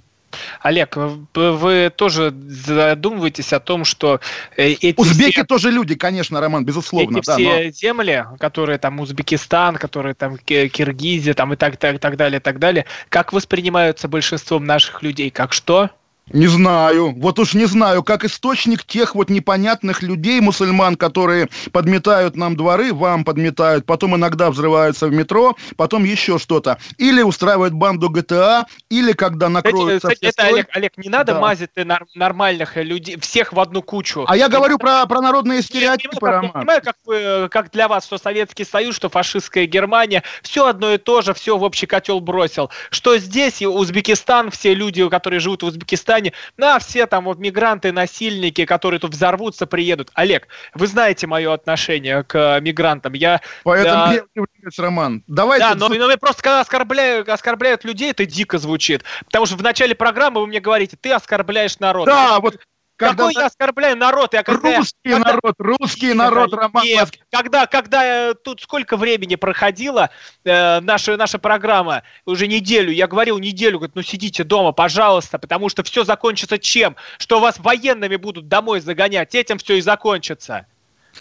Олег, 0.62 0.98
вы 1.34 1.92
тоже 1.96 2.34
задумываетесь 2.48 3.54
о 3.54 3.60
том, 3.60 3.86
что 3.86 4.20
э, 4.58 4.72
эти 4.72 5.00
Узбеки 5.00 5.32
все... 5.32 5.44
тоже 5.44 5.72
люди, 5.72 5.96
конечно, 5.96 6.40
Роман, 6.40 6.66
безусловно. 6.66 7.18
Эти 7.18 7.26
да, 7.26 7.36
все 7.36 7.64
но... 7.66 7.72
земли, 7.72 8.26
которые 8.40 8.78
там 8.78 9.00
Узбекистан, 9.00 9.76
которые 9.76 10.16
там 10.16 10.38
Киргизия, 10.38 11.34
там 11.34 11.54
и 11.54 11.56
так, 11.56 11.78
так, 11.78 12.00
так 12.00 12.18
далее, 12.18 12.40
так 12.40 12.60
далее, 12.60 12.86
как 13.10 13.34
воспринимаются 13.34 14.08
большинством 14.08 14.66
наших 14.66 15.04
людей? 15.04 15.30
Как 15.30 15.54
что? 15.54 15.90
Не 16.32 16.48
знаю. 16.48 17.14
Вот 17.18 17.40
уж 17.40 17.54
не 17.54 17.66
знаю, 17.66 18.04
как 18.04 18.24
источник 18.24 18.84
тех 18.84 19.16
вот 19.16 19.30
непонятных 19.30 20.04
людей, 20.04 20.40
мусульман, 20.42 20.96
которые 20.96 21.50
подметают 21.72 22.36
нам 22.36 22.56
дворы, 22.56 22.94
вам 22.94 23.24
подметают, 23.24 23.86
потом 23.86 24.16
иногда 24.16 24.52
взрываются 24.52 25.08
в 25.08 25.12
метро, 25.12 25.56
потом 25.76 26.04
еще 26.04 26.38
что-то. 26.38 26.78
Или 26.98 27.22
устраивают 27.22 27.74
банду 27.74 28.10
ГТА, 28.10 28.68
или 28.90 29.14
когда 29.14 29.50
накроются 29.50 30.10
кстати, 30.10 30.26
это, 30.26 30.44
Олег, 30.44 30.68
Олег, 30.74 30.98
не 30.98 31.10
надо 31.10 31.34
да. 31.34 31.40
мазать 31.40 31.72
нормальных 32.16 32.78
людей, 32.78 33.18
всех 33.20 33.54
в 33.54 33.60
одну 33.60 33.82
кучу. 33.82 34.26
А 34.28 34.38
я 34.38 34.50
говорю 34.50 34.78
про, 34.78 35.06
про 35.06 35.22
народные 35.22 35.62
стереотипы, 35.62 36.18
я, 36.22 36.32
Роман. 36.32 36.46
Я 36.46 36.52
понимаю, 36.52 36.82
как, 36.84 36.96
вы, 37.06 37.48
как 37.50 37.72
для 37.72 37.88
вас, 37.88 38.06
что 38.06 38.18
Советский 38.18 38.66
Союз, 38.66 38.96
что 38.96 39.10
фашистская 39.10 39.66
Германия, 39.66 40.24
все 40.42 40.68
одно 40.68 40.94
и 40.94 40.98
то 40.98 41.22
же, 41.22 41.34
все 41.34 41.58
в 41.58 41.64
общий 41.64 41.88
котел 41.88 42.20
бросил. 42.20 42.70
Что 42.92 43.18
здесь, 43.18 43.62
и 43.62 43.68
Узбекистан, 43.68 44.52
все 44.52 44.74
люди, 44.74 45.08
которые 45.10 45.40
живут 45.40 45.64
в 45.64 45.68
Узбекистане, 45.68 46.19
Казани, 46.20 46.34
на 46.58 46.80
все 46.80 47.06
там 47.08 47.26
вот 47.26 47.40
мигранты, 47.40 47.92
насильники, 47.92 48.66
которые 48.66 49.00
тут 49.00 49.14
взорвутся, 49.14 49.66
приедут. 49.66 50.12
Олег, 50.14 50.48
вы 50.74 50.88
знаете 50.88 51.28
мое 51.28 51.54
отношение 51.54 52.24
к 52.24 52.36
э, 52.36 52.62
мигрантам. 52.62 53.14
Я, 53.14 53.42
Поэтому 53.64 53.94
да, 53.94 54.14
я 54.14 54.44
Роман. 54.78 55.24
Давайте... 55.28 55.66
Да, 55.66 55.76
но, 55.76 55.90
но 55.90 56.18
просто 56.18 56.44
когда 56.44 56.62
оскорбляют, 56.62 57.30
оскорбляют 57.30 57.84
людей, 57.84 58.12
это 58.12 58.26
дико 58.26 58.58
звучит. 58.58 59.04
Потому 59.26 59.46
что 59.46 59.56
в 59.56 59.64
начале 59.64 59.96
программы 59.96 60.42
вы 60.42 60.48
мне 60.48 60.60
говорите, 60.60 60.98
ты 61.00 61.12
оскорбляешь 61.12 61.80
народ. 61.80 62.06
Да, 62.08 62.40
вот 62.40 62.58
когда 63.00 63.16
Какой 63.16 63.34
я 63.34 63.46
оскорбляю 63.46 63.96
народ? 63.96 64.34
Я 64.34 64.44
когда, 64.44 64.78
русский 64.78 65.10
когда, 65.10 65.32
народ, 65.32 65.56
русский 65.58 66.14
народ, 66.14 66.54
Роман 66.54 66.84
Нет, 66.84 67.18
когда, 67.32 67.66
когда 67.66 68.34
тут 68.34 68.62
сколько 68.62 68.98
времени 68.98 69.36
проходила 69.36 70.10
э, 70.44 70.82
наша, 70.82 71.16
наша 71.16 71.40
программа, 71.40 72.04
уже 72.26 72.48
неделю, 72.48 72.92
я 72.92 73.08
говорил 73.08 73.40
неделю, 73.40 73.80
говорит, 73.80 73.96
ну 73.96 74.02
сидите 74.02 74.44
дома, 74.44 74.74
пожалуйста, 74.74 75.40
потому 75.40 75.70
что 75.70 75.82
все 75.84 76.04
закончится 76.04 76.60
чем? 76.60 76.98
Что 77.18 77.40
вас 77.40 77.58
военными 77.60 78.18
будут 78.18 78.50
домой 78.50 78.82
загонять, 78.82 79.34
этим 79.34 79.60
все 79.60 79.78
и 79.78 79.82
закончится. 79.82 80.68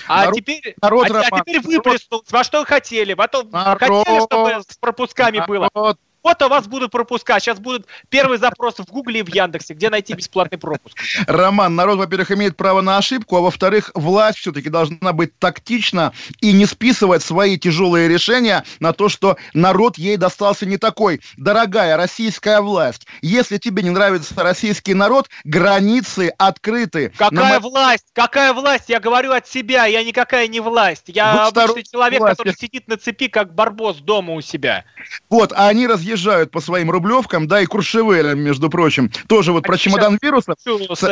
А 0.08 0.24
народ, 0.24 0.34
теперь, 0.34 0.74
народ, 0.82 1.10
а, 1.10 1.12
Роман, 1.12 1.28
а 1.30 1.40
теперь 1.40 1.60
выплеснулось, 1.60 2.30
во 2.30 2.44
что 2.44 2.64
хотели, 2.64 3.14
во 3.14 3.28
то, 3.28 3.48
хотели, 3.78 4.24
чтобы 4.26 4.62
с 4.68 4.76
пропусками 4.78 5.38
народ, 5.38 5.48
было. 5.48 5.96
Фото 6.28 6.48
вас 6.48 6.66
будут 6.66 6.90
пропускать. 6.90 7.42
Сейчас 7.42 7.58
будет 7.58 7.86
первый 8.10 8.38
запрос 8.38 8.74
в 8.76 8.84
Гугле 8.84 9.20
и 9.20 9.22
в 9.22 9.34
Яндексе, 9.34 9.74
где 9.74 9.88
найти 9.88 10.12
бесплатный 10.12 10.58
пропуск. 10.58 10.98
Роман, 11.26 11.74
народ, 11.74 11.98
во-первых, 11.98 12.30
имеет 12.32 12.56
право 12.56 12.82
на 12.82 12.98
ошибку, 12.98 13.36
а 13.36 13.40
во-вторых, 13.40 13.90
власть 13.94 14.38
все-таки 14.38 14.68
должна 14.68 15.12
быть 15.12 15.38
тактична 15.38 16.12
и 16.40 16.52
не 16.52 16.66
списывать 16.66 17.22
свои 17.22 17.56
тяжелые 17.56 18.08
решения 18.08 18.64
на 18.78 18.92
то, 18.92 19.08
что 19.08 19.36
народ 19.54 19.96
ей 19.96 20.16
достался 20.16 20.66
не 20.66 20.76
такой. 20.76 21.20
Дорогая 21.38 21.96
российская 21.96 22.60
власть, 22.60 23.06
если 23.22 23.56
тебе 23.56 23.82
не 23.82 23.90
нравится 23.90 24.34
российский 24.36 24.92
народ, 24.92 25.30
границы 25.44 26.32
открыты. 26.36 27.10
Какая 27.16 27.58
Но... 27.58 27.68
власть? 27.68 28.04
Какая 28.12 28.52
власть? 28.52 28.84
Я 28.88 29.00
говорю 29.00 29.32
от 29.32 29.48
себя, 29.48 29.86
я 29.86 30.04
никакая 30.04 30.46
не 30.46 30.60
власть. 30.60 31.04
Я 31.06 31.46
обычный 31.46 31.84
человек, 31.84 32.20
власть. 32.20 32.36
который 32.36 32.54
сидит 32.54 32.86
на 32.86 32.98
цепи, 32.98 33.28
как 33.28 33.54
барбос 33.54 33.96
дома 33.96 34.34
у 34.34 34.42
себя. 34.42 34.84
Вот, 35.30 35.52
а 35.52 35.68
они 35.68 35.86
разъезжают 35.86 36.17
по 36.50 36.60
своим 36.60 36.90
рублевкам, 36.90 37.48
да, 37.48 37.60
и 37.60 37.66
Куршевелем, 37.66 38.40
между 38.40 38.70
прочим. 38.70 39.10
Тоже 39.28 39.52
вот 39.52 39.64
а 39.64 39.68
про 39.68 39.76
чемодан 39.76 40.18
вируса. 40.20 40.54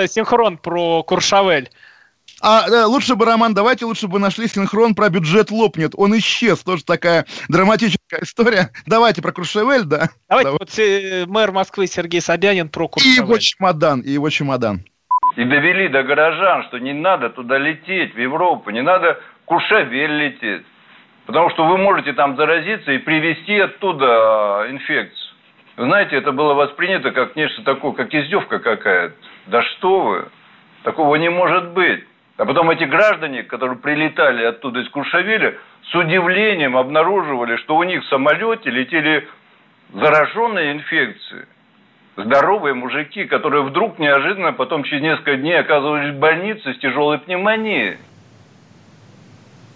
Синхрон 0.09 0.59
про 0.59 1.02
Куршавель. 1.02 1.70
А 2.42 2.68
э, 2.68 2.84
лучше 2.84 3.14
бы, 3.14 3.24
Роман, 3.24 3.54
давайте 3.54 3.86
лучше 3.86 4.09
бы 4.09 4.18
нашли 4.18 4.46
синхрон 4.46 4.94
про 4.94 5.09
бюджет 5.09 5.50
лопнет. 5.50 5.92
Он 5.96 6.16
исчез. 6.18 6.62
Тоже 6.62 6.84
такая 6.84 7.24
драматическая 7.48 8.20
история. 8.20 8.70
Давайте 8.86 9.22
про 9.22 9.32
Куршевель, 9.32 9.84
да. 9.84 10.11
Давайте 10.28 10.50
Давай. 10.50 10.52
вот 10.52 10.78
э, 10.78 11.24
мэр 11.26 11.52
Москвы 11.52 11.86
Сергей 11.86 12.20
Собянин 12.20 12.68
про 12.68 12.88
Куршевель. 12.88 13.14
И 13.14 13.18
его 13.18 13.38
чемодан, 13.38 14.00
и 14.00 14.11
его 14.11 14.28
чемодан. 14.28 14.84
И 15.36 15.44
довели 15.44 15.88
до 15.88 16.02
горожан, 16.02 16.64
что 16.64 16.78
не 16.78 16.92
надо 16.92 17.30
туда 17.30 17.59
лететь, 17.59 18.14
в 18.14 18.18
Европу, 18.18 18.70
не 18.70 18.82
надо 18.82 19.18
Куршевель 19.46 20.12
лететь. 20.12 20.66
Потому 21.27 21.51
что 21.51 21.66
вы 21.66 21.77
можете 21.77 22.12
там 22.12 22.37
заразиться 22.37 22.93
и 22.93 22.99
привезти 22.99 23.59
оттуда 23.59 24.07
а, 24.07 24.70
инфекцию. 24.70 25.35
Вы 25.77 25.85
знаете, 25.87 26.16
это 26.16 26.33
было 26.33 26.55
воспринято 26.55 27.11
как 27.11 27.37
нечто 27.37 27.62
такое, 27.62 27.93
как 27.93 28.14
издевка 28.14 28.61
какая-то. 28.61 29.14
Да 29.47 29.62
что 29.62 30.01
вы, 30.01 30.29
такого 30.85 31.16
не 31.16 31.29
может 31.29 31.70
быть. 31.70 32.05
А 32.39 32.45
потом 32.45 32.70
эти 32.70 32.85
граждане, 32.85 33.43
которые 33.43 33.79
прилетали 33.79 34.45
оттуда 34.45 34.81
из 34.81 34.89
Куршавеля, 34.91 35.57
с 35.91 35.95
удивлением 35.95 36.77
обнаруживали, 36.77 37.57
что 37.57 37.77
у 37.77 37.83
них 37.83 38.05
в 38.05 38.09
самолете 38.09 38.70
летели 38.70 39.27
зараженные 39.93 40.72
инфекции. 40.72 41.47
Здоровые 42.16 42.74
мужики, 42.74 43.24
которые 43.24 43.62
вдруг 43.62 43.99
неожиданно 43.99 44.53
потом 44.53 44.85
через 44.85 45.03
несколько 45.03 45.37
дней 45.37 45.59
оказывались 45.59 46.14
в 46.14 46.18
больнице 46.18 46.72
с 46.72 46.79
тяжелой 46.79 47.18
пневмонией. 47.18 47.99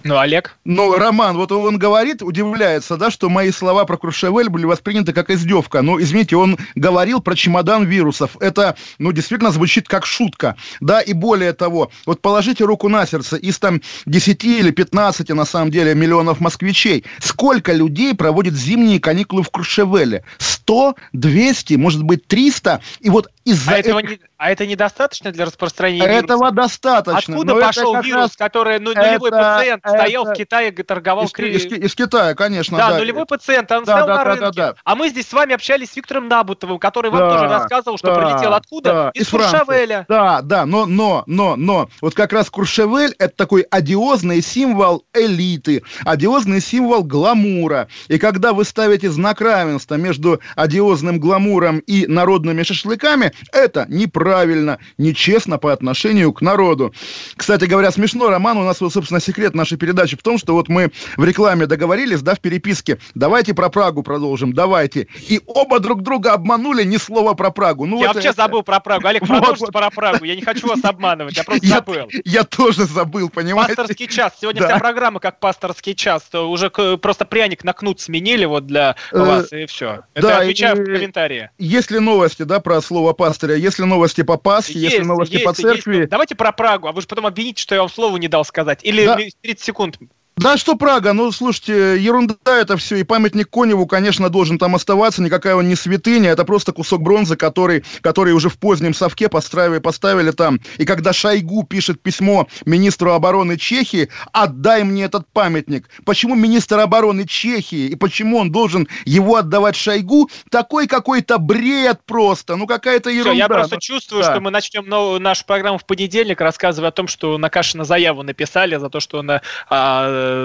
Ну, 0.02 0.18
Олег? 0.18 0.56
Ну, 0.64 0.96
Роман, 0.96 1.36
вот 1.36 1.52
он 1.52 1.78
говорит, 1.78 2.22
удивляется, 2.22 2.96
да, 2.96 3.10
что 3.10 3.28
мои 3.28 3.50
слова 3.50 3.84
про 3.84 3.96
Крушевель 3.96 4.48
были 4.48 4.64
восприняты 4.64 5.12
как 5.12 5.30
издевка. 5.30 5.82
Но, 5.82 6.00
извините, 6.00 6.36
он 6.36 6.58
говорил 6.74 7.20
про 7.20 7.34
чемодан 7.34 7.84
вирусов. 7.84 8.36
Это, 8.40 8.76
ну, 8.98 9.12
действительно 9.12 9.50
звучит 9.50 9.88
как 9.88 10.06
шутка. 10.06 10.56
Да, 10.80 11.00
и 11.00 11.12
более 11.12 11.52
того, 11.52 11.90
вот 12.06 12.22
положите 12.22 12.64
руку 12.64 12.88
на 12.88 13.06
сердце, 13.06 13.36
из 13.36 13.58
там 13.58 13.80
10 14.06 14.44
или 14.44 14.70
15, 14.70 15.28
на 15.30 15.44
самом 15.44 15.70
деле, 15.70 15.94
миллионов 15.94 16.40
москвичей, 16.40 17.04
сколько 17.20 17.72
людей 17.72 18.14
проводит 18.14 18.54
зимние 18.54 19.00
каникулы 19.00 19.42
в 19.42 19.50
Крушевеле? 19.50 20.24
100, 20.38 20.94
200, 21.12 21.74
может 21.74 22.02
быть, 22.02 22.26
300? 22.26 22.80
И 23.00 23.10
вот 23.10 23.28
из-за 23.44 23.72
а, 23.72 23.78
этого 23.78 24.00
не, 24.00 24.20
а 24.36 24.50
это 24.50 24.66
недостаточно 24.66 25.32
для 25.32 25.46
распространения 25.46 26.04
Этого 26.04 26.50
вируса? 26.50 26.54
достаточно. 26.54 27.34
Откуда 27.34 27.54
пошел 27.54 28.00
вирус, 28.02 28.22
раз... 28.22 28.36
который 28.36 28.78
ну, 28.78 28.92
нулевой 28.94 29.30
это, 29.30 29.38
пациент 29.38 29.82
это... 29.84 29.96
стоял 29.96 30.24
в 30.24 30.32
Китае, 30.34 30.72
торговал... 30.72 31.24
Из, 31.24 31.32
из, 31.38 31.64
из 31.64 31.94
Китая, 31.94 32.34
конечно. 32.34 32.76
Да, 32.76 32.90
да, 32.90 32.98
нулевой 32.98 33.24
пациент, 33.24 33.70
он 33.72 33.84
да, 33.84 33.92
стоял 33.92 34.06
да, 34.06 34.16
на 34.16 34.24
да, 34.24 34.30
рынке. 34.30 34.44
Да, 34.44 34.72
да. 34.72 34.74
А 34.84 34.94
мы 34.94 35.08
здесь 35.08 35.26
с 35.26 35.32
вами 35.32 35.54
общались 35.54 35.90
с 35.90 35.96
Виктором 35.96 36.28
Набутовым, 36.28 36.78
который 36.78 37.10
вам 37.10 37.20
да, 37.20 37.32
тоже 37.32 37.48
рассказывал, 37.48 37.96
что 37.96 38.14
да, 38.14 38.14
прилетел 38.14 38.54
откуда? 38.54 38.92
Да, 38.92 39.10
из, 39.14 39.22
из 39.22 39.28
Куршавеля. 39.28 40.04
Да, 40.08 40.42
да, 40.42 40.66
но, 40.66 40.84
но, 40.86 41.24
но, 41.26 41.56
но, 41.56 41.88
вот 42.02 42.14
как 42.14 42.32
раз 42.32 42.50
Куршевель 42.50 43.14
это 43.18 43.34
такой 43.34 43.62
одиозный 43.62 44.42
символ 44.42 45.04
элиты, 45.14 45.82
одиозный 46.04 46.60
символ 46.60 47.04
гламура. 47.04 47.88
И 48.08 48.18
когда 48.18 48.52
вы 48.52 48.64
ставите 48.64 49.10
знак 49.10 49.40
равенства 49.40 49.94
между 49.94 50.40
одиозным 50.56 51.18
гламуром 51.18 51.78
и 51.80 52.06
народными 52.06 52.62
шашлыками, 52.62 53.32
это 53.52 53.86
неправильно, 53.88 54.78
нечестно 54.98 55.58
по 55.58 55.72
отношению 55.72 56.32
к 56.32 56.40
народу. 56.42 56.94
Кстати 57.36 57.64
говоря, 57.64 57.90
смешно, 57.90 58.30
Роман, 58.30 58.58
у 58.58 58.64
нас, 58.64 58.80
вот, 58.80 58.92
собственно, 58.92 59.20
секрет 59.20 59.54
нашей 59.54 59.78
передачи 59.78 60.16
в 60.16 60.22
том, 60.22 60.38
что 60.38 60.54
вот 60.54 60.68
мы 60.68 60.90
в 61.16 61.24
рекламе 61.24 61.66
договорились, 61.66 62.22
да, 62.22 62.34
в 62.34 62.40
переписке, 62.40 62.98
давайте 63.14 63.54
про 63.54 63.68
Прагу 63.70 64.02
продолжим, 64.02 64.52
давайте. 64.52 65.08
И 65.28 65.40
оба 65.46 65.80
друг 65.80 66.02
друга 66.02 66.32
обманули, 66.32 66.84
ни 66.84 66.96
слова 66.96 67.34
про 67.34 67.50
Прагу. 67.50 67.86
Ну, 67.86 68.00
я 68.00 68.08
вот 68.08 68.16
вообще 68.16 68.30
это... 68.30 68.42
забыл 68.42 68.62
про 68.62 68.80
Прагу. 68.80 69.06
Олег, 69.06 69.26
продолжите 69.26 69.66
вот, 69.66 69.72
про 69.72 69.90
Прагу, 69.90 70.24
я 70.24 70.36
не 70.36 70.42
хочу 70.42 70.66
вас 70.66 70.84
обманывать, 70.84 71.36
я 71.36 71.44
просто 71.44 71.66
забыл. 71.66 72.08
Я 72.24 72.44
тоже 72.44 72.84
забыл, 72.84 73.28
понимаете? 73.28 73.76
Пасторский 73.76 74.06
час. 74.06 74.34
Сегодня 74.40 74.62
вся 74.64 74.78
программа 74.78 75.20
как 75.20 75.40
пасторский 75.40 75.94
час. 75.94 76.22
Уже 76.34 76.70
просто 76.70 77.24
пряник 77.24 77.64
на 77.64 77.72
кнут 77.72 78.00
сменили 78.00 78.44
вот 78.44 78.66
для 78.66 78.96
э, 79.12 79.18
вас, 79.18 79.52
и 79.52 79.66
все. 79.66 80.04
Это 80.14 80.38
отвечаю 80.38 80.76
в 80.76 80.84
комментарии. 80.84 81.50
Есть 81.58 81.90
ли 81.90 81.98
новости, 81.98 82.42
да, 82.42 82.60
про 82.60 82.80
слово 82.80 83.12
пастыря? 83.20 83.54
Если 83.54 83.84
новости 83.84 84.22
по 84.22 84.38
Пасхе, 84.38 84.78
есть, 84.78 84.94
если 84.94 85.04
новости 85.04 85.34
есть, 85.34 85.44
по 85.44 85.52
церкви... 85.52 85.96
Есть. 85.98 86.08
Давайте 86.08 86.34
про 86.34 86.52
Прагу, 86.52 86.88
а 86.88 86.92
вы 86.92 87.02
же 87.02 87.06
потом 87.06 87.26
обвините, 87.26 87.62
что 87.62 87.74
я 87.74 87.82
вам 87.82 87.90
слово 87.90 88.16
не 88.16 88.28
дал 88.28 88.46
сказать. 88.46 88.80
Или 88.82 89.04
да. 89.04 89.18
30 89.42 89.60
секунд 89.60 89.98
да 90.40 90.56
что 90.56 90.74
Прага, 90.74 91.12
ну 91.12 91.30
слушайте, 91.32 92.02
ерунда 92.02 92.34
это 92.46 92.78
все, 92.78 92.96
и 92.96 93.02
памятник 93.02 93.50
Коневу, 93.50 93.86
конечно, 93.86 94.30
должен 94.30 94.58
там 94.58 94.74
оставаться, 94.74 95.20
никакая 95.20 95.54
он 95.54 95.68
не 95.68 95.76
святыня, 95.76 96.30
это 96.30 96.46
просто 96.46 96.72
кусок 96.72 97.02
бронзы, 97.02 97.36
который, 97.36 97.84
который 98.00 98.32
уже 98.32 98.48
в 98.48 98.58
позднем 98.58 98.94
совке 98.94 99.28
поставили, 99.28 99.80
поставили 99.80 100.30
там. 100.30 100.58
И 100.78 100.86
когда 100.86 101.12
Шойгу 101.12 101.64
пишет 101.64 102.02
письмо 102.02 102.48
министру 102.64 103.12
обороны 103.12 103.58
Чехии, 103.58 104.08
отдай 104.32 104.82
мне 104.82 105.04
этот 105.04 105.30
памятник. 105.30 105.90
Почему 106.06 106.34
министр 106.34 106.78
обороны 106.78 107.26
Чехии, 107.26 107.88
и 107.88 107.94
почему 107.94 108.38
он 108.38 108.50
должен 108.50 108.88
его 109.04 109.36
отдавать 109.36 109.76
Шойгу? 109.76 110.30
Такой 110.50 110.86
какой-то 110.86 111.36
бред 111.36 112.00
просто, 112.06 112.56
ну 112.56 112.66
какая-то 112.66 113.10
ерунда. 113.10 113.32
Все, 113.32 113.38
я 113.38 113.48
просто 113.48 113.74
ну, 113.74 113.80
чувствую, 113.80 114.22
да. 114.22 114.30
что 114.30 114.40
мы 114.40 114.50
начнем 114.50 114.88
новую, 114.88 115.20
нашу 115.20 115.44
программу 115.44 115.76
в 115.76 115.84
понедельник, 115.84 116.40
рассказывая 116.40 116.88
о 116.88 116.92
том, 116.92 117.08
что 117.08 117.36
на 117.36 117.50
Кашина 117.50 117.84
заяву 117.84 118.22
написали 118.22 118.76
за 118.76 118.88
то, 118.88 119.00
что 119.00 119.18
он 119.18 119.30
а, 119.30 119.40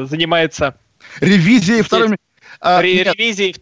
занимается 0.05 0.75
ревизией 1.19 1.81
второй 1.81 2.17
При 2.59 2.95
нет. 2.95 3.07
ревизии 3.13 3.55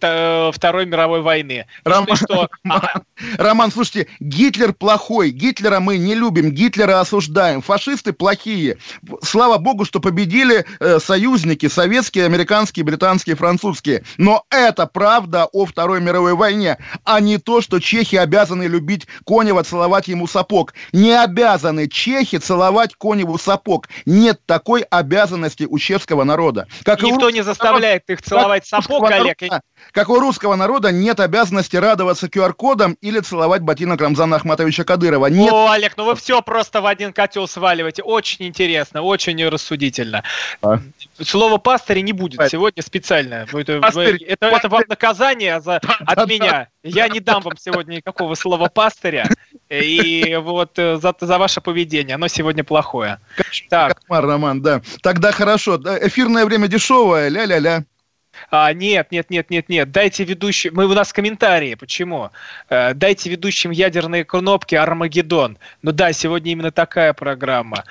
Второй 0.52 0.86
мировой 0.86 1.22
войны. 1.22 1.66
Роман, 1.84 2.16
что... 2.16 2.50
Роман, 3.38 3.72
слушайте, 3.72 4.08
Гитлер 4.20 4.74
плохой, 4.74 5.30
Гитлера 5.32 5.80
мы 5.80 5.98
не 5.98 6.16
любим, 6.16 6.52
Гитлера 6.52 7.00
осуждаем, 7.00 7.62
фашисты 7.62 8.14
плохие. 8.14 8.78
Слава 9.22 9.58
богу, 9.58 9.86
что 9.86 10.00
победили 10.00 10.66
э, 10.80 11.00
союзники, 11.00 11.68
советские, 11.68 12.26
американские, 12.26 12.86
британские, 12.86 13.36
французские. 13.36 14.04
Но 14.18 14.44
это 14.50 14.86
правда 14.86 15.46
о 15.46 15.66
Второй 15.66 16.02
мировой 16.02 16.36
войне, 16.36 16.78
а 17.04 17.20
не 17.20 17.38
то, 17.38 17.62
что 17.62 17.80
чехи 17.80 18.16
обязаны 18.16 18.64
любить 18.64 19.08
Конева, 19.26 19.64
целовать 19.64 20.08
ему 20.08 20.28
сапог. 20.28 20.74
Не 20.92 21.20
обязаны 21.20 21.88
чехи 21.88 22.38
целовать 22.38 22.96
Коневу 22.96 23.38
сапог. 23.38 23.88
Нет 24.06 24.42
такой 24.46 24.82
обязанности 24.82 25.66
у 25.70 25.78
чешского 25.80 26.24
народа. 26.24 26.68
Как 26.84 27.02
Никто 27.02 27.30
не 27.30 27.42
заставляет 27.42 28.04
их 28.10 28.22
целовать 28.22 28.66
сапог 28.66 28.83
Олег. 28.90 29.42
Народа, 29.42 29.62
как 29.92 30.10
у 30.10 30.20
русского 30.20 30.56
народа 30.56 30.92
нет 30.92 31.20
обязанности 31.20 31.76
радоваться 31.76 32.28
QR-кодам 32.28 32.98
или 33.02 33.20
целовать 33.20 33.62
ботинок 33.62 34.02
Рамзана 34.02 34.38
Ахматовича 34.38 34.84
Кадырова. 34.84 35.28
Нет. 35.28 35.52
О, 35.52 35.70
Олег, 35.72 35.94
ну 35.98 36.06
вы 36.06 36.16
все 36.16 36.42
просто 36.42 36.82
в 36.82 36.86
один 36.86 37.14
котел 37.14 37.48
сваливаете. 37.48 38.04
Очень 38.04 38.48
интересно, 38.48 39.02
очень 39.02 39.48
рассудительно. 39.48 40.24
А? 40.62 40.80
Слово 41.22 41.58
пастыря 41.58 42.02
не 42.02 42.14
будет 42.14 42.40
а? 42.40 42.50
сегодня 42.50 42.82
специально. 42.82 43.46
Это, 43.52 43.80
Пастырь, 43.80 44.24
это, 44.24 44.48
это 44.48 44.70
вам 44.70 44.84
наказание 44.88 45.62
за, 45.62 45.80
от 46.06 46.28
меня. 46.28 46.68
Я 46.84 47.08
не 47.08 47.20
дам 47.20 47.42
вам 47.42 47.58
сегодня 47.58 47.96
никакого 47.96 48.36
слова 48.36 48.68
пастыря. 48.68 49.30
И 49.70 50.38
вот 50.42 50.78
э, 50.78 50.98
за, 50.98 51.16
за 51.20 51.38
ваше 51.38 51.62
поведение. 51.62 52.16
Оно 52.16 52.28
сегодня 52.28 52.64
плохое. 52.64 53.20
Так. 53.70 54.00
Кошмар, 54.00 54.26
Роман, 54.26 54.62
да. 54.62 54.82
Тогда 55.02 55.32
хорошо. 55.32 55.78
Эфирное 55.78 56.46
время 56.46 56.68
дешевое. 56.68 57.30
Ля-ля-ля. 57.30 57.86
А, 58.50 58.74
нет, 58.74 59.12
нет, 59.12 59.30
нет, 59.30 59.50
нет, 59.50 59.70
нет. 59.70 59.92
Дайте 59.92 60.24
ведущим. 60.24 60.72
Мы 60.74 60.86
у 60.86 60.94
нас 60.94 61.14
комментарии. 61.14 61.76
Почему? 61.76 62.32
А, 62.70 62.94
дайте 62.94 63.30
ведущим 63.30 63.72
ядерные 63.72 64.26
кнопки 64.26 64.76
Армагеддон. 64.76 65.58
Ну 65.82 65.92
да, 65.92 66.14
сегодня 66.14 66.52
именно 66.52 66.72
такая 66.72 67.14
программа. 67.14 67.84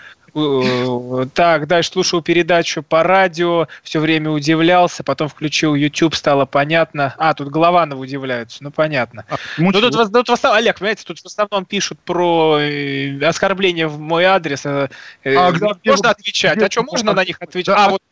Так, 1.34 1.66
дальше 1.66 1.90
слушал 1.90 2.22
передачу 2.22 2.82
по 2.82 3.02
радио, 3.02 3.68
все 3.82 4.00
время 4.00 4.30
удивлялся, 4.30 5.04
потом 5.04 5.28
включил 5.28 5.74
YouTube, 5.74 6.14
стало 6.14 6.46
понятно. 6.46 7.14
А, 7.18 7.34
тут 7.34 7.48
Голованов 7.48 7.98
удивляются, 7.98 8.64
ну 8.64 8.70
понятно. 8.70 9.26
А, 9.28 9.36
ну, 9.58 9.72
тут, 9.72 9.92
тут, 9.92 10.10
тут, 10.10 10.26
тут, 10.26 10.44
Олег, 10.46 10.78
понимаете, 10.78 11.04
тут 11.04 11.18
в 11.18 11.26
основном 11.26 11.66
пишут 11.66 11.98
про 11.98 12.58
э, 12.58 13.22
оскорбления 13.22 13.88
в 13.88 13.98
мой 13.98 14.24
адрес. 14.24 14.64
Э, 14.64 14.88
а, 15.24 15.50
можно 15.50 15.74
где, 15.82 15.92
отвечать? 15.92 16.56
Где, 16.56 16.66
а 16.66 16.70
что, 16.70 16.82
можно 16.82 17.12
на 17.12 17.24
них 17.26 17.36
отвечать? 17.38 17.74
Да, 17.74 17.84
а, 17.84 17.90
вот 17.90 18.02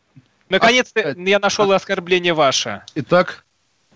Наконец-то 0.51 1.01
а, 1.01 1.15
я 1.17 1.39
нашел 1.39 1.73
оскорбление 1.73 2.35
ваше. 2.35 2.83
Итак? 2.95 3.45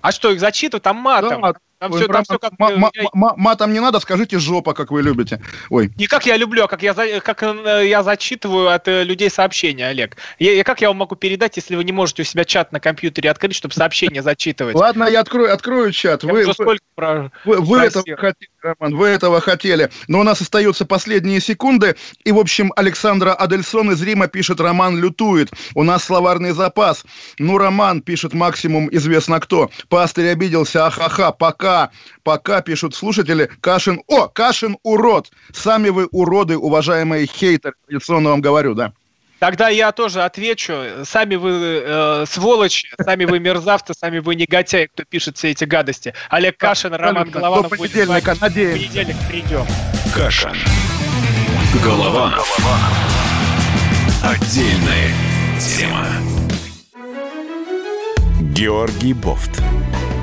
А 0.01 0.13
что, 0.13 0.31
их 0.31 0.41
зачитывают? 0.41 0.85
Там 0.85 0.97
матом. 0.97 1.43
Да, 1.43 1.55
там 1.89 1.93
все, 1.93 2.09
там 2.09 2.25
все 2.25 2.39
как... 2.39 3.15
матом 3.15 3.73
не 3.73 3.81
надо, 3.81 4.01
скажите 4.01 4.39
жопа, 4.39 4.75
как 4.75 4.91
вы 4.91 5.03
любите. 5.03 5.41
Ой. 5.71 5.91
Не 5.97 6.07
как 6.07 6.27
я 6.27 6.37
люблю, 6.37 6.65
а 6.65 6.69
как 6.69 6.83
я, 6.83 6.95
как 6.95 7.43
э, 7.43 7.87
я 7.87 8.03
зачитываю 8.03 8.71
от 8.71 8.89
э, 8.89 9.05
людей 9.05 9.31
сообщения, 9.31 9.89
Олег. 9.89 10.17
Я, 10.39 10.65
как 10.65 10.81
я 10.81 10.89
вам 10.89 10.99
могу 10.99 11.17
передать, 11.17 11.57
если 11.57 11.77
вы 11.77 11.85
не 11.85 11.93
можете 11.93 12.23
у 12.23 12.25
себя 12.25 12.45
чат 12.45 12.73
на 12.73 12.81
компьютере 12.81 13.31
открыть, 13.31 13.57
чтобы 13.57 13.75
сообщение 13.75 14.23
зачитывать? 14.23 14.75
Ладно, 14.75 15.05
я 15.05 15.21
открою, 15.21 15.53
открою 15.53 15.93
чат. 15.93 16.25
Я 16.25 16.33
Вы, 16.33 16.47
вы- 16.47 16.79
про- 16.95 17.31
Вы, 17.45 17.61
вы 17.61 17.79
этого 17.81 18.17
хотели, 18.17 18.51
Роман, 18.63 18.97
вы 18.97 19.09
этого 19.09 19.41
хотели. 19.41 19.91
Но 20.09 20.21
у 20.21 20.23
нас 20.23 20.41
остаются 20.41 20.87
последние 20.87 21.41
секунды. 21.41 21.97
И, 22.25 22.33
в 22.33 22.39
общем, 22.39 22.73
Александра 22.77 23.33
Адельсон 23.35 23.93
из 23.93 24.03
Рима 24.03 24.29
пишет, 24.29 24.61
Роман 24.61 24.99
лютует. 24.99 25.51
У 25.75 25.83
нас 25.83 26.05
словарный 26.05 26.53
запас. 26.53 27.05
Ну, 27.39 27.59
Роман, 27.59 28.01
пишет 28.01 28.33
максимум 28.33 28.89
известно 28.93 29.41
кто. 29.41 29.71
Пастырь 29.89 30.29
обиделся, 30.29 30.87
ахаха, 30.87 31.33
пока. 31.33 31.74
Пока, 32.23 32.63
пишут 32.63 32.95
слушатели. 32.95 33.51
Кашин, 33.61 34.03
о, 34.07 34.29
Кашин 34.29 34.77
урод. 34.83 35.31
Сами 35.53 35.91
вы 35.91 36.07
уроды, 36.07 36.57
уважаемые 36.57 37.27
хейтеры. 37.27 37.75
Традиционно 37.87 38.31
вам 38.31 38.41
говорю, 38.41 38.75
да. 38.75 38.93
Тогда 39.39 39.69
я 39.69 39.93
тоже 39.93 40.23
отвечу. 40.23 40.73
Сами 41.05 41.35
вы 41.35 41.83
э, 41.85 42.25
сволочи, 42.27 42.89
сами 43.05 43.27
вы 43.27 43.41
мерзавцы, 43.41 43.93
сами 43.93 44.19
вы 44.19 44.37
негодяи, 44.37 44.87
кто 44.87 45.05
пишет 45.05 45.37
все 45.37 45.51
эти 45.51 45.65
гадости. 45.65 46.15
Олег 46.31 46.57
Кашин, 46.57 46.95
Роман. 46.95 47.29
Голованов. 47.29 47.71
До 47.71 47.77
понедельника, 47.77 48.35
надеемся. 48.41 48.79
В 48.79 48.93
понедельник 48.93 49.17
придем. 49.29 49.67
Кашин. 50.15 50.57
Голованов. 51.85 52.59
Отдельная 54.23 55.13
тема. 55.61 56.07
Георгий 58.55 59.13
Бофт. 59.13 59.61